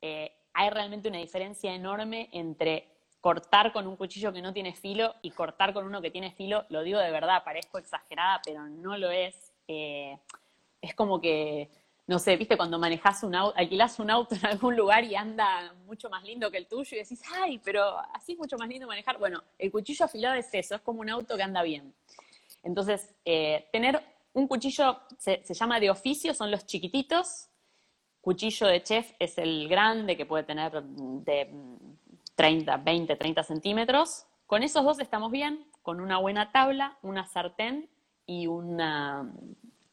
Eh, 0.00 0.32
hay 0.54 0.70
realmente 0.70 1.08
una 1.08 1.18
diferencia 1.18 1.74
enorme 1.74 2.28
entre 2.32 2.88
cortar 3.20 3.72
con 3.72 3.86
un 3.86 3.96
cuchillo 3.96 4.32
que 4.32 4.40
no 4.40 4.52
tiene 4.52 4.72
filo 4.74 5.14
y 5.22 5.30
cortar 5.32 5.72
con 5.72 5.84
uno 5.84 6.00
que 6.00 6.10
tiene 6.10 6.30
filo. 6.32 6.64
Lo 6.68 6.82
digo 6.82 6.98
de 6.98 7.10
verdad, 7.10 7.42
parezco 7.44 7.78
exagerada, 7.78 8.40
pero 8.44 8.66
no 8.68 8.96
lo 8.96 9.10
es. 9.10 9.52
Eh, 9.68 10.16
es 10.80 10.94
como 10.94 11.20
que, 11.20 11.68
no 12.06 12.18
sé, 12.18 12.36
viste, 12.36 12.56
cuando 12.56 12.78
manejas 12.78 13.24
un 13.24 13.34
auto, 13.34 13.58
alquilás 13.58 13.98
un 13.98 14.10
auto 14.10 14.34
en 14.36 14.46
algún 14.46 14.76
lugar 14.76 15.04
y 15.04 15.16
anda 15.16 15.74
mucho 15.86 16.08
más 16.08 16.22
lindo 16.24 16.50
que 16.50 16.58
el 16.58 16.68
tuyo 16.68 16.96
y 16.96 17.00
decís, 17.00 17.20
ay, 17.34 17.58
pero 17.64 17.98
así 18.14 18.32
es 18.32 18.38
mucho 18.38 18.56
más 18.56 18.68
lindo 18.68 18.86
manejar. 18.86 19.18
Bueno, 19.18 19.42
el 19.58 19.72
cuchillo 19.72 20.04
afilado 20.04 20.36
es 20.36 20.48
eso, 20.52 20.76
es 20.76 20.80
como 20.82 21.00
un 21.00 21.10
auto 21.10 21.36
que 21.36 21.42
anda 21.42 21.62
bien. 21.62 21.92
Entonces, 22.62 23.14
eh, 23.24 23.68
tener 23.72 24.02
un 24.36 24.48
cuchillo 24.48 25.00
se, 25.16 25.42
llama 25.54 25.80
de 25.80 25.88
oficio, 25.88 26.34
son 26.34 26.50
los 26.50 26.66
chiquititos. 26.66 27.48
Cuchillo 28.20 28.66
de 28.66 28.82
chef 28.82 29.12
es 29.18 29.38
el 29.38 29.66
grande 29.66 30.14
que 30.14 30.26
puede 30.26 30.44
tener 30.44 30.82
de 30.82 31.50
30, 32.34 32.76
20, 32.76 33.16
30 33.16 33.42
centímetros. 33.42 34.26
Con 34.44 34.62
esos 34.62 34.84
dos 34.84 34.98
estamos 34.98 35.32
bien, 35.32 35.66
con 35.80 36.02
una 36.02 36.18
buena 36.18 36.52
tabla, 36.52 36.98
una 37.00 37.24
sartén 37.24 37.88
y 38.26 38.46
una, 38.46 39.32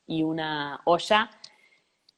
y 0.08 0.24
una 0.24 0.82
olla. 0.84 1.30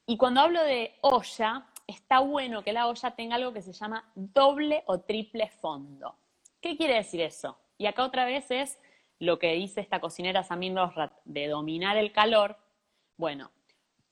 Y 0.08 0.18
cuando 0.18 0.42
hablo 0.42 0.64
de 0.64 0.96
olla, 1.02 1.67
está 1.86 2.21
bueno 2.21 2.63
que 2.63 2.73
la 2.73 2.88
olla 2.88 3.12
tenga 3.12 3.36
algo 3.36 3.54
que 3.54 3.62
se 3.62 3.73
llama 3.73 4.04
doble 4.15 4.84
o 4.88 5.02
triple 5.02 5.48
fondo. 5.50 6.15
¿Qué 6.60 6.76
quiere 6.76 6.96
decir 6.96 7.21
eso? 7.21 7.56
Y 7.78 7.86
acá 7.86 8.04
otra 8.04 8.26
vez 8.26 8.50
es 8.50 8.80
lo 9.20 9.40
que 9.40 9.54
dice 9.54 9.82
esta 9.82 10.00
cocinera 10.00 10.44
Samin 10.44 10.76
Rosrat 10.76 11.13
de 11.26 11.48
dominar 11.48 11.98
el 11.98 12.12
calor, 12.12 12.58
bueno, 13.18 13.52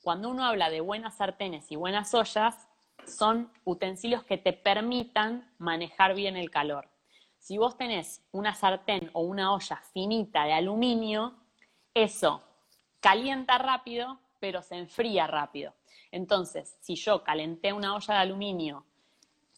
cuando 0.02 0.30
uno 0.30 0.46
habla 0.46 0.70
de 0.70 0.82
buenas 0.82 1.18
sartenes 1.18 1.72
y 1.72 1.76
buenas 1.76 2.14
ollas, 2.14 2.68
son 3.06 3.52
utensilios 3.66 4.24
que 4.24 4.38
te 4.38 4.54
permitan 4.54 5.52
manejar 5.58 6.16
bien 6.16 6.38
el 6.38 6.52
calor. 6.52 6.90
Si 7.38 7.58
vos 7.58 7.78
tenés 7.78 8.22
una 8.32 8.56
sartén 8.56 9.10
o 9.14 9.22
una 9.22 9.54
olla 9.54 9.82
finita 9.94 10.46
de 10.46 10.54
aluminio, 10.54 11.36
eso 11.94 12.42
calienta 13.02 13.58
rápido, 13.58 14.20
pero 14.40 14.62
se 14.62 14.76
enfría 14.76 15.28
rápido. 15.28 15.74
Entonces, 16.12 16.78
si 16.80 16.96
yo 16.96 17.24
calenté 17.24 17.74
una 17.74 17.96
olla 17.96 18.14
de 18.14 18.20
aluminio 18.20 18.86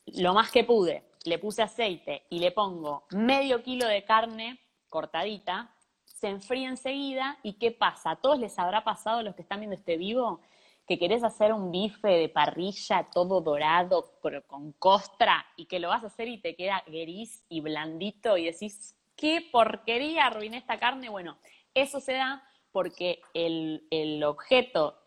lo 0.08 0.34
más 0.34 0.52
que 0.52 0.64
pude, 0.64 1.04
le 1.26 1.40
puse 1.40 1.64
aceite 1.64 2.26
y 2.30 2.40
le 2.40 2.52
pongo 2.52 3.06
medio 3.12 3.64
kilo 3.64 3.88
de 3.88 4.04
carne 4.04 4.60
cortadita, 4.90 5.72
se 6.06 6.30
enfría 6.30 6.70
enseguida 6.70 7.38
y 7.44 7.54
¿qué 7.54 7.72
pasa? 7.72 8.12
A 8.12 8.16
todos 8.16 8.40
les 8.40 8.58
habrá 8.58 8.84
pasado, 8.84 9.22
los 9.22 9.36
que 9.36 9.42
están 9.42 9.60
viendo 9.60 9.76
este 9.76 9.98
vivo, 9.98 10.42
que 10.88 11.00
querés 11.00 11.24
hacer 11.24 11.52
un 11.52 11.72
bife 11.72 12.08
de 12.08 12.30
parrilla 12.30 13.10
todo 13.12 13.42
dorado 13.42 14.14
con 14.48 14.72
costra 14.74 15.46
y 15.56 15.66
que 15.66 15.80
lo 15.80 15.90
vas 15.90 16.04
a 16.04 16.08
hacer 16.08 16.28
y 16.28 16.38
te 16.38 16.56
queda 16.56 16.84
gris 16.88 17.44
y 17.50 17.62
blandito 17.62 18.38
y 18.38 18.46
decís, 18.46 18.96
qué 19.16 19.48
porquería, 19.52 20.28
arruiné 20.28 20.58
esta 20.58 20.80
carne. 20.80 21.10
Bueno, 21.10 21.38
eso 21.74 22.00
se 22.00 22.14
da 22.14 22.44
porque 22.72 23.22
el, 23.34 23.88
el 23.90 24.24
objeto 24.24 25.00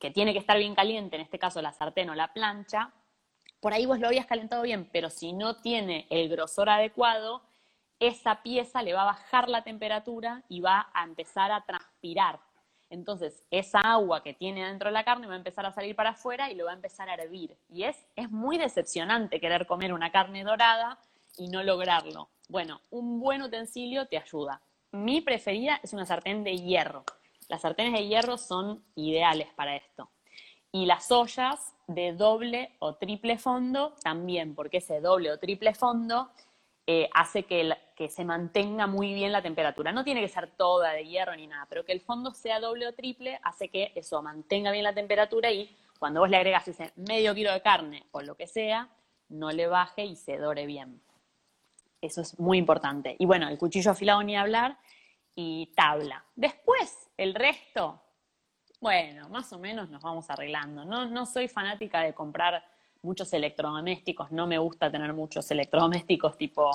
que 0.00 0.10
tiene 0.10 0.32
que 0.32 0.38
estar 0.38 0.58
bien 0.58 0.74
caliente, 0.74 1.16
en 1.16 1.22
este 1.22 1.38
caso 1.38 1.62
la 1.62 1.72
sartén 1.72 2.10
o 2.10 2.14
la 2.14 2.32
plancha, 2.32 2.92
por 3.60 3.72
ahí 3.72 3.86
vos 3.86 3.98
lo 3.98 4.08
habías 4.08 4.26
calentado 4.26 4.62
bien, 4.62 4.88
pero 4.92 5.08
si 5.08 5.32
no 5.32 5.56
tiene 5.56 6.06
el 6.10 6.28
grosor 6.28 6.68
adecuado, 6.68 7.42
esa 8.06 8.42
pieza 8.42 8.82
le 8.82 8.94
va 8.94 9.02
a 9.02 9.06
bajar 9.06 9.48
la 9.48 9.62
temperatura 9.62 10.42
y 10.48 10.60
va 10.60 10.90
a 10.92 11.04
empezar 11.04 11.52
a 11.52 11.62
transpirar. 11.62 12.40
Entonces, 12.90 13.42
esa 13.50 13.80
agua 13.80 14.22
que 14.22 14.34
tiene 14.34 14.66
dentro 14.66 14.88
de 14.88 14.92
la 14.92 15.04
carne 15.04 15.26
va 15.26 15.34
a 15.34 15.38
empezar 15.38 15.66
a 15.66 15.72
salir 15.72 15.96
para 15.96 16.10
afuera 16.10 16.50
y 16.50 16.54
lo 16.54 16.66
va 16.66 16.72
a 16.72 16.74
empezar 16.74 17.08
a 17.08 17.14
hervir. 17.14 17.56
Y 17.68 17.84
es, 17.84 18.06
es 18.14 18.30
muy 18.30 18.58
decepcionante 18.58 19.40
querer 19.40 19.66
comer 19.66 19.92
una 19.92 20.12
carne 20.12 20.44
dorada 20.44 20.98
y 21.36 21.48
no 21.48 21.62
lograrlo. 21.62 22.28
Bueno, 22.48 22.80
un 22.90 23.20
buen 23.20 23.42
utensilio 23.42 24.06
te 24.06 24.18
ayuda. 24.18 24.60
Mi 24.92 25.20
preferida 25.20 25.80
es 25.82 25.92
una 25.92 26.06
sartén 26.06 26.44
de 26.44 26.56
hierro. 26.56 27.04
Las 27.48 27.62
sartenes 27.62 27.92
de 27.94 28.06
hierro 28.06 28.38
son 28.38 28.84
ideales 28.94 29.48
para 29.54 29.76
esto. 29.76 30.10
Y 30.70 30.86
las 30.86 31.10
ollas 31.10 31.74
de 31.86 32.12
doble 32.12 32.76
o 32.78 32.94
triple 32.94 33.38
fondo 33.38 33.94
también, 34.02 34.54
porque 34.54 34.78
ese 34.78 35.00
doble 35.00 35.32
o 35.32 35.38
triple 35.38 35.74
fondo 35.74 36.30
eh, 36.86 37.08
hace 37.14 37.44
que, 37.44 37.76
que, 37.94 38.08
se 38.08 38.24
mantenga 38.24 38.86
muy 38.86 39.14
bien 39.14 39.32
la 39.32 39.42
temperatura. 39.42 39.92
No 39.92 40.04
tiene 40.04 40.20
que 40.20 40.28
ser 40.28 40.50
toda 40.50 40.92
de 40.92 41.06
hierro 41.06 41.34
ni 41.36 41.46
nada, 41.46 41.66
pero 41.68 41.84
que 41.84 41.92
el 41.92 42.00
fondo 42.00 42.32
sea 42.32 42.60
doble 42.60 42.86
o 42.86 42.94
triple 42.94 43.38
hace 43.42 43.68
que 43.68 43.92
eso 43.94 44.22
mantenga 44.22 44.70
bien 44.72 44.84
la 44.84 44.94
temperatura 44.94 45.50
y 45.50 45.74
cuando 45.98 46.20
vos 46.20 46.30
le 46.30 46.36
agregas 46.36 46.66
ese 46.68 46.92
medio 46.96 47.34
kilo 47.34 47.52
de 47.52 47.62
carne 47.62 48.06
o 48.12 48.20
lo 48.20 48.34
que 48.36 48.46
sea, 48.46 48.88
no 49.28 49.50
le 49.50 49.66
baje 49.66 50.04
y 50.04 50.16
se 50.16 50.36
dore 50.38 50.66
bien. 50.66 51.00
Eso 52.00 52.20
es 52.20 52.38
muy 52.38 52.58
importante. 52.58 53.16
Y 53.18 53.26
bueno, 53.26 53.48
el 53.48 53.56
cuchillo 53.56 53.92
afilado 53.92 54.22
ni 54.22 54.36
hablar 54.36 54.76
y 55.34 55.72
tabla. 55.74 56.24
Después, 56.34 57.10
el 57.16 57.34
resto, 57.34 58.02
bueno, 58.80 59.28
más 59.30 59.52
o 59.52 59.58
menos 59.58 59.88
nos 59.88 60.02
vamos 60.02 60.28
arreglando. 60.28 60.84
No, 60.84 61.06
no 61.06 61.26
soy 61.26 61.48
fanática 61.48 62.02
de 62.02 62.12
comprar 62.12 62.62
muchos 63.04 63.32
electrodomésticos, 63.32 64.32
no 64.32 64.46
me 64.46 64.58
gusta 64.58 64.90
tener 64.90 65.12
muchos 65.12 65.48
electrodomésticos 65.50 66.36
tipo 66.36 66.70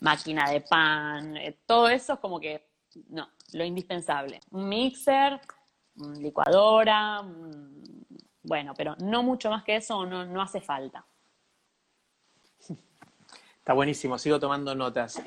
máquina 0.00 0.50
de 0.50 0.60
pan, 0.60 1.36
eh, 1.36 1.58
todo 1.66 1.88
eso 1.88 2.14
es 2.14 2.18
como 2.18 2.40
que, 2.40 2.68
no, 3.08 3.28
lo 3.52 3.64
indispensable. 3.64 4.40
Un 4.50 4.68
mixer, 4.68 5.40
licuadora, 6.18 7.22
bueno, 8.42 8.74
pero 8.76 8.94
no 9.00 9.22
mucho 9.22 9.50
más 9.50 9.64
que 9.64 9.76
eso 9.76 10.06
no, 10.06 10.24
no 10.24 10.42
hace 10.42 10.60
falta. 10.60 11.04
Está 13.58 13.72
buenísimo, 13.74 14.18
sigo 14.18 14.38
tomando 14.38 14.74
notas. 14.74 15.20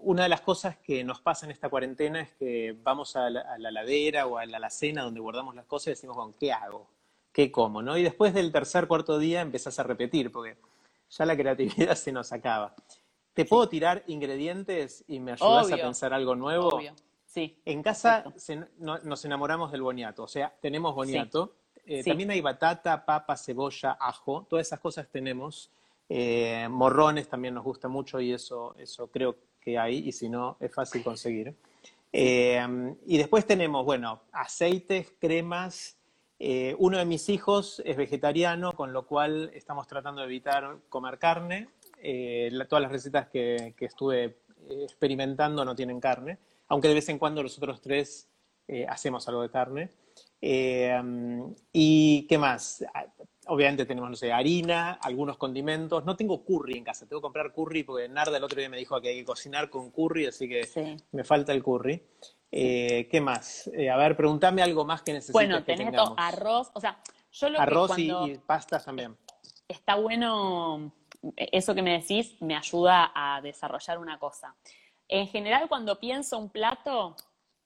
una 0.00 0.24
de 0.24 0.28
las 0.28 0.42
cosas 0.42 0.76
que 0.76 1.02
nos 1.02 1.20
pasa 1.20 1.46
en 1.46 1.52
esta 1.52 1.70
cuarentena 1.70 2.20
es 2.20 2.32
que 2.32 2.76
vamos 2.82 3.16
a 3.16 3.30
la, 3.30 3.56
ladera 3.58 4.26
o 4.26 4.36
a 4.36 4.44
la 4.44 4.58
alacena 4.58 5.02
donde 5.02 5.20
guardamos 5.20 5.54
las 5.54 5.64
cosas 5.64 5.86
y 5.86 5.90
decimos, 5.90 6.16
bueno, 6.16 6.34
¿qué 6.38 6.52
hago? 6.52 6.90
¿Qué 7.32 7.50
como? 7.50 7.80
¿no? 7.80 7.96
Y 7.96 8.02
después 8.02 8.34
del 8.34 8.52
tercer, 8.52 8.86
cuarto 8.86 9.18
día 9.18 9.40
empezás 9.40 9.78
a 9.78 9.82
repetir, 9.82 10.30
porque 10.30 10.58
ya 11.08 11.24
la 11.24 11.36
creatividad 11.36 11.94
se 11.96 12.12
nos 12.12 12.32
acaba. 12.32 12.74
¿Te 13.36 13.44
puedo 13.44 13.68
tirar 13.68 14.02
ingredientes 14.06 15.04
y 15.06 15.20
me 15.20 15.32
ayudas 15.32 15.70
a 15.70 15.76
pensar 15.76 16.14
algo 16.14 16.34
nuevo? 16.34 16.68
Obvio. 16.68 16.94
Sí. 17.26 17.54
En 17.66 17.82
casa 17.82 18.24
nos 18.78 19.24
enamoramos 19.26 19.70
del 19.70 19.82
boniato, 19.82 20.22
o 20.22 20.26
sea, 20.26 20.54
tenemos 20.58 20.94
boniato. 20.94 21.52
Eh, 21.84 22.02
también 22.02 22.30
hay 22.30 22.40
batata, 22.40 23.04
papa, 23.04 23.36
cebolla, 23.36 23.98
ajo, 24.00 24.46
todas 24.48 24.66
esas 24.66 24.80
cosas 24.80 25.06
tenemos. 25.12 25.70
Eh, 26.08 26.66
morrones 26.70 27.28
también 27.28 27.52
nos 27.52 27.62
gusta 27.62 27.88
mucho 27.88 28.22
y 28.22 28.32
eso, 28.32 28.74
eso 28.78 29.08
creo 29.08 29.36
que 29.60 29.78
hay, 29.78 29.98
y 29.98 30.12
si 30.12 30.30
no, 30.30 30.56
es 30.58 30.72
fácil 30.74 31.04
conseguir. 31.04 31.54
Eh, 32.14 32.66
y 33.04 33.18
después 33.18 33.46
tenemos, 33.46 33.84
bueno, 33.84 34.22
aceites, 34.32 35.12
cremas. 35.20 35.98
Uno 36.78 36.96
de 36.96 37.04
mis 37.04 37.28
hijos 37.28 37.82
es 37.84 37.98
vegetariano, 37.98 38.72
con 38.72 38.94
lo 38.94 39.06
cual 39.06 39.50
estamos 39.52 39.86
tratando 39.86 40.22
de 40.22 40.26
evitar 40.26 40.78
comer 40.88 41.18
carne. 41.18 41.68
Todas 42.68 42.82
las 42.82 42.92
recetas 42.92 43.28
que, 43.28 43.74
que, 43.76 43.86
estuve 43.86 44.38
experimentando 44.82 45.64
no 45.64 45.74
tienen 45.74 46.00
carne, 46.00 46.38
aunque 46.68 46.88
de 46.88 46.94
vez 46.94 47.08
en 47.08 47.18
cuando 47.18 47.42
los 47.42 47.56
otros 47.56 47.80
tres 47.80 48.28
hacemos 48.88 49.26
algo 49.28 49.42
de 49.42 49.50
carne. 49.50 49.90
¿Y 51.72 52.26
qué 52.28 52.38
más? 52.38 52.84
obviamente 53.46 53.86
tenemos, 53.86 54.10
no 54.10 54.16
sé, 54.16 54.32
harina, 54.32 54.92
algunos 55.02 55.36
condimentos. 55.36 56.04
No 56.04 56.16
tengo 56.16 56.44
curry 56.44 56.78
en 56.78 56.84
casa, 56.84 57.06
tengo 57.06 57.20
que 57.20 57.24
comprar 57.24 57.52
curry 57.52 57.82
porque 57.84 58.08
Narda 58.08 58.36
el 58.36 58.44
otro 58.44 58.58
día 58.58 58.68
me 58.68 58.76
dijo 58.76 59.00
que 59.00 59.08
hay 59.08 59.18
que 59.18 59.24
cocinar 59.24 59.70
con 59.70 59.90
curry, 59.90 60.26
así 60.26 60.48
que 60.48 60.98
me 61.12 61.24
falta 61.24 61.52
el 61.52 61.62
curry. 61.62 62.02
Eh, 62.50 63.08
¿Qué 63.10 63.20
más? 63.20 63.68
Eh, 63.74 63.90
a 63.90 63.96
ver, 63.96 64.16
pregúntame 64.16 64.62
algo 64.62 64.84
más 64.84 65.02
que 65.02 65.12
necesites 65.12 65.32
bueno, 65.32 65.64
que 65.64 65.76
tenés 65.76 65.94
arroz, 66.16 66.70
o 66.74 66.80
sea, 66.80 67.00
yo 67.32 67.50
lo 67.50 67.60
arroz 67.60 67.94
que 67.94 68.02
y, 68.02 68.10
y 68.10 68.38
pastas 68.38 68.84
también. 68.84 69.16
Está 69.68 69.96
bueno, 69.96 70.92
eso 71.36 71.74
que 71.74 71.82
me 71.82 71.98
decís 71.98 72.40
me 72.40 72.56
ayuda 72.56 73.12
a 73.14 73.40
desarrollar 73.40 73.98
una 73.98 74.18
cosa. 74.18 74.54
En 75.08 75.28
general, 75.28 75.68
cuando 75.68 75.98
pienso 75.98 76.38
un 76.38 76.50
plato, 76.50 77.16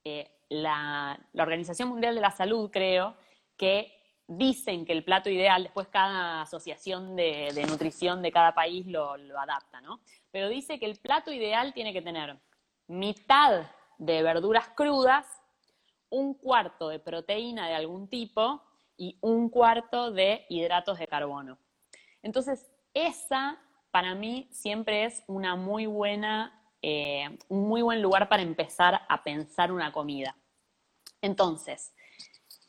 eh, 0.04 0.30
la, 0.48 1.18
Organización 1.34 1.88
Mundial 1.88 2.14
de 2.14 2.20
la 2.20 2.30
Salud, 2.30 2.70
creo, 2.70 3.16
que 3.56 3.96
dicen 4.26 4.84
que 4.84 4.92
el 4.92 5.04
plato 5.04 5.30
ideal, 5.30 5.62
después 5.62 5.88
cada 5.88 6.42
asociación 6.42 7.16
de, 7.16 7.64
nutrición 7.68 8.22
de 8.22 8.30
cada 8.30 8.54
país 8.54 8.86
lo, 8.86 9.12
adapta, 9.38 9.80
¿no? 9.80 10.00
Pero 10.30 10.48
dice 10.48 10.78
que 10.78 10.86
el 10.86 10.98
plato 10.98 11.32
ideal 11.32 11.72
tiene 11.72 11.92
que 11.92 12.02
tener 12.02 12.38
mitad 12.86 13.66
de 13.98 14.22
verduras 14.22 14.68
crudas, 14.70 15.26
un 16.10 16.34
cuarto 16.34 16.88
de 16.88 16.98
proteína 16.98 17.68
de 17.68 17.74
algún 17.74 18.08
tipo 18.08 18.62
y 18.96 19.16
un 19.20 19.48
cuarto 19.48 20.10
de 20.10 20.44
hidratos 20.48 20.98
de 20.98 21.06
carbono. 21.06 21.58
Entonces, 22.22 22.70
esa 22.94 23.58
para 23.90 24.14
mí 24.14 24.48
siempre 24.52 25.04
es 25.04 25.22
eh, 26.82 27.38
un 27.48 27.68
muy 27.68 27.82
buen 27.82 28.02
lugar 28.02 28.28
para 28.28 28.42
empezar 28.42 29.00
a 29.08 29.22
pensar 29.22 29.72
una 29.72 29.92
comida. 29.92 30.36
Entonces, 31.20 31.92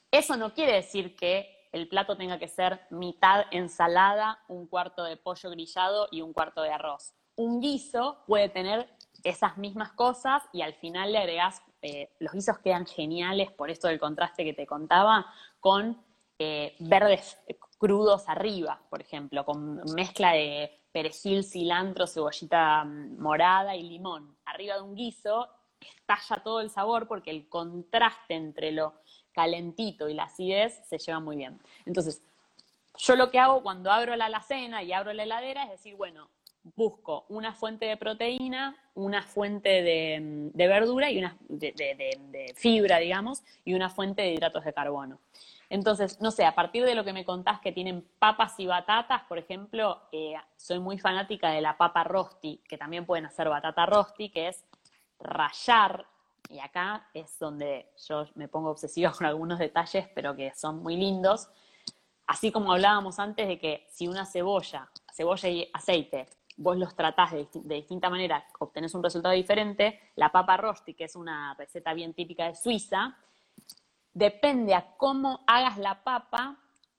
eso 0.09 0.35
no 0.35 0.53
quiere 0.53 0.73
decir 0.73 1.15
que 1.15 1.61
el 1.71 1.87
plato 1.87 2.17
tenga 2.17 2.37
que 2.37 2.47
ser 2.47 2.81
mitad 2.89 3.45
ensalada, 3.51 4.43
un 4.49 4.67
cuarto 4.67 5.03
de 5.03 5.15
pollo 5.15 5.49
grillado 5.51 6.07
y 6.11 6.21
un 6.21 6.33
cuarto 6.33 6.61
de 6.61 6.71
arroz. 6.71 7.13
Un 7.35 7.61
guiso 7.61 8.23
puede 8.27 8.49
tener 8.49 8.89
esas 9.23 9.57
mismas 9.57 9.93
cosas 9.93 10.43
y 10.51 10.63
al 10.63 10.73
final 10.73 11.13
le 11.13 11.19
agregás, 11.19 11.61
eh, 11.81 12.11
los 12.19 12.33
guisos 12.33 12.59
quedan 12.59 12.85
geniales 12.85 13.51
por 13.51 13.69
esto 13.69 13.87
del 13.87 13.99
contraste 13.99 14.43
que 14.43 14.53
te 14.53 14.67
contaba, 14.67 15.25
con 15.59 16.03
eh, 16.39 16.75
verdes 16.79 17.37
crudos 17.81 18.25
arriba, 18.27 18.79
por 18.91 19.01
ejemplo, 19.01 19.43
con 19.43 19.81
mezcla 19.95 20.33
de 20.33 20.71
perejil, 20.91 21.43
cilantro, 21.43 22.05
cebollita 22.05 22.83
mm, 22.83 23.19
morada 23.19 23.75
y 23.75 23.81
limón. 23.81 24.37
Arriba 24.45 24.75
de 24.75 24.81
un 24.81 24.93
guiso 24.93 25.49
estalla 25.79 26.43
todo 26.43 26.61
el 26.61 26.69
sabor 26.69 27.07
porque 27.07 27.31
el 27.31 27.49
contraste 27.49 28.35
entre 28.35 28.71
lo 28.71 28.93
calentito 29.31 30.07
y 30.07 30.13
la 30.13 30.25
acidez 30.25 30.79
se 30.87 30.99
lleva 30.99 31.19
muy 31.19 31.37
bien. 31.37 31.59
Entonces, 31.87 32.21
yo 32.99 33.15
lo 33.15 33.31
que 33.31 33.39
hago 33.39 33.63
cuando 33.63 33.91
abro 33.91 34.15
la 34.15 34.25
alacena 34.25 34.83
y 34.83 34.93
abro 34.93 35.11
la 35.11 35.23
heladera 35.23 35.63
es 35.63 35.71
decir, 35.71 35.95
bueno, 35.95 36.29
busco 36.75 37.25
una 37.29 37.51
fuente 37.55 37.87
de 37.87 37.97
proteína, 37.97 38.77
una 38.93 39.23
fuente 39.23 39.81
de, 39.81 40.51
verdura 40.67 41.09
y 41.09 41.17
una 41.17 41.35
de, 41.49 42.53
fibra, 42.55 42.99
digamos, 42.99 43.41
y 43.65 43.73
una 43.73 43.89
fuente 43.89 44.21
de 44.21 44.33
hidratos 44.33 44.65
de 44.65 44.73
carbono. 44.73 45.19
Entonces, 45.71 46.19
no 46.19 46.31
sé, 46.31 46.43
a 46.43 46.53
partir 46.53 46.83
de 46.83 46.95
lo 46.95 47.05
que 47.05 47.13
me 47.13 47.23
contás 47.23 47.61
que 47.61 47.71
tienen 47.71 48.05
papas 48.19 48.59
y 48.59 48.67
batatas, 48.67 49.23
por 49.23 49.37
ejemplo, 49.37 50.01
eh, 50.11 50.35
soy 50.57 50.79
muy 50.79 50.99
fanática 50.99 51.51
de 51.51 51.61
la 51.61 51.77
papa 51.77 52.03
rosti, 52.03 52.61
que 52.67 52.77
también 52.77 53.05
pueden 53.05 53.25
hacer 53.25 53.47
batata 53.47 53.85
rosti, 53.85 54.29
que 54.29 54.49
es 54.49 54.65
rayar 55.17 56.05
y 56.49 56.59
acá 56.59 57.07
es 57.13 57.39
donde 57.39 57.93
yo 58.05 58.25
me 58.35 58.49
pongo 58.49 58.69
obsesiva 58.69 59.13
con 59.13 59.25
algunos 59.25 59.59
detalles, 59.59 60.09
pero 60.13 60.35
que 60.35 60.53
son 60.55 60.83
muy 60.83 60.97
lindos. 60.97 61.47
Así 62.27 62.51
como 62.51 62.73
hablábamos 62.73 63.17
antes 63.17 63.47
de 63.47 63.57
que 63.57 63.87
si 63.89 64.09
una 64.09 64.25
cebolla, 64.25 64.89
cebolla 65.13 65.47
y 65.47 65.69
aceite, 65.71 66.27
vos 66.57 66.75
los 66.75 66.97
tratás 66.97 67.31
de, 67.31 67.47
distinta 67.63 68.09
manera, 68.09 68.45
obtenés 68.59 68.93
un 68.93 69.03
resultado 69.03 69.33
diferente, 69.33 70.01
la 70.17 70.33
papa 70.33 70.57
rosti, 70.57 70.95
que 70.95 71.05
es 71.05 71.15
una 71.15 71.53
receta 71.53 71.93
bien 71.93 72.13
típica 72.13 72.47
de 72.47 72.55
Suiza, 72.55 73.17
depende 74.13 74.73
a 74.73 74.95
cómo 74.97 75.43
hagas 75.47 75.77
la 75.77 76.03
papa, 76.03 76.57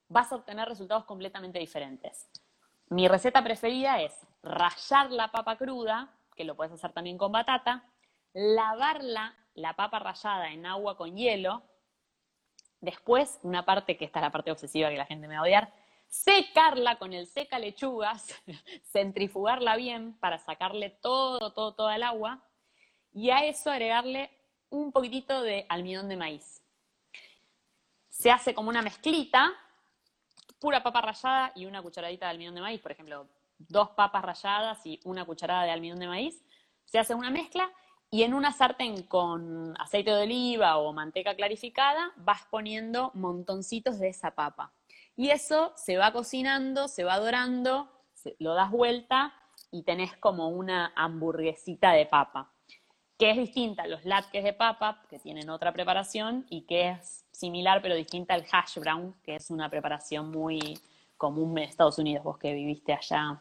vas 0.08 0.32
a 0.32 0.36
obtener 0.36 0.68
resultados 0.68 1.04
completamente 1.04 1.58
diferentes. 1.58 2.30
Mi 2.88 3.08
receta 3.08 3.42
preferida 3.42 4.00
es 4.00 4.14
rallar 4.42 5.10
la 5.10 5.30
papa 5.30 5.56
cruda, 5.56 6.12
que 6.34 6.44
lo 6.44 6.56
puedes 6.56 6.72
hacer 6.72 6.92
también 6.92 7.18
con 7.18 7.32
batata, 7.32 7.84
lavarla 8.32 9.34
la 9.54 9.74
papa 9.74 9.98
rallada 9.98 10.50
en 10.50 10.66
agua 10.66 10.96
con 10.96 11.16
hielo, 11.16 11.62
Después, 12.82 13.38
una 13.44 13.64
parte 13.64 13.96
que 13.96 14.04
esta 14.04 14.18
es 14.18 14.24
la 14.24 14.32
parte 14.32 14.50
obsesiva 14.50 14.90
que 14.90 14.96
la 14.96 15.06
gente 15.06 15.28
me 15.28 15.34
va 15.34 15.40
a 15.40 15.44
odiar, 15.44 15.72
secarla 16.08 16.98
con 16.98 17.12
el 17.12 17.28
seca 17.28 17.60
lechugas, 17.60 18.26
centrifugarla 18.92 19.76
bien 19.76 20.18
para 20.18 20.38
sacarle 20.38 20.90
todo, 20.90 21.52
todo, 21.52 21.74
todo 21.74 21.90
el 21.92 22.02
agua 22.02 22.42
y 23.12 23.30
a 23.30 23.44
eso 23.46 23.70
agregarle 23.70 24.30
un 24.68 24.90
poquitito 24.90 25.42
de 25.42 25.64
almidón 25.68 26.08
de 26.08 26.16
maíz. 26.16 26.61
Se 28.12 28.30
hace 28.30 28.54
como 28.54 28.68
una 28.68 28.82
mezclita, 28.82 29.52
pura 30.60 30.82
papa 30.82 31.00
rallada 31.00 31.50
y 31.56 31.64
una 31.64 31.82
cucharadita 31.82 32.26
de 32.26 32.32
almidón 32.32 32.54
de 32.54 32.60
maíz, 32.60 32.80
por 32.80 32.92
ejemplo, 32.92 33.26
dos 33.58 33.88
papas 33.90 34.22
ralladas 34.22 34.84
y 34.84 35.00
una 35.04 35.24
cucharada 35.24 35.64
de 35.64 35.70
almidón 35.70 35.98
de 35.98 36.08
maíz. 36.08 36.44
Se 36.84 36.98
hace 36.98 37.14
una 37.14 37.30
mezcla 37.30 37.72
y 38.10 38.22
en 38.22 38.34
una 38.34 38.52
sartén 38.52 39.02
con 39.04 39.74
aceite 39.80 40.10
de 40.10 40.24
oliva 40.24 40.76
o 40.76 40.92
manteca 40.92 41.34
clarificada 41.34 42.12
vas 42.16 42.42
poniendo 42.50 43.12
montoncitos 43.14 43.98
de 43.98 44.10
esa 44.10 44.32
papa. 44.32 44.74
Y 45.16 45.30
eso 45.30 45.72
se 45.76 45.96
va 45.96 46.12
cocinando, 46.12 46.88
se 46.88 47.04
va 47.04 47.18
dorando, 47.18 47.90
lo 48.38 48.52
das 48.54 48.70
vuelta 48.70 49.32
y 49.70 49.84
tenés 49.84 50.14
como 50.18 50.50
una 50.50 50.92
hamburguesita 50.96 51.92
de 51.92 52.04
papa 52.04 52.52
que 53.22 53.30
es 53.30 53.36
distinta 53.36 53.84
a 53.84 53.86
los 53.86 54.04
latkes 54.04 54.42
de 54.42 54.52
papa, 54.52 55.00
que 55.08 55.16
tienen 55.20 55.48
otra 55.48 55.72
preparación, 55.72 56.44
y 56.50 56.62
que 56.62 56.88
es 56.88 57.24
similar 57.30 57.80
pero 57.80 57.94
distinta 57.94 58.34
al 58.34 58.44
hash 58.50 58.80
brown, 58.80 59.14
que 59.22 59.36
es 59.36 59.48
una 59.48 59.68
preparación 59.68 60.32
muy 60.32 60.76
común 61.16 61.56
en 61.56 61.68
Estados 61.68 62.00
Unidos, 62.00 62.24
vos 62.24 62.36
que 62.36 62.52
viviste 62.52 62.92
allá. 62.92 63.40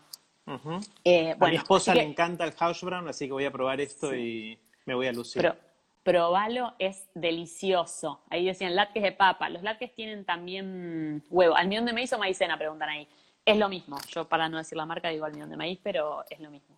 Eh, 1.03 1.36
a 1.39 1.47
mi 1.47 1.55
esposa 1.55 1.95
le 1.95 2.03
encanta 2.03 2.43
el 2.43 2.53
hash 2.59 2.84
brown, 2.84 3.07
así 3.07 3.25
que 3.25 3.32
voy 3.32 3.45
a 3.45 3.51
probar 3.51 3.82
esto 3.82 4.15
y 4.15 4.59
me 4.86 4.93
voy 4.93 5.07
a 5.07 5.13
lucir. 5.13 5.41
Pero, 5.41 5.55
probalo, 6.03 6.75
es 6.77 7.09
delicioso. 7.15 8.21
Ahí 8.29 8.45
decían 8.45 8.75
latkes 8.75 9.01
de 9.01 9.13
papa. 9.13 9.49
Los 9.49 9.63
latkes 9.63 9.95
tienen 9.95 10.25
también 10.25 11.23
huevo. 11.32 11.55
¿Almidón 11.55 11.88
de 11.88 11.93
maíz 11.93 12.13
o 12.13 12.19
maicena? 12.19 12.55
Preguntan 12.55 12.89
ahí. 12.89 13.07
Es 13.43 13.57
lo 13.57 13.67
mismo. 13.67 13.97
Yo, 14.09 14.29
para 14.29 14.47
no 14.47 14.59
decir 14.59 14.77
la 14.77 14.86
marca, 14.86 15.09
digo 15.09 15.25
almidón 15.25 15.49
de 15.49 15.57
maíz, 15.57 15.79
pero 15.82 16.23
es 16.29 16.39
lo 16.39 16.51
mismo. 16.51 16.77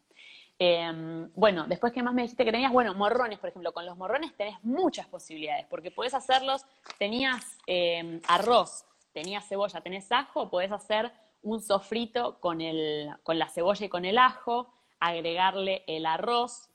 Em, 0.65 1.29
bueno, 1.35 1.65
después, 1.67 1.91
¿qué 1.91 2.01
más 2.01 2.13
me 2.13 2.21
dijiste 2.21 2.45
que 2.45 2.51
tenías? 2.53 2.71
Bueno, 2.71 2.93
morrones, 2.93 3.37
por 3.37 3.49
ejemplo. 3.49 3.73
Con 3.73 3.85
los 3.85 3.97
morrones 3.97 4.33
tenés 4.37 4.63
muchas 4.63 5.05
posibilidades, 5.07 5.65
porque 5.65 5.91
podés 5.91 6.13
hacerlos, 6.13 6.65
tenías 6.97 7.57
em, 7.67 8.21
arroz, 8.29 8.85
tenías 9.11 9.45
cebolla, 9.45 9.81
tenés 9.81 10.09
ajo, 10.13 10.49
podés 10.49 10.71
hacer 10.71 11.11
un 11.41 11.61
sofrito 11.61 12.39
con, 12.39 12.61
el, 12.61 13.09
con 13.23 13.37
la 13.37 13.49
cebolla 13.49 13.85
y 13.85 13.89
con 13.89 14.05
el 14.05 14.17
ajo, 14.17 14.73
agregarle 15.01 15.83
el 15.85 16.05
arroz. 16.05 16.69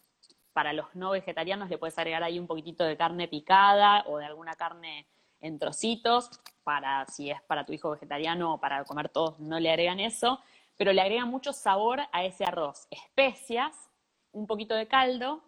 Para 0.53 0.75
los 0.75 0.95
no 0.95 1.13
vegetarianos 1.13 1.71
le 1.71 1.79
puedes 1.79 1.97
agregar 1.97 2.23
ahí 2.23 2.39
un 2.39 2.47
poquitito 2.47 2.85
de 2.85 2.95
carne 2.95 3.27
picada 3.27 4.05
o 4.07 4.19
de 4.19 4.27
alguna 4.27 4.55
carne 4.55 5.07
en 5.41 5.59
trocitos. 5.59 6.29
Para 6.63 7.07
si 7.07 7.31
es 7.31 7.41
para 7.41 7.65
tu 7.65 7.73
hijo 7.73 7.91
vegetariano 7.93 8.53
o 8.53 8.61
para 8.61 8.85
comer 8.85 9.09
todos, 9.09 9.41
no 9.41 9.59
le 9.59 9.71
agregan 9.71 9.99
eso 9.99 10.43
pero 10.79 10.93
le 10.93 11.03
agrega 11.03 11.27
mucho 11.27 11.53
sabor 11.53 12.01
a 12.13 12.25
ese 12.25 12.45
arroz, 12.45 12.87
especias, 12.91 13.75
un 14.33 14.47
poquito 14.47 14.75
de 14.75 14.87
caldo 14.87 15.43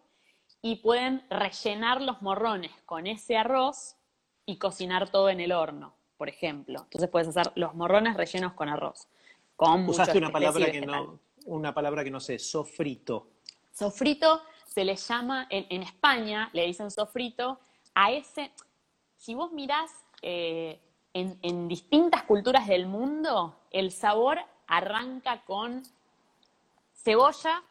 y 0.61 0.75
pueden 0.75 1.25
rellenar 1.29 2.01
los 2.01 2.21
morrones 2.21 2.71
con 2.85 3.07
ese 3.07 3.37
arroz 3.37 3.95
y 4.45 4.57
cocinar 4.57 5.09
todo 5.09 5.29
en 5.29 5.39
el 5.39 5.53
horno, 5.53 5.95
por 6.17 6.27
ejemplo. 6.27 6.81
Entonces 6.83 7.09
puedes 7.09 7.29
hacer 7.29 7.51
los 7.55 7.73
morrones 7.73 8.15
rellenos 8.15 8.53
con 8.53 8.67
arroz. 8.67 9.07
Con 9.55 9.87
Usaste 9.87 10.17
una 10.17 10.31
palabra 10.31 10.69
que 10.69 10.81
no, 10.81 11.19
una 11.45 11.73
palabra 11.73 12.03
que 12.03 12.11
no 12.11 12.19
sé, 12.19 12.37
sofrito. 12.37 13.29
Sofrito 13.71 14.41
se 14.67 14.83
le 14.83 14.97
llama, 14.97 15.47
en, 15.49 15.81
España 15.81 16.49
le 16.51 16.67
dicen 16.67 16.91
sofrito 16.91 17.59
a 17.95 18.11
ese, 18.11 18.51
si 19.15 19.33
vos 19.33 19.53
mirás 19.53 19.91
eh, 20.21 20.81
en, 21.13 21.39
en 21.41 21.69
distintas 21.69 22.23
culturas 22.23 22.67
del 22.67 22.85
mundo, 22.85 23.55
el 23.71 23.91
sabor 23.91 24.39
arranca 24.71 25.41
con 25.43 25.83
cebolla, 26.93 27.61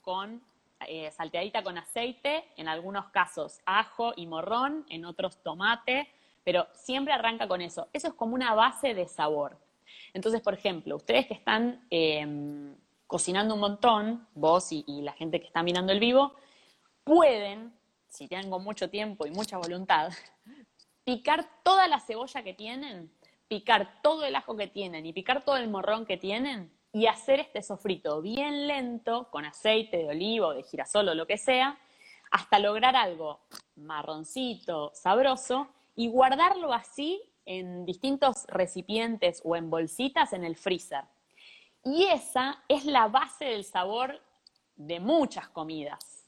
con 0.00 0.40
eh, 0.86 1.10
salteadita 1.10 1.62
con 1.62 1.76
aceite, 1.76 2.46
en 2.56 2.66
algunos 2.66 3.10
casos 3.10 3.60
ajo 3.66 4.14
y 4.16 4.26
morrón, 4.26 4.86
en 4.88 5.04
otros 5.04 5.42
tomate, 5.42 6.08
pero 6.44 6.66
siempre 6.72 7.12
arranca 7.12 7.46
con 7.46 7.60
eso. 7.60 7.88
Eso 7.92 8.08
es 8.08 8.14
como 8.14 8.34
una 8.34 8.54
base 8.54 8.94
de 8.94 9.06
sabor. 9.06 9.58
Entonces, 10.14 10.40
por 10.40 10.54
ejemplo, 10.54 10.96
ustedes 10.96 11.26
que 11.26 11.34
están 11.34 11.86
em, 11.90 12.74
cocinando 13.06 13.52
un 13.52 13.60
montón, 13.60 14.26
vos 14.34 14.72
y, 14.72 14.84
y 14.86 15.02
la 15.02 15.12
gente 15.12 15.40
que 15.40 15.46
está 15.46 15.62
mirando 15.62 15.92
el 15.92 16.00
vivo, 16.00 16.32
pueden, 17.04 17.74
si 18.08 18.28
tengo 18.28 18.58
mucho 18.58 18.88
tiempo 18.88 19.26
y 19.26 19.30
mucha 19.30 19.58
voluntad, 19.58 20.10
picar 21.04 21.46
toda 21.62 21.86
la 21.86 22.00
cebolla 22.00 22.42
que 22.42 22.54
tienen 22.54 23.10
picar 23.48 24.00
todo 24.02 24.24
el 24.24 24.36
ajo 24.36 24.56
que 24.56 24.66
tienen 24.66 25.06
y 25.06 25.12
picar 25.12 25.44
todo 25.44 25.56
el 25.56 25.68
morrón 25.68 26.06
que 26.06 26.16
tienen 26.16 26.70
y 26.92 27.06
hacer 27.06 27.40
este 27.40 27.62
sofrito 27.62 28.22
bien 28.22 28.66
lento 28.66 29.28
con 29.30 29.44
aceite 29.44 29.98
de 29.98 30.08
olivo, 30.08 30.54
de 30.54 30.62
girasol 30.62 31.08
o 31.08 31.14
lo 31.14 31.26
que 31.26 31.38
sea, 31.38 31.78
hasta 32.30 32.58
lograr 32.58 32.94
algo 32.96 33.40
marroncito, 33.76 34.92
sabroso 34.94 35.68
y 35.96 36.08
guardarlo 36.08 36.72
así 36.72 37.22
en 37.46 37.86
distintos 37.86 38.44
recipientes 38.48 39.40
o 39.44 39.56
en 39.56 39.70
bolsitas 39.70 40.32
en 40.32 40.44
el 40.44 40.56
freezer. 40.56 41.04
Y 41.84 42.04
esa 42.04 42.62
es 42.68 42.84
la 42.84 43.08
base 43.08 43.46
del 43.46 43.64
sabor 43.64 44.20
de 44.76 45.00
muchas 45.00 45.48
comidas. 45.48 46.26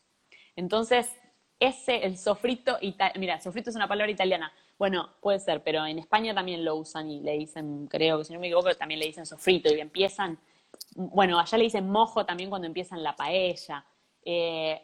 Entonces, 0.57 1.15
ese, 1.59 2.07
el 2.07 2.17
sofrito, 2.17 2.79
mira, 3.17 3.41
sofrito 3.41 3.69
es 3.69 3.77
una 3.77 3.87
palabra 3.87 4.11
italiana, 4.11 4.53
bueno, 4.81 5.11
puede 5.21 5.39
ser, 5.41 5.63
pero 5.63 5.85
en 5.85 5.99
España 5.99 6.35
también 6.35 6.65
lo 6.65 6.75
usan 6.77 7.11
y 7.11 7.21
le 7.21 7.33
dicen, 7.33 7.87
creo 7.87 8.17
que 8.17 8.25
si 8.25 8.33
no 8.33 8.41
me 8.41 8.47
equivoco, 8.47 8.75
también 8.75 8.99
le 8.99 9.05
dicen 9.05 9.27
sofrito 9.27 9.69
y 9.69 9.79
empiezan, 9.79 10.39
bueno, 10.95 11.39
allá 11.39 11.59
le 11.59 11.65
dicen 11.65 11.91
mojo 11.91 12.25
también 12.25 12.49
cuando 12.49 12.67
empiezan 12.67 13.03
la 13.03 13.15
paella. 13.15 13.85
Eh, 14.25 14.81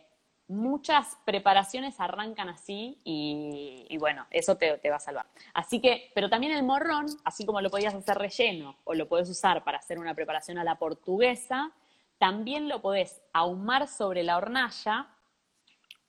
muchas 0.48 1.16
preparaciones 1.24 1.98
arrancan 1.98 2.50
así 2.50 3.00
y, 3.04 3.96
bueno, 3.98 4.26
eso 4.30 4.58
te, 4.58 4.76
te, 4.76 4.90
va 4.90 4.96
a 4.96 5.00
salvar. 5.00 5.28
Así 5.54 5.80
que, 5.80 6.10
pero 6.14 6.28
también 6.28 6.52
el 6.52 6.62
morrón, 6.62 7.06
así 7.24 7.46
como 7.46 7.62
lo 7.62 7.70
podías 7.70 7.94
hacer 7.94 8.18
relleno 8.18 8.76
o 8.84 8.92
lo 8.92 9.08
puedes 9.08 9.30
usar 9.30 9.64
para 9.64 9.78
hacer 9.78 9.98
una 9.98 10.12
preparación 10.12 10.58
a 10.58 10.64
la 10.64 10.78
portuguesa, 10.78 11.72
también 12.18 12.68
lo 12.68 12.82
podés 12.82 13.22
ahumar 13.32 13.88
sobre 13.88 14.24
la 14.24 14.36
hornalla, 14.36 15.06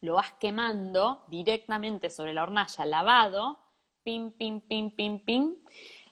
lo 0.02 0.16
vas 0.16 0.34
quemando 0.42 1.24
directamente 1.30 2.10
sobre 2.10 2.34
la 2.34 2.44
hornalla 2.44 2.86
lavado 2.86 3.66
pim, 4.08 4.32
pim, 4.32 4.62
pim, 4.62 4.90
pim, 4.90 5.20
pim. 5.20 5.56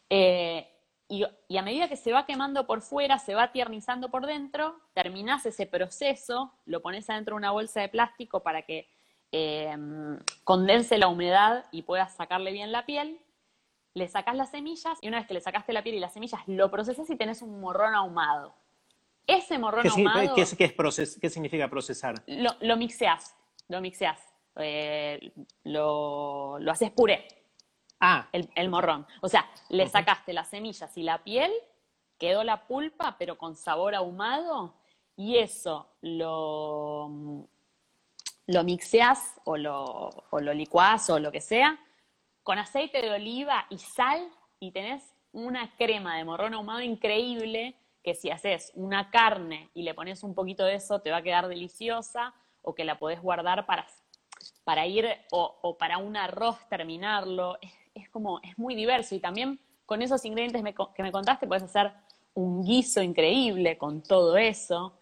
Eh, 0.10 0.68
y, 1.08 1.24
a 1.24 1.62
medida 1.62 1.88
que 1.88 1.96
se 1.96 2.12
va 2.12 2.26
quemando 2.26 2.68
por 2.68 2.82
fuera, 2.82 3.20
se 3.20 3.36
va 3.36 3.54
tiernizando 3.54 4.12
por 4.12 4.26
dentro, 4.26 4.76
terminás 4.94 5.46
ese 5.46 5.66
proceso, 5.66 6.52
lo 6.66 6.82
pones 6.82 7.10
adentro 7.10 7.36
de 7.36 7.38
una 7.38 7.52
bolsa 7.52 7.80
de 7.80 7.88
plástico 7.88 8.42
para 8.44 8.64
que 8.64 8.90
eh, 9.32 9.74
condense 10.44 10.98
la 10.98 11.08
humedad 11.08 11.68
y 11.72 11.84
puedas 11.84 12.14
sacarle 12.14 12.52
bien 12.52 12.74
la 12.74 12.86
piel. 12.86 13.18
Le 13.94 14.10
sacas 14.10 14.36
las 14.36 14.52
semillas 14.52 14.98
y 15.00 15.08
una 15.08 15.20
vez 15.20 15.28
que 15.28 15.36
le 15.36 15.40
sacaste 15.40 15.72
la 15.72 15.82
piel 15.82 15.96
y 15.96 16.00
las 16.00 16.12
semillas, 16.12 16.42
lo 16.48 16.70
procesas 16.70 17.10
y 17.10 17.16
tenés 17.16 17.42
un 17.42 17.62
morrón 17.62 17.96
ahumado. 17.96 18.54
Ese 19.26 19.58
morrón 19.58 19.88
ahumado. 19.88 20.36
¿qué, 20.36 20.44
¿Qué, 21.22 21.30
significa 21.30 21.70
procesar? 21.70 22.16
Lo, 22.28 22.50
lo 22.60 22.76
mixeás, 22.76 23.38
lo 23.70 23.80
mixeás, 23.80 24.20
eh, 24.58 25.32
lo, 25.64 26.60
lo 26.60 26.72
haces 26.74 26.92
puré. 26.92 27.26
Ah. 28.00 28.28
El, 28.32 28.70
morrón. 28.70 29.08
O 29.22 29.30
sea, 29.30 29.50
le 29.70 29.88
sacaste 29.88 30.34
las 30.34 30.50
semillas 30.50 30.96
y 30.98 31.04
la 31.04 31.24
piel, 31.24 31.52
quedó 32.18 32.44
la 32.44 32.68
pulpa, 32.68 33.16
pero 33.18 33.38
con 33.38 33.56
sabor 33.56 33.96
ahumado, 33.96 34.76
y 35.16 35.38
eso 35.38 35.88
lo, 36.02 37.48
lo 38.48 38.64
mixeás 38.64 39.40
o 39.46 39.58
lo, 39.58 40.10
o 40.30 40.40
lo 40.40 40.54
licuás 40.54 41.10
o 41.10 41.20
lo 41.20 41.32
que 41.32 41.42
sea, 41.42 41.80
con 42.44 42.58
aceite 42.58 43.02
de 43.02 43.12
oliva 43.12 43.66
y 43.70 43.78
sal, 43.78 44.30
y 44.60 44.72
tenés 44.72 45.16
una 45.32 45.76
crema 45.76 46.18
de 46.18 46.26
morrón 46.26 46.54
ahumado 46.54 46.82
increíble 46.82 47.76
que 48.04 48.16
si 48.16 48.30
haces 48.30 48.72
una 48.76 49.10
carne 49.10 49.70
y 49.74 49.84
le 49.84 49.94
pones 49.94 50.24
un 50.24 50.36
poquito 50.36 50.64
de 50.64 50.76
eso 50.76 51.02
te 51.02 51.12
va 51.12 51.18
a 51.18 51.24
quedar 51.24 51.48
deliciosa 51.48 52.34
o 52.62 52.76
que 52.76 52.86
la 52.86 53.00
podés 53.00 53.22
guardar 53.22 53.66
para, 53.66 53.86
para 54.64 54.86
ir 54.86 55.08
o, 55.32 55.58
o 55.62 55.78
para 55.78 55.98
un 55.98 56.16
arroz 56.16 56.58
terminarlo 56.70 57.58
es 57.62 57.85
como, 58.10 58.40
es 58.42 58.58
muy 58.58 58.76
diverso 58.76 59.16
y 59.16 59.20
también 59.20 59.60
con 59.86 60.02
esos 60.02 60.24
ingredientes 60.26 60.64
que 60.96 61.04
me 61.04 61.12
contaste 61.12 61.48
puedes 61.48 61.64
hacer 61.64 61.92
un 62.34 62.64
guiso 62.64 63.02
increíble 63.02 63.78
con 63.78 64.02
todo 64.04 64.38
eso. 64.38 64.94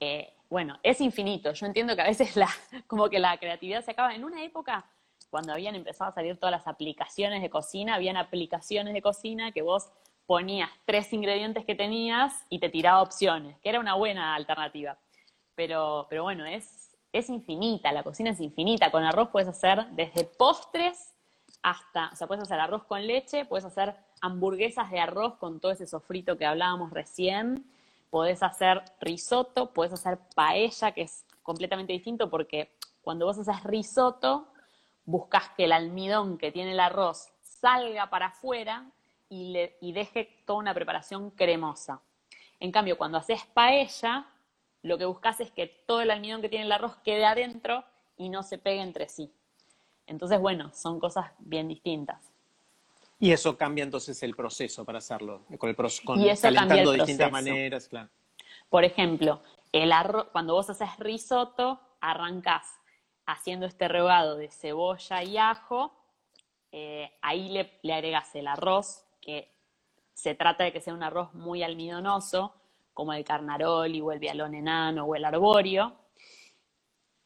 Eh, 0.00 0.32
bueno, 0.48 0.78
es 0.82 1.00
infinito. 1.00 1.52
Yo 1.52 1.66
entiendo 1.66 1.94
que 1.94 2.02
a 2.02 2.06
veces 2.06 2.36
la, 2.36 2.48
como 2.86 3.08
que 3.08 3.18
la 3.18 3.36
creatividad 3.38 3.84
se 3.84 3.92
acaba. 3.92 4.14
En 4.14 4.24
una 4.24 4.42
época, 4.42 4.86
cuando 5.30 5.52
habían 5.52 5.74
empezado 5.74 6.10
a 6.10 6.14
salir 6.14 6.36
todas 6.38 6.52
las 6.52 6.66
aplicaciones 6.66 7.42
de 7.42 7.50
cocina, 7.50 7.94
habían 7.94 8.16
aplicaciones 8.16 8.94
de 8.94 9.02
cocina 9.02 9.52
que 9.52 9.62
vos 9.62 9.90
ponías 10.26 10.70
tres 10.84 11.12
ingredientes 11.12 11.64
que 11.64 11.74
tenías 11.74 12.44
y 12.48 12.58
te 12.58 12.68
tiraba 12.68 13.02
opciones, 13.02 13.58
que 13.60 13.68
era 13.68 13.80
una 13.80 13.94
buena 13.94 14.34
alternativa. 14.34 14.98
Pero, 15.54 16.06
pero 16.08 16.22
bueno, 16.22 16.46
es, 16.46 16.96
es 17.12 17.28
infinita, 17.28 17.92
la 17.92 18.02
cocina 18.02 18.30
es 18.30 18.40
infinita. 18.40 18.90
Con 18.90 19.04
arroz 19.04 19.28
puedes 19.30 19.48
hacer 19.48 19.86
desde 19.92 20.24
postres 20.24 21.14
hasta, 21.62 22.10
o 22.12 22.16
sea, 22.16 22.26
puedes 22.26 22.42
hacer 22.42 22.60
arroz 22.60 22.84
con 22.84 23.06
leche, 23.06 23.44
puedes 23.44 23.64
hacer 23.64 23.94
hamburguesas 24.20 24.90
de 24.90 25.00
arroz 25.00 25.36
con 25.36 25.60
todo 25.60 25.72
ese 25.72 25.86
sofrito 25.86 26.36
que 26.36 26.46
hablábamos 26.46 26.90
recién, 26.90 27.64
podés 28.10 28.42
hacer 28.42 28.82
risotto, 29.00 29.72
puedes 29.72 29.92
hacer 29.92 30.18
paella, 30.34 30.92
que 30.92 31.02
es 31.02 31.24
completamente 31.42 31.92
distinto 31.92 32.30
porque 32.30 32.70
cuando 33.02 33.26
vos 33.26 33.38
haces 33.38 33.62
risotto, 33.64 34.48
buscas 35.04 35.50
que 35.56 35.64
el 35.64 35.72
almidón 35.72 36.38
que 36.38 36.52
tiene 36.52 36.72
el 36.72 36.80
arroz 36.80 37.28
salga 37.40 38.10
para 38.10 38.26
afuera 38.26 38.90
y, 39.28 39.52
le, 39.52 39.76
y 39.80 39.92
deje 39.92 40.42
toda 40.46 40.58
una 40.58 40.74
preparación 40.74 41.30
cremosa. 41.30 42.00
En 42.60 42.72
cambio, 42.72 42.98
cuando 42.98 43.18
haces 43.18 43.44
paella, 43.46 44.26
lo 44.82 44.98
que 44.98 45.04
buscas 45.04 45.40
es 45.40 45.50
que 45.50 45.66
todo 45.86 46.00
el 46.00 46.10
almidón 46.10 46.40
que 46.40 46.48
tiene 46.48 46.66
el 46.66 46.72
arroz 46.72 46.96
quede 47.04 47.24
adentro 47.24 47.84
y 48.16 48.28
no 48.28 48.42
se 48.42 48.58
pegue 48.58 48.80
entre 48.80 49.08
sí. 49.08 49.32
Entonces, 50.08 50.40
bueno, 50.40 50.72
son 50.74 50.98
cosas 50.98 51.30
bien 51.38 51.68
distintas. 51.68 52.32
Y 53.20 53.32
eso 53.32 53.56
cambia 53.56 53.84
entonces 53.84 54.22
el 54.22 54.34
proceso 54.34 54.84
para 54.84 54.98
hacerlo, 54.98 55.42
con 55.58 55.68
el 55.68 55.76
con 56.04 56.20
y 56.20 56.28
eso 56.28 56.42
calentando 56.42 56.92
de 56.92 56.98
distintas 56.98 57.30
maneras, 57.30 57.88
claro. 57.88 58.08
Por 58.70 58.84
ejemplo, 58.84 59.42
el 59.72 59.92
arroz, 59.92 60.28
cuando 60.32 60.54
vos 60.54 60.70
haces 60.70 60.96
risotto, 60.98 61.80
arrancás 62.00 62.66
haciendo 63.26 63.66
este 63.66 63.88
rehogado 63.88 64.36
de 64.36 64.48
cebolla 64.50 65.22
y 65.22 65.36
ajo, 65.36 65.92
eh, 66.72 67.12
ahí 67.20 67.48
le, 67.50 67.78
le 67.82 67.92
agregas 67.92 68.34
el 68.34 68.46
arroz, 68.46 69.04
que 69.20 69.52
se 70.14 70.34
trata 70.34 70.64
de 70.64 70.72
que 70.72 70.80
sea 70.80 70.94
un 70.94 71.02
arroz 71.02 71.34
muy 71.34 71.62
almidonoso, 71.62 72.54
como 72.94 73.12
el 73.12 73.24
carnaroli 73.24 74.00
o 74.00 74.12
el 74.12 74.18
vialón 74.18 74.54
enano 74.54 75.04
o 75.04 75.14
el 75.14 75.24
arborio. 75.24 75.94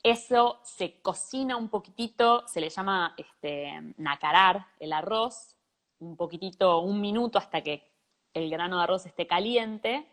Eso 0.02 0.60
se 0.64 1.00
cocina 1.00 1.56
un 1.56 1.68
poquitito, 1.68 2.46
se 2.48 2.60
le 2.60 2.70
llama 2.70 3.14
este, 3.16 3.94
nacarar 3.98 4.66
el 4.80 4.92
arroz, 4.92 5.56
un 6.00 6.16
poquitito, 6.16 6.80
un 6.80 7.00
minuto 7.00 7.38
hasta 7.38 7.62
que 7.62 7.88
el 8.34 8.50
grano 8.50 8.78
de 8.78 8.82
arroz 8.82 9.06
esté 9.06 9.28
caliente. 9.28 10.08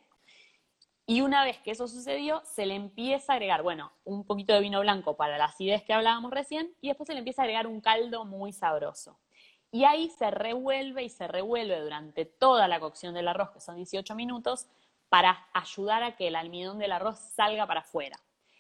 Y 1.08 1.22
una 1.22 1.44
vez 1.44 1.58
que 1.58 1.72
eso 1.72 1.88
sucedió, 1.88 2.44
se 2.46 2.68
le 2.68 2.76
empieza 2.76 3.34
a 3.34 3.36
agregar, 3.38 3.64
bueno, 3.64 3.92
un 4.04 4.26
poquito 4.26 4.54
de 4.54 4.60
vino 4.60 4.80
blanco 4.82 5.18
para 5.18 5.40
la 5.40 5.46
acidez 5.46 5.82
que 5.82 5.94
hablábamos 5.94 6.30
recién, 6.30 6.72
y 6.82 6.90
después 6.90 7.08
se 7.08 7.14
le 7.14 7.20
empieza 7.20 7.42
a 7.42 7.46
agregar 7.46 7.66
un 7.66 7.82
caldo 7.82 8.26
muy 8.26 8.54
sabroso. 8.54 9.20
Y 9.72 9.86
ahí 9.86 10.12
se 10.12 10.30
revuelve 10.30 11.04
y 11.04 11.10
se 11.10 11.28
revuelve 11.28 11.80
durante 11.80 12.26
toda 12.26 12.68
la 12.68 12.80
cocción 12.80 13.16
del 13.16 13.28
arroz, 13.28 13.50
que 13.50 13.60
son 13.60 13.76
18 13.76 14.14
minutos, 14.14 14.68
para 15.10 15.48
ayudar 15.52 16.04
a 16.04 16.16
que 16.16 16.28
el 16.28 16.36
almidón 16.36 16.78
del 16.78 16.92
arroz 16.92 17.18
salga 17.18 17.66
para 17.66 17.80
afuera. 17.80 18.20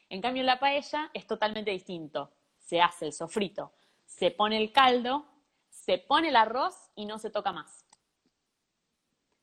En 0.10 0.22
cambio, 0.22 0.41
en 0.41 0.47
la 0.47 0.60
paella 0.60 1.10
es 1.14 1.28
totalmente 1.28 1.72
distinto. 1.72 2.32
Se 2.57 2.82
hace 2.82 3.05
el 3.05 3.14
sofrito, 3.14 3.74
se 4.05 4.32
pone 4.32 4.57
el 4.57 4.72
caldo, 4.72 5.26
se 5.70 5.97
pone 5.99 6.30
el 6.30 6.36
arroz 6.36 6.76
y 6.95 7.05
no 7.05 7.20
se 7.20 7.30
toca 7.30 7.51
más. 7.51 7.86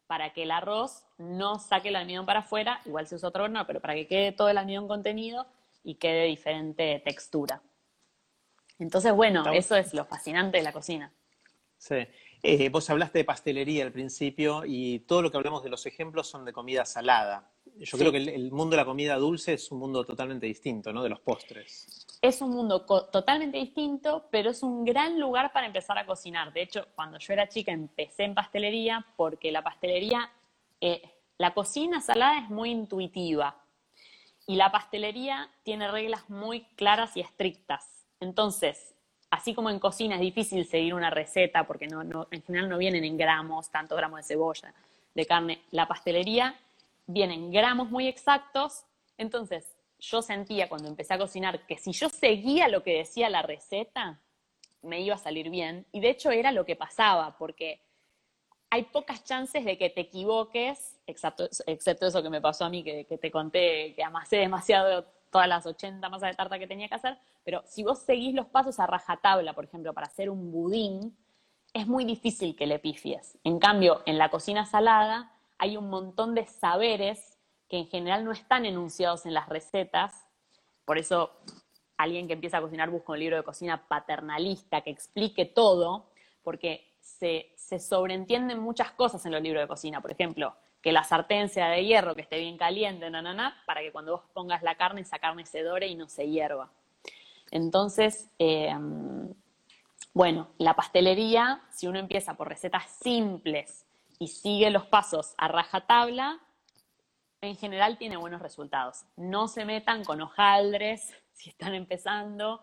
Para 0.06 0.32
que 0.32 0.44
el 0.44 0.50
arroz 0.50 1.04
no 1.18 1.58
saque 1.58 1.88
el 1.88 1.96
almidón 1.96 2.26
para 2.26 2.40
afuera, 2.40 2.80
igual 2.84 3.06
se 3.06 3.16
usa 3.16 3.28
otro 3.28 3.44
horno, 3.44 3.66
pero 3.66 3.80
para 3.80 3.94
que 3.94 4.06
quede 4.06 4.32
todo 4.32 4.48
el 4.48 4.58
almidón 4.58 4.86
contenido 4.86 5.46
y 5.82 5.96
quede 5.96 6.24
diferente 6.26 7.00
textura. 7.04 7.62
Entonces, 8.78 9.12
bueno, 9.12 9.50
eso 9.52 9.74
es 9.76 9.94
lo 9.94 10.04
fascinante 10.04 10.58
de 10.58 10.64
la 10.64 10.72
cocina. 10.72 11.12
Sí. 11.78 12.06
Eh, 12.42 12.68
vos 12.68 12.88
hablaste 12.90 13.18
de 13.18 13.24
pastelería 13.24 13.84
al 13.84 13.92
principio 13.92 14.62
y 14.64 15.00
todo 15.00 15.22
lo 15.22 15.30
que 15.30 15.36
hablamos 15.36 15.64
de 15.64 15.70
los 15.70 15.86
ejemplos 15.86 16.28
son 16.28 16.44
de 16.44 16.52
comida 16.52 16.84
salada. 16.84 17.50
Yo 17.78 17.98
creo 17.98 18.10
que 18.10 18.18
el, 18.18 18.50
mundo 18.52 18.70
de 18.70 18.76
la 18.78 18.84
comida 18.84 19.16
dulce 19.16 19.54
es 19.54 19.70
un 19.70 19.78
mundo 19.78 20.04
totalmente 20.04 20.46
distinto, 20.46 20.92
¿no? 20.92 21.02
De 21.02 21.08
los 21.08 21.20
postres. 21.20 22.06
Es 22.22 22.40
un 22.40 22.50
mundo 22.50 22.82
totalmente 22.84 23.58
distinto, 23.58 24.26
pero 24.30 24.50
es 24.50 24.62
un 24.62 24.84
gran 24.84 25.20
lugar 25.20 25.52
para 25.52 25.66
empezar 25.66 25.98
a 25.98 26.06
cocinar. 26.06 26.52
De 26.52 26.62
hecho, 26.62 26.86
cuando 26.94 27.18
yo 27.18 27.32
era 27.32 27.48
chica 27.48 27.72
empecé 27.72 28.24
en 28.24 28.34
pastelería 28.34 29.04
porque 29.16 29.52
la 29.52 29.62
pastelería, 29.62 30.30
eh, 30.80 31.02
la 31.38 31.52
cocina 31.52 32.00
salada 32.00 32.38
es 32.38 32.48
muy 32.48 32.70
intuitiva 32.70 33.62
y 34.46 34.56
la 34.56 34.72
pastelería 34.72 35.50
tiene 35.62 35.90
reglas 35.90 36.30
muy 36.30 36.62
claras 36.76 37.16
y 37.16 37.20
estrictas. 37.20 38.06
Entonces, 38.20 38.94
así 39.30 39.54
como 39.54 39.68
en 39.68 39.78
cocina 39.78 40.14
es 40.14 40.20
difícil 40.20 40.64
seguir 40.66 40.94
una 40.94 41.10
receta 41.10 41.66
porque 41.66 41.88
no, 41.88 42.26
en 42.30 42.42
general 42.42 42.68
no 42.68 42.78
vienen 42.78 43.04
en 43.04 43.18
gramos, 43.18 43.70
tantos 43.70 43.98
gramos 43.98 44.18
de 44.18 44.24
cebolla, 44.24 44.72
de 45.14 45.26
carne, 45.26 45.62
la 45.70 45.88
pastelería 45.88 46.56
viene 47.06 47.34
en 47.34 47.50
gramos 47.50 47.90
muy 47.90 48.06
exactos, 48.06 48.84
entonces 49.18 49.76
yo 49.98 50.22
sentía 50.22 50.68
cuando 50.68 50.88
empecé 50.88 51.14
a 51.14 51.18
cocinar 51.18 51.66
que 51.66 51.78
si 51.78 51.92
yo 51.92 52.08
seguía 52.08 52.68
lo 52.68 52.82
que 52.82 52.98
decía 52.98 53.30
la 53.30 53.42
receta, 53.42 54.20
me 54.82 55.00
iba 55.00 55.14
a 55.14 55.18
salir 55.18 55.50
bien. 55.50 55.86
Y 55.92 56.00
de 56.00 56.10
hecho 56.10 56.30
era 56.30 56.52
lo 56.52 56.64
que 56.64 56.76
pasaba, 56.76 57.36
porque 57.38 57.80
hay 58.70 58.84
pocas 58.84 59.24
chances 59.24 59.64
de 59.64 59.78
que 59.78 59.90
te 59.90 60.02
equivoques, 60.02 60.98
excepto, 61.06 61.48
excepto 61.66 62.06
eso 62.06 62.22
que 62.22 62.30
me 62.30 62.40
pasó 62.40 62.64
a 62.64 62.70
mí, 62.70 62.82
que, 62.82 63.04
que 63.04 63.18
te 63.18 63.30
conté 63.30 63.94
que 63.94 64.02
amasé 64.02 64.36
demasiado 64.36 65.04
todas 65.30 65.48
las 65.48 65.66
80 65.66 66.08
masas 66.08 66.30
de 66.30 66.36
tarta 66.36 66.58
que 66.58 66.66
tenía 66.66 66.88
que 66.88 66.94
hacer, 66.94 67.18
pero 67.44 67.62
si 67.66 67.82
vos 67.82 67.98
seguís 68.00 68.34
los 68.34 68.46
pasos 68.46 68.78
a 68.80 68.86
rajatabla, 68.86 69.52
por 69.52 69.64
ejemplo, 69.64 69.92
para 69.92 70.06
hacer 70.06 70.30
un 70.30 70.50
budín, 70.50 71.16
es 71.72 71.86
muy 71.86 72.04
difícil 72.04 72.56
que 72.56 72.66
le 72.66 72.78
pifies. 72.78 73.38
En 73.44 73.58
cambio, 73.58 74.02
en 74.06 74.18
la 74.18 74.30
cocina 74.30 74.64
salada 74.64 75.35
hay 75.58 75.76
un 75.76 75.88
montón 75.88 76.34
de 76.34 76.46
saberes 76.46 77.38
que 77.68 77.78
en 77.78 77.88
general 77.88 78.24
no 78.24 78.32
están 78.32 78.64
enunciados 78.64 79.26
en 79.26 79.34
las 79.34 79.48
recetas, 79.48 80.26
por 80.84 80.98
eso 80.98 81.32
alguien 81.96 82.26
que 82.26 82.34
empieza 82.34 82.58
a 82.58 82.60
cocinar 82.60 82.90
busca 82.90 83.12
un 83.12 83.18
libro 83.18 83.36
de 83.36 83.42
cocina 83.42 83.88
paternalista 83.88 84.82
que 84.82 84.90
explique 84.90 85.46
todo, 85.46 86.10
porque 86.42 86.94
se, 87.00 87.54
sobreentienden 87.78 88.60
muchas 88.60 88.92
cosas 88.92 89.24
en 89.26 89.32
los 89.32 89.42
libros 89.42 89.62
de 89.62 89.68
cocina. 89.68 90.00
Por 90.00 90.12
ejemplo, 90.12 90.54
que 90.82 90.92
la 90.92 91.02
sartén 91.02 91.48
sea 91.48 91.68
de 91.68 91.84
hierro, 91.84 92.14
que 92.14 92.20
esté 92.20 92.38
bien 92.38 92.56
caliente, 92.56 93.10
na, 93.10 93.62
para 93.66 93.80
que 93.80 93.90
cuando 93.90 94.12
vos 94.12 94.22
pongas 94.32 94.62
la 94.62 94.76
carne, 94.76 95.00
esa 95.00 95.18
carne 95.18 95.46
se 95.46 95.62
dore 95.62 95.88
y 95.88 95.96
no 95.96 96.08
se 96.08 96.28
hierva. 96.28 96.70
Entonces, 97.50 98.30
em, 98.38 99.32
bueno, 100.12 100.50
la 100.58 100.74
pastelería, 100.74 101.62
si 101.70 101.86
uno 101.86 101.98
empieza 101.98 102.34
por 102.34 102.48
recetas 102.48 102.84
simples 103.02 103.85
y 104.18 104.28
sigue 104.28 104.70
los 104.70 104.86
pasos 104.86 105.34
a 105.38 105.48
rajatabla, 105.48 106.40
en 107.40 107.56
general 107.56 107.98
tiene 107.98 108.16
buenos 108.16 108.42
resultados. 108.42 109.04
No 109.16 109.48
se 109.48 109.64
metan 109.64 110.04
con 110.04 110.20
hojaldres 110.20 111.14
si 111.32 111.50
están 111.50 111.74
empezando 111.74 112.62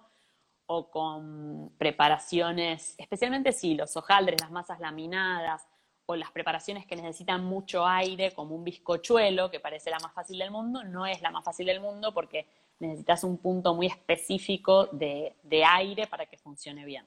o 0.66 0.90
con 0.90 1.74
preparaciones, 1.78 2.96
especialmente 2.98 3.52
si 3.52 3.76
los 3.76 3.96
hojaldres, 3.98 4.42
las 4.42 4.52
masas 4.52 4.80
laminadas, 4.80 5.68
o 6.06 6.16
las 6.16 6.32
preparaciones 6.32 6.86
que 6.86 6.96
necesitan 6.96 7.44
mucho 7.44 7.86
aire, 7.86 8.34
como 8.34 8.56
un 8.56 8.64
bizcochuelo, 8.64 9.50
que 9.50 9.60
parece 9.60 9.90
la 9.90 10.00
más 10.00 10.14
fácil 10.14 10.38
del 10.38 10.52
mundo, 10.52 10.84
no 10.84 11.06
es 11.06 11.22
la 11.22 11.32
más 11.32 11.44
fácil 11.44 11.66
del 11.66 11.80
mundo 11.80 12.14
porque 12.14 12.46
necesitas 12.80 13.24
un 13.24 13.38
punto 13.38 13.74
muy 13.74 13.88
específico 13.88 14.88
de, 14.88 15.36
aire 15.66 16.08
para 16.08 16.26
que 16.26 16.38
funcione 16.38 16.84
bien. 16.86 17.06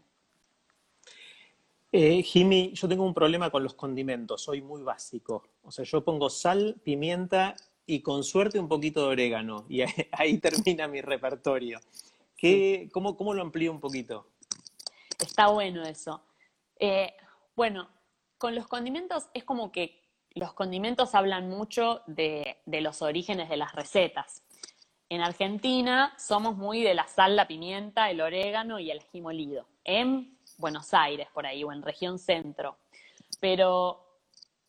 Eh, 1.93 2.23
Jimmy, 2.23 2.73
yo 2.75 2.89
tengo 2.89 3.05
un 3.05 3.15
problema 3.15 3.51
con 3.51 3.63
los 3.63 3.75
condimentos, 3.75 4.43
soy 4.43 4.61
muy 4.61 4.83
básico. 4.83 5.45
O 5.63 5.71
sea, 5.71 5.85
yo 5.85 6.05
pongo 6.05 6.29
sal, 6.29 6.77
pimienta 6.83 7.55
y 7.87 8.01
con 8.01 8.25
suerte 8.25 8.59
un 8.59 8.69
poquito 8.69 9.03
de 9.03 9.13
orégano 9.13 9.65
y 9.69 9.83
ahí, 10.13 10.39
termina 10.39 10.89
mi 10.89 11.01
repertorio. 11.01 11.81
¿Qué, 12.37 12.89
cómo, 12.93 13.17
¿Cómo 13.17 13.33
lo 13.33 13.43
amplío 13.43 13.73
un 13.73 13.81
poquito? 13.81 14.27
Está 15.19 15.49
bueno 15.49 15.83
eso. 15.85 16.21
Eh, 16.79 17.15
bueno, 17.55 17.89
con 18.37 18.55
los 18.55 18.67
condimentos 18.67 19.29
es 19.33 19.45
como 19.45 19.73
que 19.73 20.03
los 20.35 20.53
condimentos 20.53 21.15
hablan 21.15 21.49
mucho 21.49 22.03
de, 22.07 22.59
los 22.67 23.01
orígenes 23.01 23.49
de 23.49 23.57
las 23.57 23.75
recetas. 23.75 24.43
En 25.09 25.23
Argentina 25.23 26.15
somos 26.19 26.57
muy 26.57 26.83
de 26.83 26.95
la 26.95 27.07
sal, 27.07 27.37
la 27.37 27.49
pimienta, 27.49 28.11
el 28.11 28.21
orégano 28.21 28.79
y 28.79 28.91
el 28.91 28.99
ají 29.01 29.23
molido. 29.23 29.67
En 29.85 30.36
Buenos 30.57 30.95
Aires, 30.95 31.29
por 31.33 31.47
ahí, 31.47 31.65
o 31.65 31.73
en 31.73 31.83
región 31.83 32.19
centro. 32.19 32.77
Pero 33.41 34.05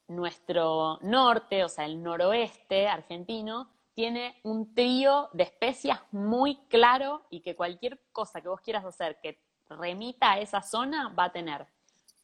nuestro 0.07 0.99
norte, 1.01 1.63
o 1.63 1.69
sea, 1.69 1.85
el 1.85 2.01
noroeste 2.01 2.87
argentino, 2.87 3.69
tiene 3.93 4.39
un 4.43 4.75
trío 4.75 5.29
de 5.33 5.43
especias 5.43 5.99
muy 6.11 6.57
claro 6.67 7.23
y 7.29 7.41
que 7.41 7.55
cualquier 7.55 7.99
cosa 8.11 8.41
que 8.41 8.47
vos 8.47 8.61
quieras 8.61 8.85
hacer 8.85 9.19
que 9.21 9.39
remita 9.69 10.33
a 10.33 10.39
esa 10.39 10.61
zona 10.61 11.09
va 11.09 11.25
a 11.25 11.31
tener 11.31 11.65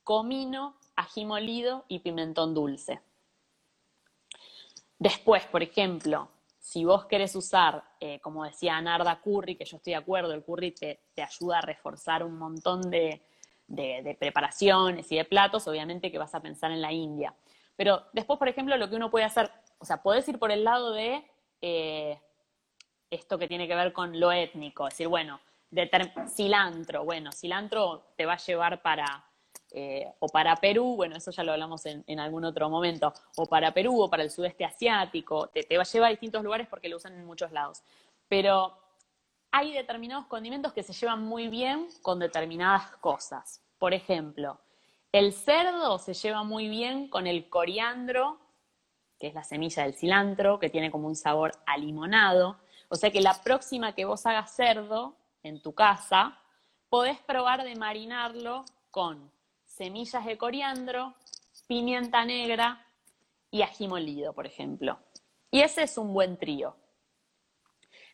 comino, 0.03 0.76
ají 0.95 1.26
molido 1.26 1.86
y 1.88 1.99
pimentón 1.99 2.53
dulce. 2.53 3.01
Después, 4.99 5.45
por 5.47 5.64
ejemplo, 5.64 6.30
si 6.59 6.86
vos 6.86 7.05
querés 7.05 7.36
usar, 7.36 7.84
eh, 7.99 8.20
como 8.22 8.43
decía 8.43 8.80
Narda, 8.80 9.20
curry, 9.22 9.55
que 9.55 9.66
yo 9.66 9.78
estoy 9.78 9.91
de 9.91 9.97
acuerdo, 9.97 10.34
el 10.34 10.43
curry 10.43 10.72
te, 10.72 10.99
ayuda 11.18 11.57
a 11.57 11.61
reforzar 11.61 12.24
un 12.24 12.38
montón 12.38 12.89
de, 12.89 13.22
preparaciones 14.20 15.11
y 15.11 15.18
de 15.18 15.26
platos, 15.26 15.68
obviamente 15.68 16.11
que 16.11 16.18
vas 16.18 16.36
a 16.36 16.41
pensar 16.41 16.72
en 16.72 16.82
la 16.82 16.91
India. 16.91 17.34
Pero 17.76 18.03
después, 18.14 18.38
por 18.38 18.47
ejemplo, 18.47 18.78
lo 18.78 18.89
que 18.89 18.95
uno 18.95 19.09
puede 19.09 19.26
hacer, 19.26 19.49
o 19.80 19.86
sea, 19.86 20.01
podés 20.01 20.28
ir 20.28 20.38
por 20.38 20.51
el 20.51 20.64
lado 20.64 20.91
de 20.91 21.24
eh, 21.61 22.20
esto 23.09 23.38
que 23.38 23.47
tiene 23.47 23.68
que 23.68 23.76
ver 23.76 23.93
con 23.93 24.20
lo 24.20 24.32
étnico, 24.32 24.88
es 24.88 24.93
decir, 24.93 25.07
bueno, 25.07 25.39
de 25.72 25.89
cilantro, 26.28 27.03
bueno, 27.03 27.32
cilantro 27.32 28.03
te 28.16 28.26
va 28.26 28.34
a 28.34 28.38
llevar 28.38 28.82
para 28.82 29.26
eh, 29.72 30.05
o 30.20 30.28
para 30.28 30.55
Perú, 30.57 30.95
bueno, 30.95 31.16
eso 31.16 31.32
ya 31.32 31.43
lo 31.43 31.51
hablamos 31.51 31.84
en, 31.88 32.20
algún 32.20 32.45
otro 32.45 32.70
momento, 32.70 33.11
o 33.38 33.47
para 33.47 33.74
Perú 33.74 34.03
o 34.03 34.09
para 34.09 34.22
el 34.22 34.30
sudeste 34.30 34.66
asiático, 34.66 35.47
te, 35.47 35.64
te 35.64 35.78
va 35.78 35.84
a 35.84 35.86
llevar 35.86 36.07
a 36.07 36.11
distintos 36.11 36.43
lugares 36.43 36.68
porque 36.68 36.89
lo 36.89 36.97
usan 36.97 37.14
en 37.14 37.26
muchos 37.26 37.51
lados. 37.51 37.82
Pero 38.28 38.82
hay 39.56 39.72
determinados 39.72 40.26
condimentos 40.26 40.74
que 40.74 40.82
se 40.82 40.93
llevan 40.93 41.24
muy 41.24 41.47
bien 41.47 41.88
con 42.01 42.18
determinadas 42.18 42.89
cosas. 42.97 43.62
Por 43.78 43.93
ejemplo, 43.93 44.60
el 45.12 45.32
cerdo 45.32 45.99
se 45.99 46.16
lleva 46.16 46.43
muy 46.43 46.68
bien 46.68 47.08
con 47.08 47.28
el 47.28 47.47
coriandro, 47.49 48.39
que 49.20 49.28
es 49.28 49.36
la 49.36 49.43
semilla 49.43 49.84
del 49.84 49.93
cilantro, 49.93 50.58
que 50.58 50.72
tiene 50.72 50.89
como 50.89 51.08
un 51.08 51.16
sabor 51.16 51.51
a 51.68 51.78
limonado. 51.78 52.58
O 52.89 52.95
sea 52.95 53.12
que 53.12 53.22
la 53.22 53.43
próxima 53.43 53.93
que 53.93 54.06
vos 54.06 54.26
hagas 54.26 54.56
cerdo 54.56 55.16
en 55.43 55.62
tu 55.62 55.76
casa, 55.76 56.39
podés 56.89 57.20
probar 57.20 57.64
de 57.64 57.76
marinarlo 57.76 58.66
con 58.89 59.32
semillas 59.66 60.26
de 60.26 60.36
coriandro, 60.36 61.14
pimienta 61.68 62.26
negra 62.26 62.88
y 63.51 63.62
ají 63.62 63.88
molido, 63.88 64.34
por 64.34 64.47
ejemplo. 64.47 64.97
Y 65.51 65.62
ese 65.62 65.84
es 65.84 65.99
un 65.99 66.12
buen 66.12 66.38
trío. 66.38 66.76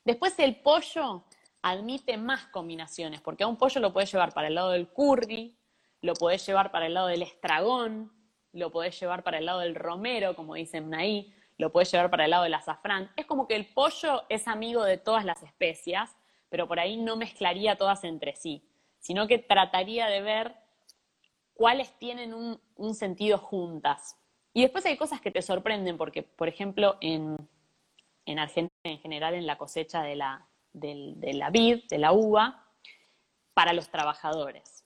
Después 0.04 0.38
el 0.40 0.56
pollo 0.58 1.24
admite 1.62 2.18
más 2.18 2.45
combinaciones, 2.47 3.22
porque 3.22 3.43
a 3.43 3.47
un 3.47 3.57
pollo 3.57 3.82
lo 3.82 3.93
puedes 3.93 4.12
llevar 4.12 4.34
para 4.34 4.47
el 4.47 4.55
lado 4.55 4.72
del 4.72 4.88
curry, 4.88 5.57
lo 6.01 6.14
podés 6.14 6.45
llevar 6.45 6.72
para 6.72 6.86
el 6.86 6.93
lado 6.93 7.07
del 7.07 7.22
estragón, 7.22 8.12
lo 8.53 8.72
podés 8.72 8.99
llevar 8.99 9.24
para 9.24 9.38
el 9.38 9.45
lado 9.45 9.60
del 9.60 9.76
romero, 9.76 10.36
como 10.36 10.55
dicen 10.55 10.93
ahí, 10.93 11.34
lo 11.57 11.72
podés 11.72 11.91
llevar 11.91 12.10
para 12.10 12.26
el 12.26 12.32
lado 12.32 12.43
del 12.43 12.53
azafrán. 12.53 13.12
Es 13.18 13.26
como 13.26 13.47
que 13.47 13.55
el 13.55 13.68
pollo 13.68 14.24
es 14.30 14.47
amigo 14.47 14.84
de 14.84 14.97
todas 14.97 15.26
las 15.26 15.43
especias, 15.43 16.16
pero 16.49 16.68
por 16.68 16.80
ahí 16.80 16.97
no 16.97 17.16
mezclaría 17.16 17.78
todas 17.78 18.03
entre 18.03 18.36
sí, 18.36 18.64
sino 18.99 19.28
que 19.28 19.39
trataría 19.39 20.07
de 20.07 20.22
ver 20.22 20.55
cuáles 21.53 21.91
tienen 21.99 22.34
un, 22.34 22.95
sentido 22.95 23.38
juntas. 23.38 24.18
Y 24.53 24.62
después 24.62 24.86
hay 24.86 24.95
cosas 24.95 25.20
que 25.20 25.32
te 25.32 25.41
sorprenden, 25.41 25.97
porque, 25.97 26.24
por 26.24 26.47
ejemplo, 26.47 26.97
en, 27.01 27.36
Argentina, 28.26 28.70
en 28.84 28.99
general, 28.99 29.34
en 29.34 29.45
la 29.45 29.57
cosecha 29.57 30.01
de 30.01 30.16
la, 30.16 30.47
de 30.80 31.34
la 31.34 31.49
vid, 31.49 31.84
de 31.89 31.97
la 31.97 32.11
uva, 32.13 32.65
para 33.53 33.73
los 33.73 33.89
trabajadores. 33.89 34.86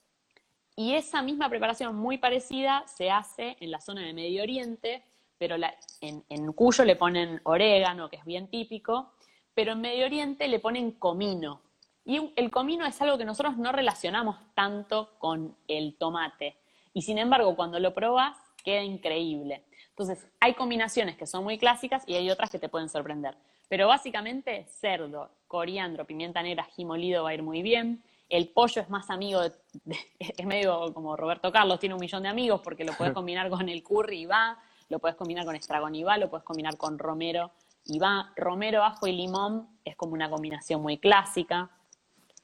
Y 0.76 0.94
esa 0.94 1.22
misma 1.22 1.48
preparación 1.48 1.94
muy 1.94 2.18
parecida 2.18 2.84
se 2.86 3.10
hace 3.10 3.56
en 3.60 3.70
la 3.70 3.80
zona 3.80 4.02
de 4.02 4.12
Medio 4.12 4.42
Oriente, 4.42 5.04
pero 5.38 5.56
en, 6.00 6.24
en, 6.28 6.52
Cuyo 6.52 6.84
le 6.84 6.96
ponen 6.96 7.40
orégano, 7.44 8.10
que 8.10 8.16
es 8.16 8.24
bien 8.24 8.48
típico, 8.48 9.12
pero 9.54 9.72
en 9.72 9.80
Medio 9.80 10.06
Oriente 10.06 10.48
le 10.48 10.58
ponen 10.58 10.92
comino. 10.92 11.60
Y 12.04 12.32
el 12.36 12.50
comino 12.50 12.84
es 12.84 13.00
algo 13.00 13.16
que 13.16 13.24
nosotros 13.24 13.56
no 13.56 13.70
relacionamos 13.70 14.36
tanto 14.54 15.14
con 15.18 15.56
el 15.68 15.96
tomate. 15.96 16.56
Y 16.92 17.02
sin 17.02 17.18
embargo, 17.18 17.54
cuando 17.54 17.78
lo 17.78 17.94
probas, 17.94 18.36
queda 18.64 18.82
increíble. 18.82 19.64
Entonces, 19.90 20.26
hay 20.40 20.54
combinaciones 20.54 21.16
que 21.16 21.26
son 21.26 21.44
muy 21.44 21.58
clásicas 21.58 22.02
y 22.06 22.14
hay 22.14 22.30
otras 22.30 22.50
que 22.50 22.58
te 22.58 22.68
pueden 22.68 22.88
sorprender. 22.88 23.36
Pero 23.68 23.88
básicamente, 23.88 24.66
cerdo, 24.68 25.30
coriandro, 25.46 26.04
pimienta 26.04 26.42
negra, 26.42 26.64
ají 26.64 26.84
molido 26.84 27.24
va 27.24 27.30
a 27.30 27.34
ir 27.34 27.42
muy 27.42 27.62
bien. 27.62 28.02
El 28.28 28.48
pollo 28.48 28.82
es 28.82 28.90
más 28.90 29.10
amigo, 29.10 29.40
de, 29.42 29.52
es 30.18 30.46
medio 30.46 30.92
como 30.92 31.16
Roberto 31.16 31.52
Carlos, 31.52 31.78
tiene 31.80 31.94
un 31.94 32.00
millón 32.00 32.22
de 32.22 32.28
amigos 32.28 32.60
porque 32.62 32.84
lo 32.84 32.92
puedes 32.92 33.12
combinar 33.14 33.48
con 33.50 33.68
el 33.68 33.82
curry 33.82 34.22
y 34.22 34.26
va, 34.26 34.58
lo 34.88 34.98
puedes 34.98 35.16
combinar 35.16 35.44
con 35.44 35.56
estragón 35.56 35.94
y 35.94 36.02
va, 36.02 36.18
lo 36.18 36.28
puedes 36.28 36.44
combinar 36.44 36.76
con 36.76 36.98
romero 36.98 37.52
y 37.84 37.98
va. 37.98 38.32
Romero, 38.36 38.82
ajo 38.82 39.06
y 39.06 39.12
limón 39.12 39.68
es 39.84 39.96
como 39.96 40.14
una 40.14 40.30
combinación 40.30 40.82
muy 40.82 40.98
clásica. 40.98 41.70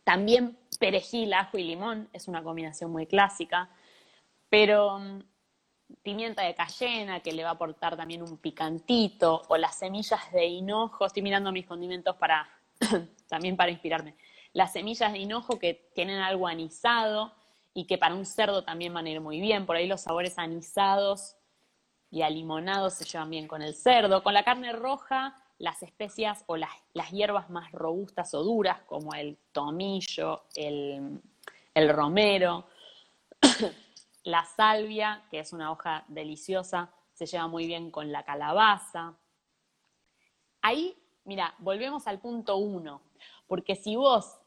También 0.05 0.59
perejil, 0.79 1.33
ajo 1.35 1.59
y 1.59 1.65
limón 1.65 2.09
es 2.13 2.29
una 2.29 2.43
combinación 2.43 2.91
muy 2.91 3.07
clásica. 3.07 3.71
Pero 4.49 4.99
mm, 4.99 5.21
pimienta 6.03 6.43
de 6.43 6.55
cayena, 6.55 7.21
que 7.21 7.33
le 7.33 7.43
va 7.43 7.51
a 7.51 7.53
aportar 7.53 7.97
también 7.97 8.23
un 8.23 8.39
picantito, 8.39 9.43
o 9.49 9.57
las 9.57 9.77
semillas 9.77 10.33
de 10.33 10.47
hinojo, 10.47 11.07
estoy 11.07 11.23
mirando 11.23 11.53
mis 11.53 11.67
condimentos 11.67 12.17
para 12.17 12.49
también 13.29 13.57
para 13.57 13.71
inspirarme. 13.71 14.17
Las 14.53 14.73
semillas 14.73 15.13
de 15.13 15.19
hinojo 15.19 15.59
que 15.59 15.91
tienen 15.95 16.19
algo 16.19 16.49
anisado 16.49 17.33
y 17.73 17.87
que 17.87 17.99
para 17.99 18.15
un 18.15 18.27
cerdo 18.27 18.65
también 18.65 18.93
van 18.93 19.07
a 19.07 19.11
ir 19.11 19.21
muy 19.21 19.41
bien. 19.41 19.67
Por 19.67 19.77
ahí 19.77 19.87
los 19.87 20.01
sabores 20.01 20.39
anisados 20.39 21.37
y 22.11 22.23
alimonados 22.23 22.95
se 22.95 23.05
llevan 23.05 23.31
bien 23.31 23.47
con 23.47 23.63
el 23.63 23.75
cerdo. 23.75 24.23
Con 24.23 24.35
la 24.35 24.43
carne 24.43 24.73
roja, 24.73 25.37
las 25.59 25.83
especias 25.83 26.43
o 26.47 26.57
las, 26.57 26.71
hierbas 27.13 27.49
más 27.51 27.71
robustas 27.71 28.35
o 28.35 28.43
duras, 28.43 28.81
como 28.87 29.15
el 29.15 29.39
tomillo, 29.53 30.45
el, 30.57 31.21
el 31.75 31.89
romero. 31.91 32.67
La 34.23 34.45
salvia, 34.45 35.25
que 35.31 35.39
es 35.39 35.53
una 35.53 35.71
hoja 35.71 36.05
deliciosa, 36.09 36.93
se 37.15 37.27
lleva 37.27 37.49
muy 37.49 37.67
bien 37.67 37.91
con 37.91 38.13
la 38.13 38.25
calabaza. 38.25 39.15
Ahí, 40.63 40.97
mira, 41.25 41.55
volvemos 41.59 42.07
al 42.07 42.19
punto 42.19 42.57
uno, 42.57 43.03
porque 43.47 43.77
si 43.77 43.97
vos, 43.97 44.39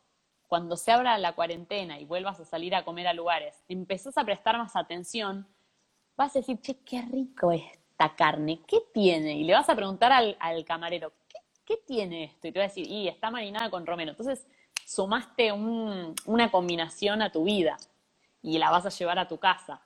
cuando 0.48 0.78
se 0.78 0.92
abra 0.92 1.18
la 1.18 1.34
cuarentena 1.34 2.00
y 2.00 2.06
vuelvas 2.06 2.40
a 2.40 2.46
salir 2.46 2.76
a 2.76 2.86
comer 2.86 3.08
a 3.08 3.14
lugares, 3.14 3.64
empezás 3.68 4.18
a 4.18 4.24
prestar 4.24 4.58
más 4.58 4.76
atención, 4.76 5.48
vas 6.16 6.36
a 6.36 6.40
decir, 6.40 6.62
che, 6.62 6.78
qué 6.80 7.02
rico 7.02 7.52
esta 7.52 8.16
carne, 8.16 8.62
¿qué 8.68 8.80
tiene? 8.94 9.38
Y 9.38 9.44
le 9.44 9.54
vas 9.54 9.70
a 9.70 9.76
preguntar 9.76 10.12
al, 10.12 10.66
camarero, 10.66 11.14
¿qué, 11.66 11.78
tiene 11.78 12.26
esto? 12.26 12.48
Y 12.48 12.52
te 12.52 12.60
va 12.60 12.66
a 12.66 12.68
decir, 12.68 12.86
y 12.88 13.08
está 13.08 13.32
marinada 13.32 13.72
con 13.72 13.86
romero. 13.88 14.12
Entonces, 14.12 14.48
sumaste 14.86 15.52
una 15.52 16.52
combinación 16.52 17.24
a 17.24 17.32
tu 17.32 17.46
vida 17.46 17.78
y 18.44 18.60
la 18.60 18.70
vas 18.70 18.86
a 18.86 18.90
llevar 18.90 19.18
a 19.18 19.28
tu 19.28 19.40
casa. 19.40 19.82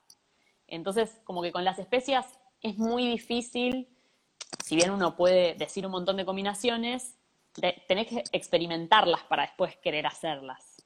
Entonces, 0.67 1.21
como 1.23 1.41
que 1.41 1.53
con 1.53 1.63
las 1.63 1.79
especias 1.79 2.39
es 2.61 2.77
muy 2.77 3.07
difícil, 3.07 3.87
si 4.65 4.75
bien 4.75 4.91
uno 4.91 5.15
puede 5.15 5.53
decir 5.53 5.85
un 5.85 5.93
montón 5.93 6.17
de 6.17 6.25
combinaciones, 6.25 7.15
tenés 7.87 8.07
que 8.07 8.23
experimentarlas 8.33 9.23
para 9.23 9.43
después 9.43 9.77
querer 9.77 10.05
hacerlas. 10.05 10.83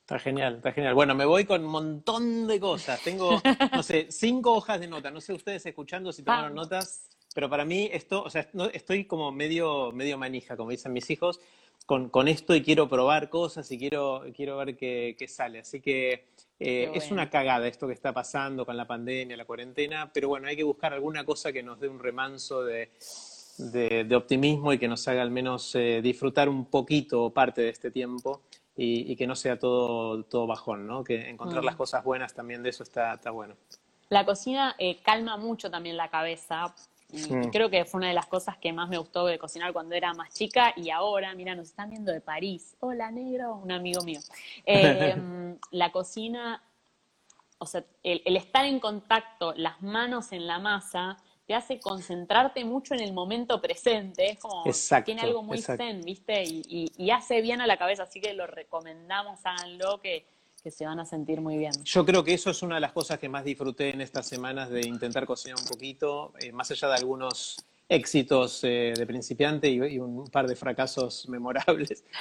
Está 0.00 0.18
genial, 0.18 0.56
está 0.56 0.72
genial. 0.72 0.94
Bueno, 0.94 1.14
me 1.14 1.24
voy 1.24 1.46
con 1.46 1.64
un 1.64 1.70
montón 1.70 2.46
de 2.46 2.60
cosas. 2.60 3.00
Tengo, 3.02 3.40
no 3.72 3.82
sé, 3.82 4.08
cinco 4.10 4.52
hojas 4.52 4.78
de 4.78 4.86
nota. 4.86 5.10
No 5.10 5.20
sé 5.20 5.32
ustedes 5.32 5.64
escuchando 5.64 6.12
si 6.12 6.22
tomaron 6.22 6.54
notas, 6.54 7.08
pero 7.34 7.48
para 7.48 7.64
mí 7.64 7.88
esto, 7.90 8.22
o 8.22 8.28
sea, 8.28 8.46
estoy 8.74 9.06
como 9.06 9.32
medio, 9.32 9.92
medio 9.92 10.18
manija, 10.18 10.58
como 10.58 10.70
dicen 10.70 10.92
mis 10.92 11.08
hijos, 11.08 11.40
con, 11.86 12.08
con 12.08 12.28
esto 12.28 12.54
y 12.54 12.62
quiero 12.62 12.88
probar 12.88 13.28
cosas 13.28 13.70
y 13.70 13.78
quiero, 13.78 14.22
quiero 14.34 14.56
ver 14.56 14.76
qué, 14.76 15.16
qué 15.18 15.28
sale. 15.28 15.60
Así 15.60 15.80
que 15.80 16.26
eh, 16.58 16.90
es 16.94 17.10
una 17.10 17.28
cagada 17.28 17.66
esto 17.66 17.86
que 17.86 17.92
está 17.92 18.12
pasando 18.12 18.64
con 18.64 18.76
la 18.76 18.86
pandemia, 18.86 19.36
la 19.36 19.44
cuarentena, 19.44 20.10
pero 20.12 20.28
bueno, 20.28 20.48
hay 20.48 20.56
que 20.56 20.62
buscar 20.62 20.92
alguna 20.92 21.24
cosa 21.24 21.52
que 21.52 21.62
nos 21.62 21.80
dé 21.80 21.88
un 21.88 21.98
remanso 21.98 22.62
de, 22.64 22.90
de, 23.58 24.16
optimismo 24.16 24.72
y 24.72 24.78
que 24.78 24.88
nos 24.88 25.06
haga 25.08 25.22
al 25.22 25.30
menos 25.30 25.74
eh, 25.74 26.00
disfrutar 26.02 26.48
un 26.48 26.66
poquito 26.66 27.30
parte 27.30 27.62
de 27.62 27.70
este 27.70 27.90
tiempo 27.90 28.42
y, 28.76 29.14
que 29.16 29.26
no 29.26 29.36
sea 29.36 29.58
todo, 29.58 30.24
todo 30.24 30.46
bajón, 30.46 30.86
¿no? 30.86 31.04
Que 31.04 31.28
encontrar 31.28 31.62
las 31.64 31.74
mm. 31.74 31.78
cosas 31.78 32.04
buenas 32.04 32.34
también 32.34 32.62
de 32.62 32.70
eso 32.70 32.82
está, 32.82 33.14
está 33.14 33.30
bueno. 33.30 33.56
La 34.08 34.24
cocina 34.24 34.74
eh, 34.78 35.00
calma 35.02 35.36
mucho 35.36 35.70
también 35.70 35.96
la 35.96 36.08
cabeza 36.08 36.74
y 37.14 37.50
creo 37.50 37.70
que 37.70 37.84
fue 37.84 37.98
una 37.98 38.08
de 38.08 38.14
las 38.14 38.26
cosas 38.26 38.58
que 38.58 38.72
más 38.72 38.88
me 38.88 38.98
gustó 38.98 39.26
de 39.26 39.38
cocinar 39.38 39.72
cuando 39.72 39.94
era 39.94 40.12
más 40.14 40.32
chica 40.32 40.72
y 40.76 40.90
ahora, 40.90 41.34
mira, 41.34 41.54
nos 41.54 41.68
están 41.68 41.90
viendo 41.90 42.12
de 42.12 42.20
París. 42.20 42.76
Hola, 42.80 43.10
negro, 43.10 43.54
un 43.56 43.70
amigo 43.70 44.02
mío. 44.02 44.20
Em, 44.66 45.58
la 45.70 45.92
cocina, 45.92 46.62
o 47.58 47.66
sea, 47.66 47.84
el, 48.02 48.36
estar 48.36 48.64
en 48.64 48.80
contacto, 48.80 49.54
las 49.56 49.80
manos 49.82 50.32
en 50.32 50.46
la 50.46 50.58
masa, 50.58 51.16
te 51.46 51.54
hace 51.54 51.78
concentrarte 51.78 52.64
mucho 52.64 52.94
en 52.94 53.00
el 53.00 53.12
momento 53.12 53.60
presente. 53.60 54.32
Es 54.32 54.38
como, 54.38 54.64
tiene 55.04 55.22
algo 55.22 55.42
muy 55.42 55.60
zen, 55.60 56.00
¿viste? 56.00 56.42
Y, 56.44 56.90
y, 56.96 57.10
hace 57.10 57.42
bien 57.42 57.60
a 57.60 57.66
la 57.66 57.76
cabeza, 57.76 58.04
así 58.04 58.20
que 58.20 58.32
lo 58.32 58.46
recomendamos, 58.46 59.40
háganlo, 59.44 60.00
que 60.00 60.26
que 60.64 60.70
se 60.70 60.86
van 60.86 60.98
a 60.98 61.04
sentir 61.04 61.42
muy 61.42 61.58
bien. 61.58 61.72
Yo 61.84 62.06
creo 62.06 62.24
que 62.24 62.32
eso 62.32 62.48
es 62.50 62.62
una 62.62 62.76
de 62.76 62.80
las 62.80 62.92
cosas 62.92 63.18
que 63.18 63.28
más 63.28 63.44
disfruté 63.44 63.90
en 63.90 64.00
estas 64.00 64.26
semanas 64.26 64.70
de 64.70 64.80
intentar 64.80 65.26
cocinar 65.26 65.58
un 65.60 65.68
poquito, 65.68 66.32
eh, 66.40 66.52
más 66.52 66.70
allá 66.70 66.88
de 66.88 66.94
algunos 66.94 67.62
éxitos 67.86 68.64
eh, 68.64 68.94
de 68.96 69.06
principiante 69.06 69.68
y, 69.68 69.98
un 69.98 70.26
par 70.28 70.46
de 70.46 70.56
fracasos 70.56 71.28
memorables. 71.28 72.04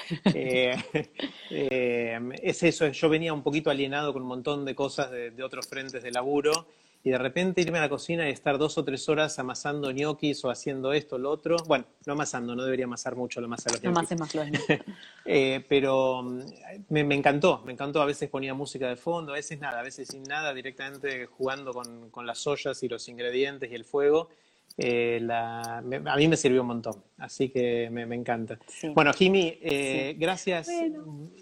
Eh, 1.56 2.20
es 2.41 2.64
eso, 2.64 2.88
yo 2.88 3.10
venía 3.10 3.32
un 3.32 3.44
poquito 3.44 3.70
alienado 3.70 4.12
con 4.12 4.24
un 4.24 4.28
montón 4.28 4.66
de 4.66 4.74
cosas 4.76 5.12
de, 5.12 5.30
de 5.32 5.44
otros 5.44 5.68
frentes 5.68 6.02
de 6.02 6.12
laburo 6.12 6.68
y 7.04 7.12
de 7.12 7.18
repente 7.18 7.62
irme 7.62 7.80
a 7.80 7.82
la 7.82 7.89
cocina 7.89 8.30
y 8.30 8.32
estar 8.32 8.58
dos 8.58 8.78
o 8.78 8.86
tres 8.86 9.10
horas 9.10 9.38
amasando 9.38 9.91
ñoquis 9.91 10.43
o 10.45 10.49
haciendo 10.49 10.93
esto, 10.93 11.18
lo 11.18 11.32
otro. 11.32 11.58
Bueno, 11.68 11.86
no 12.06 12.14
amasando, 12.14 12.56
no 12.56 12.64
debería 12.64 12.86
amasar 12.86 13.18
mucho 13.18 13.41
la 13.41 13.49
masa 13.49 13.70
de 13.70 13.74
los 13.74 13.84
ñoquis. 13.84 14.12
No 14.12 14.18
más 14.18 14.34
los 14.36 14.80
eh, 15.26 15.66
pero 15.68 16.24
mm, 16.24 16.41
me, 16.89 17.16
encantó, 17.16 17.62
me 17.66 17.74
encantó. 17.74 18.01
A 18.01 18.06
veces 18.06 18.30
ponía 18.30 18.54
música 18.54 18.88
de 18.88 18.95
fondo, 18.95 19.34
a 19.34 19.36
veces 19.36 19.60
nada, 19.60 19.82
a 19.82 19.84
veces 19.84 20.08
sin 20.08 20.24
nada, 20.24 20.54
directamente 20.54 21.26
jugando 21.26 21.74
con, 21.74 22.10
con 22.10 22.26
las 22.26 22.47
ollas 22.47 22.82
y 22.84 22.88
los 22.88 23.10
ingredientes 23.10 23.70
y 23.70 23.76
el 23.76 23.84
fuego. 23.84 24.30
Eh, 24.76 25.20
la, 25.22 25.78
a 25.78 25.82
mí 25.82 26.28
me 26.28 26.36
sirvió 26.36 26.62
un 26.62 26.68
montón, 26.68 27.04
así 27.20 27.50
que 27.50 27.90
me, 27.92 28.04
encanta. 28.16 28.58
Bueno, 28.96 29.14
Jimmy, 29.14 29.60
eh, 29.62 30.16
gracias 30.18 30.68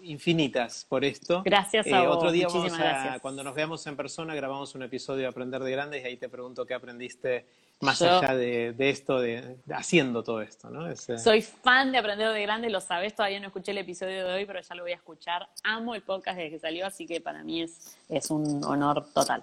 infinitas 0.02 0.84
por 0.86 1.02
esto. 1.02 1.42
Gracias 1.42 1.90
a 1.90 2.02
vos. 2.02 2.16
Otro 2.16 2.30
día 2.30 2.46
vamos 2.48 2.72
a, 2.78 3.18
cuando 3.20 3.42
nos 3.42 3.54
veamos 3.54 3.86
en 3.86 3.96
persona, 3.96 4.34
grabamos 4.34 4.74
un 4.74 4.82
episodio 4.82 5.22
de 5.22 5.28
Aprender 5.28 5.62
de 5.62 5.70
Grandes 5.70 6.04
y 6.04 6.08
ahí 6.08 6.16
te 6.18 6.28
pregunto 6.28 6.66
qué 6.66 6.74
aprendiste 6.74 7.46
más 7.80 8.02
allá 8.02 8.36
de, 8.36 8.74
esto, 8.78 9.18
de, 9.18 9.56
haciendo 9.74 10.22
todo 10.22 10.42
esto, 10.42 10.68
¿no? 10.68 10.94
Soy 10.94 11.40
fan 11.40 11.90
de 11.90 11.98
Aprender 11.98 12.32
de 12.32 12.42
Grandes, 12.42 12.70
lo 12.70 12.82
sabes, 12.82 13.14
todavía 13.14 13.40
no 13.40 13.46
escuché 13.46 13.72
el 13.72 13.78
episodio 13.78 14.26
de 14.26 14.32
hoy, 14.34 14.44
pero 14.44 14.60
ya 14.60 14.74
lo 14.74 14.82
voy 14.82 14.92
a 14.92 14.96
escuchar. 14.96 15.48
Amo 15.64 15.94
el 15.94 16.02
podcast 16.02 16.36
desde 16.36 16.50
que 16.50 16.58
salió, 16.58 16.86
así 16.86 17.06
que 17.06 17.22
para 17.22 17.42
mí 17.42 17.62
es, 17.62 17.96
es 18.10 18.30
un 18.30 18.62
honor 18.64 19.06
total. 19.14 19.40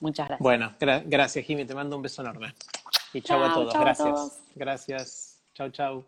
Muchas 0.00 0.26
gracias. 0.26 0.42
Bueno, 0.42 0.74
gracias, 1.06 1.44
Jimmy, 1.44 1.64
te 1.64 1.74
mando 1.74 1.94
un 1.94 2.02
beso 2.02 2.22
enorme. 2.22 2.54
Y 3.12 3.22
chau, 3.22 3.42
a 3.42 3.52
todos. 3.54 3.74
gracias. 3.74 4.40
Gracias. 4.54 5.42
Chau, 5.54 5.70
chau. 5.70 6.04